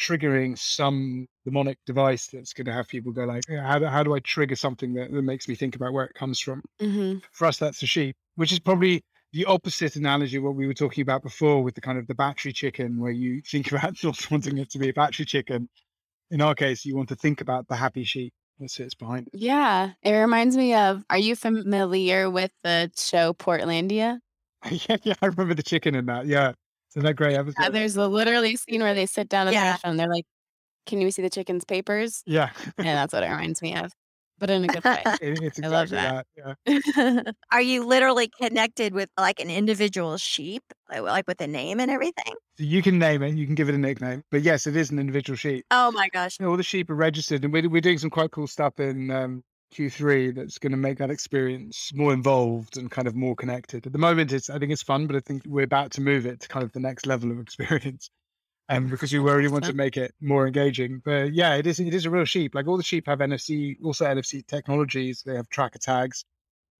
triggering 0.00 0.56
some 0.58 1.26
mnemonic 1.44 1.78
device 1.86 2.28
that's 2.32 2.52
going 2.54 2.64
to 2.66 2.72
have 2.72 2.88
people 2.88 3.12
go 3.12 3.24
like, 3.24 3.42
"Yeah, 3.48 3.66
how, 3.66 3.78
do- 3.78 3.86
how 3.86 4.02
do 4.02 4.14
I 4.14 4.20
trigger 4.20 4.56
something 4.56 4.94
that, 4.94 5.12
that 5.12 5.22
makes 5.22 5.46
me 5.48 5.54
think 5.54 5.76
about 5.76 5.92
where 5.92 6.06
it 6.06 6.14
comes 6.14 6.40
from? 6.40 6.62
Mm-hmm. 6.80 7.18
for 7.32 7.46
us 7.46 7.58
that's 7.58 7.82
a 7.82 7.86
sheep 7.86 8.16
which 8.36 8.52
is 8.52 8.58
probably 8.58 9.02
the 9.32 9.44
opposite 9.44 9.96
analogy 9.96 10.38
of 10.38 10.42
what 10.42 10.54
we 10.54 10.66
were 10.66 10.74
talking 10.74 11.02
about 11.02 11.22
before 11.22 11.62
with 11.62 11.74
the 11.74 11.80
kind 11.80 11.98
of 11.98 12.06
the 12.06 12.14
battery 12.14 12.52
chicken 12.52 12.98
where 12.98 13.12
you 13.12 13.42
think 13.46 13.70
about 13.70 13.94
not 14.02 14.30
wanting 14.30 14.56
it 14.58 14.70
to 14.70 14.78
be 14.78 14.88
a 14.88 14.92
battery 14.92 15.26
chicken 15.26 15.68
in 16.30 16.40
our 16.40 16.54
case 16.54 16.84
you 16.86 16.96
want 16.96 17.08
to 17.10 17.16
think 17.16 17.40
about 17.42 17.68
the 17.68 17.76
happy 17.76 18.02
sheep 18.04 18.32
that 18.58 18.70
sits 18.70 18.94
behind 18.94 19.26
it 19.28 19.34
Yeah. 19.38 19.92
It 20.02 20.12
reminds 20.12 20.56
me 20.56 20.74
of 20.74 21.04
are 21.10 21.18
you 21.18 21.36
familiar 21.36 22.30
with 22.30 22.52
the 22.62 22.90
show 22.96 23.34
Portlandia? 23.34 24.18
yeah 24.70 24.96
yeah 25.02 25.14
i 25.22 25.26
remember 25.26 25.54
the 25.54 25.62
chicken 25.62 25.94
in 25.94 26.06
that 26.06 26.26
yeah 26.26 26.52
isn't 26.92 27.04
that 27.04 27.14
great 27.14 27.34
episode 27.36 27.54
Uh, 27.62 27.70
there's 27.70 27.96
a 27.96 28.06
literally 28.08 28.56
scene 28.56 28.80
where 28.82 28.94
they 28.94 29.06
sit 29.06 29.28
down 29.28 29.46
at 29.48 29.52
Yeah. 29.54 29.64
the 29.64 29.70
restaurant 29.72 29.92
and 29.92 30.00
they're 30.00 30.08
like, 30.14 30.26
Can 30.86 31.00
you 31.00 31.10
see 31.10 31.22
the 31.22 31.30
chicken's 31.30 31.64
papers? 31.64 32.22
yeah 32.26 32.50
And 32.78 32.86
that's 32.86 33.12
what 33.12 33.22
it 33.22 33.28
reminds 33.28 33.62
me 33.62 33.76
of. 33.76 33.92
But 34.38 34.48
in 34.48 34.64
a 34.64 34.68
good 34.68 34.82
way. 34.84 35.02
it- 35.20 35.42
exactly 35.42 35.64
I 35.64 35.68
love 35.68 35.88
that. 35.90 36.26
yeah 36.36 37.32
Are 37.52 37.60
you 37.60 37.84
literally 37.84 38.28
connected 38.40 38.94
with 38.94 39.10
like 39.18 39.38
an 39.38 39.50
individual 39.50 40.16
sheep, 40.16 40.62
like, 40.88 41.02
like 41.02 41.26
with 41.28 41.40
a 41.42 41.46
name 41.46 41.78
and 41.80 41.90
everything? 41.90 42.34
so 42.58 42.64
you 42.64 42.82
can 42.82 42.98
name 42.98 43.22
it 43.22 43.34
you 43.36 43.46
can 43.46 43.54
give 43.54 43.68
it 43.68 43.74
a 43.74 43.78
nickname 43.78 44.22
but 44.30 44.42
yes 44.42 44.66
it 44.66 44.76
is 44.76 44.90
an 44.90 44.98
individual 44.98 45.36
sheep 45.36 45.64
Oh 45.70 45.90
my 45.92 46.08
gosh. 46.12 46.36
all 46.40 46.56
the 46.56 46.62
sheep 46.62 46.90
are 46.90 46.94
registered 46.94 47.44
and 47.44 47.52
we're, 47.52 47.68
we're 47.68 47.80
doing 47.80 47.98
some 47.98 48.10
quite 48.10 48.30
cool 48.32 48.46
stuff 48.46 48.78
in 48.80 49.10
um, 49.10 49.42
q3 49.74 50.34
that's 50.34 50.58
going 50.58 50.72
to 50.72 50.76
make 50.76 50.98
that 50.98 51.10
experience 51.10 51.92
more 51.94 52.12
involved 52.12 52.76
and 52.76 52.90
kind 52.90 53.06
of 53.06 53.14
more 53.14 53.36
connected. 53.36 53.86
At 53.86 53.92
the 53.92 53.98
moment 53.98 54.32
it's 54.32 54.50
i 54.50 54.58
think 54.58 54.72
it's 54.72 54.82
fun 54.82 55.06
but 55.06 55.16
i 55.16 55.20
think 55.20 55.42
we're 55.46 55.64
about 55.64 55.92
to 55.92 56.00
move 56.00 56.26
it 56.26 56.40
to 56.40 56.48
kind 56.48 56.64
of 56.64 56.72
the 56.72 56.80
next 56.80 57.06
level 57.06 57.30
of 57.30 57.38
experience 57.46 58.10
um, 58.68 58.86
because 58.86 59.12
we 59.12 59.18
really 59.18 59.48
want 59.48 59.64
to 59.64 59.72
make 59.72 59.96
it 59.96 60.14
more 60.20 60.46
engaging. 60.46 61.02
But 61.04 61.34
yeah 61.34 61.54
it 61.56 61.66
is 61.66 61.80
it 61.80 61.92
is 61.92 62.06
a 62.06 62.10
real 62.10 62.24
sheep. 62.24 62.54
Like 62.54 62.68
all 62.68 62.76
the 62.76 62.82
sheep 62.82 63.06
have 63.06 63.18
nfc 63.18 63.76
also 63.84 64.06
nfc 64.06 64.46
technologies. 64.46 65.22
They 65.24 65.34
have 65.34 65.48
tracker 65.48 65.78
tags. 65.78 66.24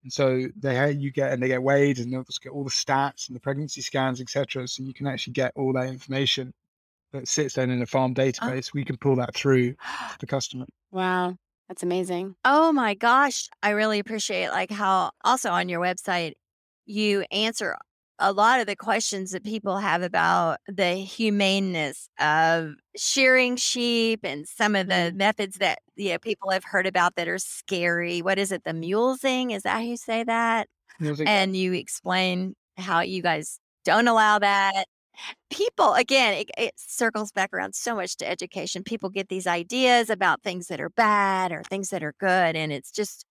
And 0.02 0.12
so 0.12 0.46
they 0.58 0.92
you 0.92 1.10
get 1.10 1.32
and 1.32 1.42
they 1.42 1.48
get 1.48 1.62
weighed 1.62 1.98
and 1.98 2.12
they'll 2.12 2.24
just 2.24 2.42
get 2.42 2.52
all 2.52 2.64
the 2.64 2.70
stats 2.70 3.28
and 3.28 3.36
the 3.36 3.40
pregnancy 3.40 3.82
scans 3.82 4.20
etc 4.20 4.66
so 4.66 4.82
you 4.82 4.94
can 4.94 5.06
actually 5.06 5.34
get 5.34 5.52
all 5.56 5.72
that 5.74 5.88
information 5.88 6.54
that 7.12 7.28
sits 7.28 7.54
then 7.54 7.70
in 7.70 7.82
a 7.82 7.86
farm 7.86 8.14
database. 8.14 8.72
We 8.72 8.84
can 8.84 8.96
pull 8.96 9.16
that 9.16 9.34
through 9.34 9.72
to 10.12 10.18
the 10.20 10.26
customer. 10.26 10.66
Wow. 10.90 11.36
That's 11.70 11.84
amazing. 11.84 12.34
Oh 12.44 12.72
my 12.72 12.94
gosh. 12.94 13.48
I 13.62 13.70
really 13.70 14.00
appreciate 14.00 14.48
like 14.48 14.72
how 14.72 15.12
also 15.24 15.50
on 15.50 15.68
your 15.68 15.80
website 15.80 16.32
you 16.84 17.24
answer 17.30 17.76
a 18.18 18.32
lot 18.32 18.58
of 18.58 18.66
the 18.66 18.74
questions 18.74 19.30
that 19.30 19.44
people 19.44 19.78
have 19.78 20.02
about 20.02 20.58
the 20.66 20.94
humaneness 20.94 22.08
of 22.18 22.72
shearing 22.96 23.54
sheep 23.54 24.20
and 24.24 24.48
some 24.48 24.74
of 24.74 24.88
the 24.88 24.94
mm-hmm. 24.94 25.16
methods 25.16 25.58
that 25.58 25.78
you 25.94 26.10
know 26.10 26.18
people 26.18 26.50
have 26.50 26.64
heard 26.64 26.88
about 26.88 27.14
that 27.14 27.28
are 27.28 27.38
scary. 27.38 28.20
What 28.20 28.40
is 28.40 28.50
it? 28.50 28.64
The 28.64 28.72
mulesing? 28.72 29.54
Is 29.54 29.62
that 29.62 29.74
how 29.74 29.82
you 29.82 29.96
say 29.96 30.24
that? 30.24 30.66
Music. 30.98 31.28
And 31.28 31.56
you 31.56 31.72
explain 31.74 32.56
how 32.78 33.02
you 33.02 33.22
guys 33.22 33.60
don't 33.84 34.08
allow 34.08 34.40
that. 34.40 34.86
People, 35.50 35.94
again, 35.94 36.34
it, 36.34 36.50
it 36.56 36.74
circles 36.76 37.32
back 37.32 37.52
around 37.52 37.74
so 37.74 37.94
much 37.94 38.16
to 38.18 38.28
education. 38.28 38.82
People 38.82 39.10
get 39.10 39.28
these 39.28 39.46
ideas 39.46 40.10
about 40.10 40.42
things 40.42 40.68
that 40.68 40.80
are 40.80 40.90
bad 40.90 41.52
or 41.52 41.62
things 41.62 41.90
that 41.90 42.02
are 42.02 42.14
good, 42.18 42.56
and 42.56 42.72
it's 42.72 42.90
just 42.90 43.24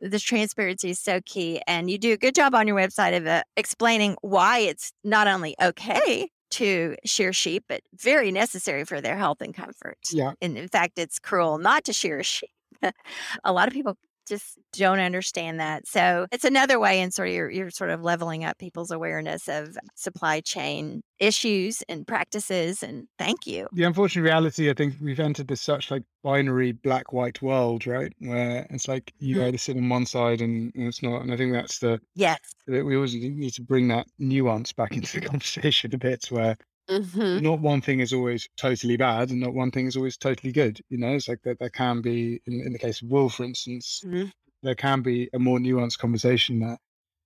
the 0.00 0.18
transparency 0.18 0.90
is 0.90 0.98
so 0.98 1.20
key. 1.24 1.60
And 1.66 1.90
you 1.90 1.98
do 1.98 2.12
a 2.12 2.16
good 2.16 2.34
job 2.34 2.54
on 2.54 2.66
your 2.66 2.76
website 2.76 3.16
of 3.16 3.26
uh, 3.26 3.42
explaining 3.56 4.16
why 4.22 4.58
it's 4.58 4.92
not 5.04 5.26
only 5.26 5.54
okay 5.60 6.28
to 6.50 6.96
shear 7.04 7.32
sheep, 7.32 7.64
but 7.68 7.82
very 7.94 8.32
necessary 8.32 8.84
for 8.84 9.00
their 9.00 9.16
health 9.16 9.40
and 9.40 9.54
comfort. 9.54 9.98
yeah. 10.10 10.32
And 10.40 10.56
in 10.56 10.68
fact, 10.68 10.98
it's 10.98 11.18
cruel 11.18 11.58
not 11.58 11.84
to 11.84 11.92
shear 11.92 12.22
sheep. 12.22 12.50
a 13.44 13.52
lot 13.52 13.68
of 13.68 13.74
people 13.74 13.96
just 14.28 14.58
don't 14.72 15.00
understand 15.00 15.58
that. 15.60 15.86
So 15.86 16.26
it's 16.30 16.44
another 16.44 16.78
way 16.78 17.00
in 17.00 17.10
sort 17.10 17.28
of 17.28 17.34
you're, 17.34 17.50
you're 17.50 17.70
sort 17.70 17.90
of 17.90 18.02
leveling 18.02 18.44
up 18.44 18.58
people's 18.58 18.90
awareness 18.90 19.48
of 19.48 19.76
supply 19.94 20.40
chain 20.40 21.02
issues 21.18 21.82
and 21.88 22.06
practices. 22.06 22.82
And 22.82 23.06
thank 23.18 23.46
you. 23.46 23.66
The 23.72 23.84
unfortunate 23.84 24.22
reality, 24.22 24.70
I 24.70 24.74
think 24.74 24.94
we've 25.00 25.18
entered 25.20 25.48
this 25.48 25.60
such 25.60 25.90
like 25.90 26.02
binary 26.22 26.72
black 26.72 27.12
white 27.12 27.42
world, 27.42 27.86
right? 27.86 28.12
Where 28.20 28.66
it's 28.70 28.86
like 28.88 29.12
you 29.18 29.36
Mhm. 29.36 29.48
either 29.48 29.58
sit 29.58 29.76
on 29.76 29.88
one 29.88 30.06
side 30.06 30.40
and, 30.40 30.72
and 30.74 30.86
it's 30.86 31.02
not. 31.02 31.22
And 31.22 31.32
I 31.32 31.36
think 31.36 31.52
that's 31.52 31.78
the 31.80 32.00
Yes. 32.14 32.38
we 32.66 32.94
always 32.94 33.14
need 33.14 33.52
to 33.54 33.62
bring 33.62 33.88
that 33.88 34.06
nuance 34.18 34.72
back 34.72 34.92
into 34.96 35.20
the 35.20 35.26
conversation 35.26 35.94
a 35.94 35.98
bit, 35.98 36.26
where 36.30 36.56
Mm-hmm. 36.88 37.44
not 37.44 37.60
one 37.60 37.80
thing 37.80 38.00
is 38.00 38.12
always 38.12 38.48
totally 38.56 38.96
bad 38.96 39.30
and 39.30 39.40
not 39.40 39.54
one 39.54 39.70
thing 39.70 39.86
is 39.86 39.96
always 39.96 40.16
totally 40.16 40.52
good. 40.52 40.80
You 40.88 40.98
know, 40.98 41.14
it's 41.14 41.28
like 41.28 41.42
that 41.42 41.58
there 41.58 41.70
can 41.70 42.00
be, 42.00 42.40
in, 42.46 42.60
in 42.60 42.72
the 42.72 42.78
case 42.78 43.02
of 43.02 43.08
wool, 43.10 43.28
for 43.28 43.44
instance, 43.44 44.02
Mhm. 44.04 44.32
there 44.62 44.74
can 44.74 45.02
be 45.02 45.28
a 45.34 45.38
more 45.38 45.58
nuanced 45.58 45.98
conversation 45.98 46.60
there, 46.60 46.78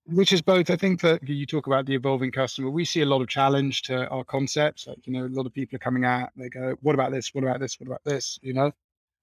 which 0.07 0.33
is 0.33 0.43
both. 0.43 0.71
I 0.71 0.77
think 0.77 1.01
that 1.03 1.27
you 1.29 1.47
talk 1.47 1.67
about 1.69 1.87
the 1.87 1.95
evolving 1.95 2.33
customer. 2.33 2.71
We 2.71 2.85
see 2.85 3.03
a 3.03 3.07
lot 3.07 3.23
of 3.23 3.29
challenge 3.29 3.83
to 3.83 4.09
our 4.09 4.25
concepts. 4.25 4.87
Like, 4.87 5.07
you 5.07 5.13
know, 5.13 5.27
a 5.27 5.29
lot 5.29 5.47
of 5.47 5.55
people 5.55 5.77
are 5.77 5.81
coming 5.81 6.05
out, 6.05 6.31
they 6.37 6.49
go, 6.49 6.77
what 6.83 6.95
about 6.95 7.13
this? 7.13 7.33
What 7.35 7.45
about 7.45 7.61
this? 7.61 7.79
What 7.79 7.87
about 7.87 8.05
this? 8.05 8.39
You 8.43 8.55
know? 8.55 8.73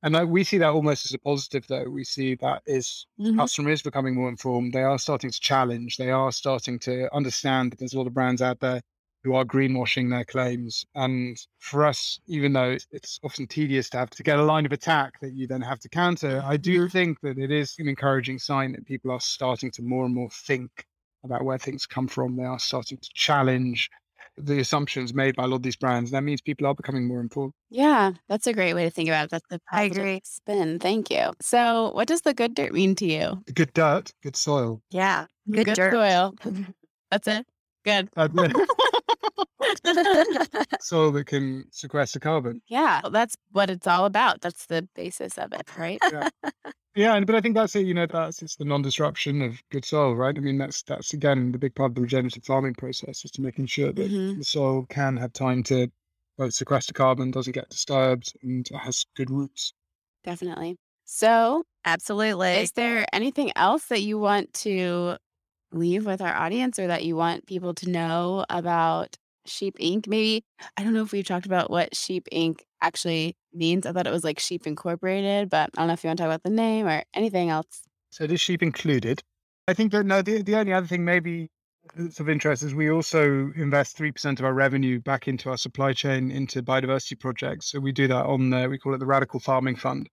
And 0.01 0.29
we 0.31 0.45
see 0.45 0.57
that 0.59 0.69
almost 0.69 1.05
as 1.05 1.13
a 1.13 1.19
positive, 1.19 1.67
though. 1.67 1.89
We 1.89 2.05
see 2.05 2.35
that 2.35 2.63
is 2.65 3.05
Mhm. 3.19 3.35
customer 3.35 3.71
is 3.71 3.81
becoming 3.81 4.15
more 4.15 4.29
informed. 4.29 4.71
They 4.71 4.83
are 4.83 4.97
starting 4.97 5.29
to 5.31 5.39
challenge. 5.39 5.97
They 5.97 6.11
are 6.11 6.31
starting 6.31 6.79
to 6.79 7.13
understand 7.13 7.71
that 7.73 7.79
there's 7.79 7.93
a 7.93 7.97
lot 7.97 8.07
of 8.07 8.13
brands 8.13 8.41
out 8.41 8.61
there 8.61 8.81
who 9.23 9.35
are 9.35 9.45
greenwashing 9.45 10.09
their 10.09 10.25
claims. 10.25 10.85
And 10.95 11.37
for 11.57 11.85
us, 11.85 12.19
even 12.27 12.53
though 12.53 12.71
it's- 12.71 12.87
it's 12.91 13.19
often 13.23 13.47
tedious 13.47 13.89
to 13.89 13.97
have 13.97 14.09
to 14.11 14.23
get 14.23 14.39
a 14.39 14.43
line 14.43 14.65
of 14.65 14.71
attack 14.71 15.19
that 15.21 15.33
you 15.33 15.47
then 15.47 15.61
have 15.61 15.79
to 15.79 15.89
counter, 15.89 16.41
I 16.45 16.57
do 16.57 16.81
mm-hmm. 16.81 16.91
think 16.91 17.19
that 17.21 17.37
it 17.37 17.51
is 17.51 17.75
an 17.79 17.87
encouraging 17.87 18.39
sign 18.39 18.71
that 18.73 18.85
people 18.85 19.11
are 19.11 19.19
starting 19.19 19.71
to 19.71 19.81
more 19.81 20.05
and 20.05 20.15
more 20.15 20.29
think 20.29 20.85
about 21.23 21.43
where 21.43 21.57
things 21.57 21.85
come 21.85 22.07
from. 22.07 22.37
They 22.37 22.43
are 22.43 22.59
starting 22.59 22.97
to 22.97 23.09
challenge 23.13 23.89
the 24.37 24.59
assumptions 24.59 25.13
made 25.13 25.35
by 25.35 25.43
a 25.43 25.47
lot 25.47 25.57
of 25.57 25.63
these 25.63 25.75
brands. 25.75 26.11
That 26.11 26.23
means 26.23 26.41
people 26.41 26.65
are 26.67 26.73
becoming 26.73 27.05
more 27.05 27.19
informed. 27.19 27.53
Yeah, 27.69 28.13
that's 28.27 28.47
a 28.47 28.53
great 28.53 28.73
way 28.73 28.85
to 28.85 28.89
think 28.89 29.09
about 29.09 29.25
it. 29.25 29.31
That's 29.31 29.47
the 29.49 29.59
I 29.71 29.83
agree. 29.83 30.21
spin. 30.23 30.79
Thank 30.79 31.11
you. 31.11 31.33
So, 31.41 31.91
what 31.91 32.07
does 32.07 32.21
the 32.21 32.33
good 32.33 32.55
dirt 32.55 32.73
mean 32.73 32.95
to 32.95 33.05
you? 33.05 33.43
Good 33.53 33.73
dirt, 33.73 34.13
good 34.23 34.35
soil. 34.35 34.81
Yeah. 34.91 35.25
Good 35.51 35.67
dirt. 35.67 35.91
soil. 35.91 36.35
That's 37.11 37.27
it. 37.27 37.45
Good. 37.83 38.09
Yeah, 39.83 40.63
soil 40.79 41.11
that 41.11 41.25
can 41.25 41.65
sequester 41.71 42.19
carbon. 42.19 42.61
Yeah, 42.67 43.01
that's 43.11 43.35
what 43.51 43.69
it's 43.69 43.87
all 43.87 44.05
about. 44.05 44.41
That's 44.41 44.65
the 44.67 44.87
basis 44.95 45.37
of 45.37 45.53
it, 45.53 45.69
right? 45.77 46.01
Yeah, 46.95 47.13
and 47.15 47.25
but 47.25 47.35
I 47.35 47.41
think 47.41 47.55
that's 47.55 47.75
it. 47.75 47.85
You 47.85 47.93
know, 47.93 48.07
that's 48.07 48.41
it's 48.41 48.55
the 48.55 48.65
non-disruption 48.65 49.41
of 49.41 49.61
good 49.69 49.85
soil, 49.85 50.15
right? 50.15 50.35
I 50.35 50.39
mean, 50.41 50.57
that's 50.57 50.81
that's 50.83 51.13
again 51.13 51.51
the 51.51 51.57
big 51.59 51.75
part 51.75 51.91
of 51.91 51.95
the 51.95 52.01
regenerative 52.01 52.43
farming 52.43 52.73
process 52.73 53.23
is 53.23 53.31
to 53.31 53.41
making 53.41 53.67
sure 53.67 53.91
that 53.93 54.11
Mhm. 54.11 54.37
the 54.37 54.43
soil 54.43 54.85
can 54.87 55.15
have 55.17 55.31
time 55.33 55.63
to 55.63 55.91
both 56.37 56.53
sequester 56.53 56.93
carbon, 56.93 57.31
doesn't 57.31 57.53
get 57.53 57.69
disturbed, 57.69 58.33
and 58.41 58.67
has 58.69 59.05
good 59.15 59.29
roots. 59.29 59.73
Definitely. 60.23 60.77
So, 61.05 61.63
Absolutely. 61.85 62.57
is 62.57 62.71
there 62.73 63.05
anything 63.13 63.51
else 63.55 63.85
that 63.87 64.01
you 64.01 64.17
want 64.19 64.53
to 64.65 65.17
leave 65.71 66.05
with 66.05 66.21
our 66.21 66.35
audience 66.35 66.79
or 66.79 66.87
that 66.87 67.05
you 67.05 67.15
want 67.15 67.45
people 67.47 67.73
to 67.75 67.89
know 67.89 68.45
about 68.49 69.17
Sheep 69.49 69.77
Inc? 69.79 70.07
Maybe, 70.07 70.43
I 70.77 70.83
don't 70.83 70.93
know 70.93 71.03
if 71.03 71.11
we've 71.11 71.25
talked 71.25 71.45
about 71.45 71.69
what 71.69 71.95
Sheep 71.95 72.27
Inc 72.31 72.61
actually 72.81 73.35
means. 73.53 73.85
I 73.85 73.91
thought 73.91 74.07
it 74.07 74.11
was 74.13 74.23
like 74.23 74.39
Sheep 74.39 74.65
Incorporated, 74.65 75.49
but 75.49 75.69
I 75.75 75.81
don't 75.81 75.87
know 75.87 75.93
if 75.93 76.03
you 76.03 76.09
want 76.09 76.17
to 76.17 76.23
talk 76.23 76.29
about 76.29 76.43
the 76.43 76.49
name 76.49 76.87
or 76.87 77.03
anything 77.13 77.49
else. 77.49 77.83
So 78.11 78.25
this 78.25 78.41
sheep 78.41 78.63
included. 78.63 79.21
I 79.67 79.73
think 79.73 79.91
that 79.91 80.05
no, 80.05 80.21
the 80.21 80.41
the 80.41 80.55
only 80.55 80.73
other 80.73 80.87
thing 80.87 81.05
maybe 81.05 81.49
that's 81.95 82.19
of 82.19 82.29
interest 82.29 82.63
is 82.63 82.73
we 82.73 82.89
also 82.89 83.51
invest 83.55 83.95
three 83.95 84.11
percent 84.11 84.39
of 84.39 84.45
our 84.45 84.53
revenue 84.53 84.99
back 84.99 85.27
into 85.27 85.49
our 85.49 85.57
supply 85.57 85.93
chain 85.93 86.31
into 86.31 86.63
biodiversity 86.63 87.19
projects. 87.19 87.71
So 87.71 87.79
we 87.79 87.91
do 87.91 88.07
that 88.07 88.25
on 88.25 88.49
the, 88.49 88.67
we 88.67 88.79
call 88.79 88.95
it 88.95 88.99
the 88.99 89.05
Radical 89.05 89.39
Farming 89.39 89.75
Fund. 89.75 90.09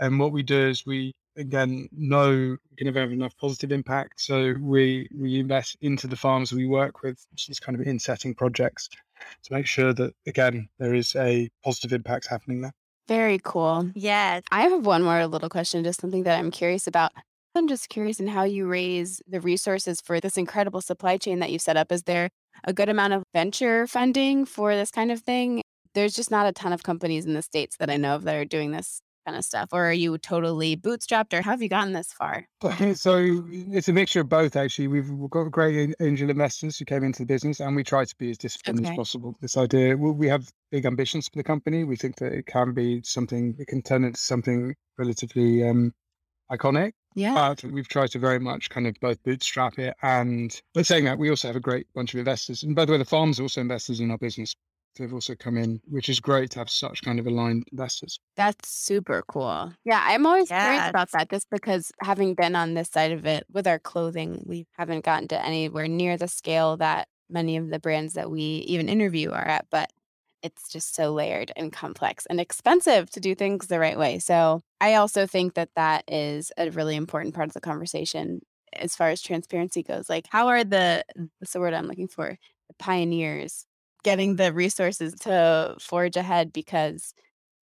And 0.00 0.18
what 0.18 0.32
we 0.32 0.42
do 0.42 0.68
is 0.68 0.84
we 0.86 1.12
again 1.40 1.88
know 1.92 2.30
we 2.30 2.76
can 2.76 2.86
never 2.86 3.00
have 3.00 3.12
enough 3.12 3.36
positive 3.36 3.72
impact. 3.72 4.20
So 4.20 4.54
we 4.60 5.08
we 5.16 5.40
invest 5.40 5.76
into 5.80 6.06
the 6.06 6.16
farms 6.16 6.52
we 6.52 6.66
work 6.66 7.02
with, 7.02 7.26
which 7.32 7.48
is 7.48 7.58
kind 7.58 7.78
of 7.78 7.86
insetting 7.86 8.34
projects 8.34 8.88
to 9.42 9.52
make 9.52 9.66
sure 9.66 9.92
that 9.94 10.14
again 10.26 10.68
there 10.78 10.94
is 10.94 11.16
a 11.16 11.50
positive 11.64 11.92
impact 11.92 12.28
happening 12.28 12.60
there. 12.60 12.72
Very 13.08 13.40
cool. 13.42 13.90
yes. 13.94 14.42
I 14.52 14.62
have 14.62 14.86
one 14.86 15.02
more 15.02 15.26
little 15.26 15.48
question, 15.48 15.82
just 15.82 16.00
something 16.00 16.22
that 16.22 16.38
I'm 16.38 16.52
curious 16.52 16.86
about. 16.86 17.10
I'm 17.56 17.66
just 17.66 17.88
curious 17.88 18.20
in 18.20 18.28
how 18.28 18.44
you 18.44 18.68
raise 18.68 19.20
the 19.26 19.40
resources 19.40 20.00
for 20.00 20.20
this 20.20 20.36
incredible 20.36 20.80
supply 20.80 21.16
chain 21.16 21.40
that 21.40 21.50
you've 21.50 21.62
set 21.62 21.76
up. 21.76 21.90
Is 21.90 22.04
there 22.04 22.28
a 22.62 22.72
good 22.72 22.88
amount 22.88 23.14
of 23.14 23.24
venture 23.34 23.88
funding 23.88 24.44
for 24.44 24.76
this 24.76 24.92
kind 24.92 25.10
of 25.10 25.22
thing? 25.22 25.62
There's 25.94 26.14
just 26.14 26.30
not 26.30 26.46
a 26.46 26.52
ton 26.52 26.72
of 26.72 26.84
companies 26.84 27.26
in 27.26 27.34
the 27.34 27.42
States 27.42 27.76
that 27.78 27.90
I 27.90 27.96
know 27.96 28.14
of 28.14 28.22
that 28.22 28.36
are 28.36 28.44
doing 28.44 28.70
this 28.70 29.00
kind 29.30 29.38
of 29.38 29.44
stuff. 29.44 29.68
Or 29.72 29.86
are 29.86 29.92
you 29.92 30.18
totally 30.18 30.76
bootstrapped 30.76 31.32
or 31.32 31.42
how 31.42 31.52
have 31.52 31.62
you 31.62 31.68
gotten 31.68 31.92
this 31.92 32.12
far? 32.12 32.46
So 32.94 33.44
it's 33.50 33.88
a 33.88 33.92
mixture 33.92 34.20
of 34.20 34.28
both. 34.28 34.56
Actually, 34.56 34.88
we've 34.88 35.10
got 35.30 35.44
great 35.50 35.94
angel 36.00 36.28
investors 36.30 36.78
who 36.78 36.84
came 36.84 37.04
into 37.04 37.20
the 37.20 37.26
business, 37.26 37.60
and 37.60 37.76
we 37.76 37.84
try 37.84 38.04
to 38.04 38.16
be 38.18 38.30
as 38.30 38.38
disciplined 38.38 38.80
Okay. 38.80 38.90
as 38.90 38.96
possible. 38.96 39.36
This 39.40 39.56
idea, 39.56 39.96
we 39.96 40.10
we 40.10 40.28
have 40.28 40.50
big 40.70 40.84
ambitions 40.84 41.28
for 41.28 41.36
the 41.36 41.44
company. 41.44 41.84
We 41.84 41.96
think 41.96 42.16
that 42.16 42.32
it 42.32 42.46
can 42.46 42.74
be 42.74 43.02
something, 43.02 43.54
it 43.58 43.68
can 43.68 43.82
turn 43.82 44.04
into 44.04 44.20
something 44.20 44.74
relatively 44.98 45.66
um, 45.68 45.92
iconic. 46.50 46.92
Yeah. 47.14 47.34
But 47.34 47.64
we've 47.64 47.88
tried 47.88 48.10
to 48.12 48.18
very 48.18 48.38
much 48.38 48.70
kind 48.70 48.86
of 48.86 48.94
both 49.00 49.22
bootstrap 49.24 49.78
it 49.78 49.94
and, 50.02 50.60
but 50.74 50.86
saying 50.86 51.04
that, 51.04 51.18
we 51.18 51.28
also 51.30 51.48
have 51.48 51.56
a 51.56 51.60
great 51.60 51.86
bunch 51.94 52.14
of 52.14 52.18
investors. 52.18 52.62
And 52.62 52.76
by 52.76 52.84
the 52.84 52.92
way, 52.92 52.98
the 52.98 53.04
farms 53.04 53.40
also 53.40 53.60
investors 53.60 54.00
in 54.00 54.10
our 54.10 54.18
business. 54.18 54.54
They've 54.96 55.12
also 55.12 55.34
come 55.34 55.56
in, 55.56 55.80
which 55.88 56.08
is 56.08 56.20
great 56.20 56.50
to 56.50 56.58
have 56.58 56.70
such 56.70 57.02
kind 57.02 57.18
of 57.18 57.26
aligned 57.26 57.64
investors. 57.72 58.18
That's 58.36 58.68
super 58.68 59.22
cool. 59.28 59.72
Yeah, 59.84 60.02
I'm 60.04 60.26
always 60.26 60.48
curious 60.48 60.88
about 60.88 61.10
that 61.12 61.30
just 61.30 61.48
because 61.50 61.92
having 62.02 62.34
been 62.34 62.56
on 62.56 62.74
this 62.74 62.88
side 62.88 63.12
of 63.12 63.24
it 63.24 63.44
with 63.52 63.66
our 63.66 63.78
clothing, 63.78 64.42
we 64.46 64.66
haven't 64.72 65.04
gotten 65.04 65.28
to 65.28 65.44
anywhere 65.44 65.88
near 65.88 66.16
the 66.16 66.28
scale 66.28 66.76
that 66.78 67.08
many 67.30 67.56
of 67.56 67.70
the 67.70 67.78
brands 67.78 68.14
that 68.14 68.30
we 68.30 68.40
even 68.40 68.88
interview 68.88 69.30
are 69.30 69.46
at, 69.46 69.66
but 69.70 69.90
it's 70.42 70.68
just 70.68 70.94
so 70.94 71.12
layered 71.12 71.52
and 71.56 71.72
complex 71.72 72.26
and 72.26 72.40
expensive 72.40 73.10
to 73.10 73.20
do 73.20 73.34
things 73.34 73.66
the 73.66 73.78
right 73.78 73.98
way. 73.98 74.18
So 74.18 74.60
I 74.80 74.94
also 74.94 75.26
think 75.26 75.54
that 75.54 75.70
that 75.76 76.04
is 76.08 76.50
a 76.56 76.70
really 76.70 76.96
important 76.96 77.34
part 77.34 77.48
of 77.48 77.54
the 77.54 77.60
conversation 77.60 78.40
as 78.72 78.96
far 78.96 79.10
as 79.10 79.20
transparency 79.20 79.82
goes. 79.82 80.08
Like, 80.08 80.26
how 80.30 80.48
are 80.48 80.64
the, 80.64 81.04
what's 81.38 81.52
the 81.52 81.60
word 81.60 81.74
I'm 81.74 81.86
looking 81.86 82.08
for? 82.08 82.38
The 82.68 82.74
pioneers 82.78 83.66
getting 84.02 84.36
the 84.36 84.52
resources 84.52 85.14
to 85.20 85.76
forge 85.80 86.16
ahead 86.16 86.52
because 86.52 87.14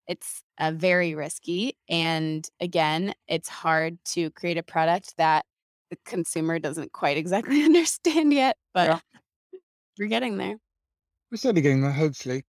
it's 0.08 0.42
uh, 0.58 0.72
very 0.74 1.14
risky. 1.14 1.76
And 1.88 2.46
again, 2.60 3.14
it's 3.28 3.48
hard 3.48 3.98
to 4.06 4.30
create 4.30 4.58
a 4.58 4.62
product 4.62 5.14
that 5.16 5.44
the 5.90 5.96
consumer 6.04 6.58
doesn't 6.58 6.92
quite 6.92 7.16
exactly 7.16 7.62
understand 7.64 8.32
yet, 8.32 8.56
but 8.74 8.88
Yeah. 8.88 9.58
we're 9.98 10.08
getting 10.08 10.36
there. 10.38 10.56
We're 11.30 11.36
certainly 11.38 11.62
getting 11.62 11.82
there, 11.82 11.92
hopefully. 11.92 12.44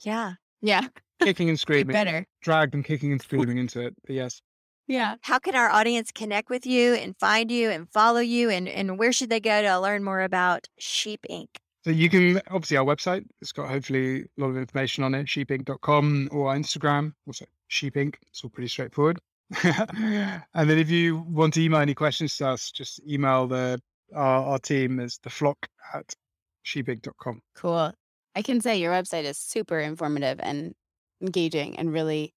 Yeah. 0.00 0.34
Yeah, 0.60 0.88
Kicking 1.22 1.48
and 1.48 1.58
screaming, 1.60 1.92
better. 1.92 2.26
dragged 2.42 2.74
and 2.74 2.84
kicking 2.84 3.12
and 3.12 3.20
screaming 3.22 3.58
into 3.58 3.80
it. 3.80 3.94
But 4.06 4.14
yes. 4.16 4.40
Yeah. 4.88 5.16
How 5.20 5.38
can 5.38 5.54
our 5.54 5.68
audience 5.68 6.10
connect 6.10 6.48
with 6.50 6.64
you 6.66 6.94
and 6.94 7.14
find 7.20 7.50
you 7.50 7.70
and 7.70 7.88
follow 7.90 8.20
you? 8.20 8.50
And, 8.50 8.66
and 8.68 8.98
where 8.98 9.12
should 9.12 9.28
they 9.30 9.38
go 9.38 9.62
to 9.62 9.78
learn 9.78 10.02
more 10.02 10.22
about 10.22 10.66
Sheep 10.78 11.26
Inc? 11.30 11.48
So 11.88 11.92
you 11.92 12.10
can 12.10 12.38
obviously 12.50 12.76
our 12.76 12.84
website. 12.84 13.24
It's 13.40 13.50
got 13.50 13.70
hopefully 13.70 14.20
a 14.20 14.26
lot 14.36 14.48
of 14.48 14.58
information 14.58 15.04
on 15.04 15.14
it. 15.14 15.24
Sheepinc.com 15.26 16.28
or 16.30 16.50
our 16.50 16.54
Instagram. 16.54 17.14
Also 17.26 17.46
Sheep 17.68 17.94
Inc. 17.94 18.16
It's 18.26 18.44
all 18.44 18.50
pretty 18.50 18.68
straightforward. 18.68 19.18
and 19.64 20.42
then 20.68 20.76
if 20.76 20.90
you 20.90 21.16
want 21.16 21.54
to 21.54 21.62
email 21.62 21.80
any 21.80 21.94
questions 21.94 22.36
to 22.36 22.48
us, 22.48 22.70
just 22.70 23.00
email 23.08 23.46
the 23.46 23.80
our, 24.14 24.44
our 24.44 24.58
team 24.58 25.00
is 25.00 25.18
the 25.22 25.30
flock 25.30 25.56
at 25.94 26.14
sheepinc.com. 26.66 27.40
Cool. 27.54 27.94
I 28.36 28.42
can 28.42 28.60
say 28.60 28.76
your 28.76 28.92
website 28.92 29.24
is 29.24 29.38
super 29.38 29.80
informative 29.80 30.40
and 30.42 30.74
engaging 31.22 31.78
and 31.78 31.90
really 31.90 32.34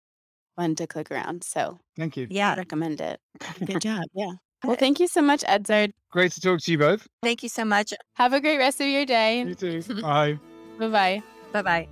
fun 0.58 0.76
to 0.76 0.86
click 0.86 1.10
around. 1.10 1.44
So 1.44 1.80
Thank 1.98 2.18
you. 2.18 2.26
I 2.26 2.28
Yeah. 2.30 2.56
recommend 2.56 3.02
it. 3.02 3.20
Good 3.66 3.82
job. 3.90 4.04
Yeah. 4.14 4.34
Well, 4.64 4.76
thank 4.76 5.00
you 5.00 5.08
so 5.08 5.22
much, 5.22 5.44
Edzard. 5.44 5.94
Great 6.12 6.32
to 6.34 6.42
talk 6.42 6.60
to 6.62 6.72
you 6.72 6.78
both. 6.78 7.08
Thank 7.24 7.44
you 7.44 7.50
so 7.50 7.64
much. 7.64 7.94
Have 8.16 8.34
a 8.34 8.42
great 8.42 8.58
rest 8.58 8.82
of 8.82 8.88
your 8.88 9.06
day. 9.06 9.44
You 9.44 9.56
too. 9.56 9.82
Bye. 10.02 10.40
Bye 10.78 10.88
bye. 10.88 11.24
Bye 11.54 11.62
bye. 11.62 11.88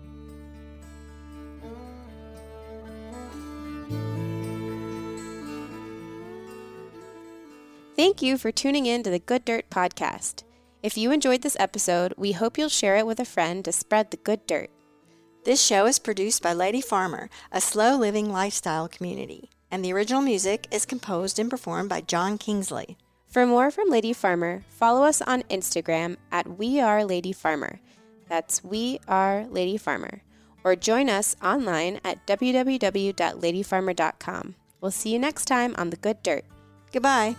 Thank 7.96 8.22
you 8.22 8.38
for 8.38 8.52
tuning 8.52 8.86
in 8.86 9.02
to 9.04 9.10
the 9.10 9.20
Good 9.20 9.44
Dirt 9.46 9.70
podcast. 9.70 10.44
If 10.84 10.98
you 10.98 11.12
enjoyed 11.12 11.42
this 11.42 11.58
episode, 11.60 12.14
we 12.16 12.34
hope 12.34 12.58
you'll 12.58 12.70
share 12.70 12.98
it 12.98 13.08
with 13.08 13.20
a 13.20 13.26
friend 13.26 13.66
to 13.66 13.72
spread 13.72 14.12
the 14.12 14.18
good 14.18 14.46
dirt. 14.46 14.70
This 15.46 15.62
show 15.64 15.86
is 15.86 15.98
produced 15.98 16.44
by 16.44 16.54
Lady 16.54 16.82
Farmer, 16.82 17.30
a 17.52 17.60
slow 17.60 17.98
living 17.98 18.32
lifestyle 18.32 18.88
community, 18.88 19.50
and 19.72 19.84
the 19.84 19.94
original 19.94 20.22
music 20.22 20.68
is 20.72 20.86
composed 20.86 21.40
and 21.40 21.50
performed 21.50 21.90
by 21.90 22.02
John 22.02 22.38
Kingsley. 22.38 22.98
For 23.28 23.46
more 23.46 23.72
from 23.72 23.90
Lady 23.90 24.14
Farmer, 24.14 24.64
follow 24.70 25.04
us 25.04 25.22
on 25.22 25.42
Instagram 25.44 26.16
at 26.32 26.58
We 26.58 26.80
Are 26.80 27.04
Lady 27.04 27.34
Farmer. 27.34 27.82
That's 28.30 28.64
We 28.64 29.00
Are 29.08 29.46
Lady 29.48 29.78
Farmer. 29.78 30.22
Or 30.64 30.76
join 30.76 31.10
us 31.10 31.36
online 31.44 32.00
at 32.04 32.26
www.ladyfarmer.com. 32.28 34.56
We'll 34.82 34.92
see 34.92 35.14
you 35.14 35.20
next 35.20 35.46
time 35.46 35.74
on 35.78 35.90
The 35.90 35.98
Good 35.98 36.22
Dirt. 36.24 36.46
Goodbye. 36.92 37.36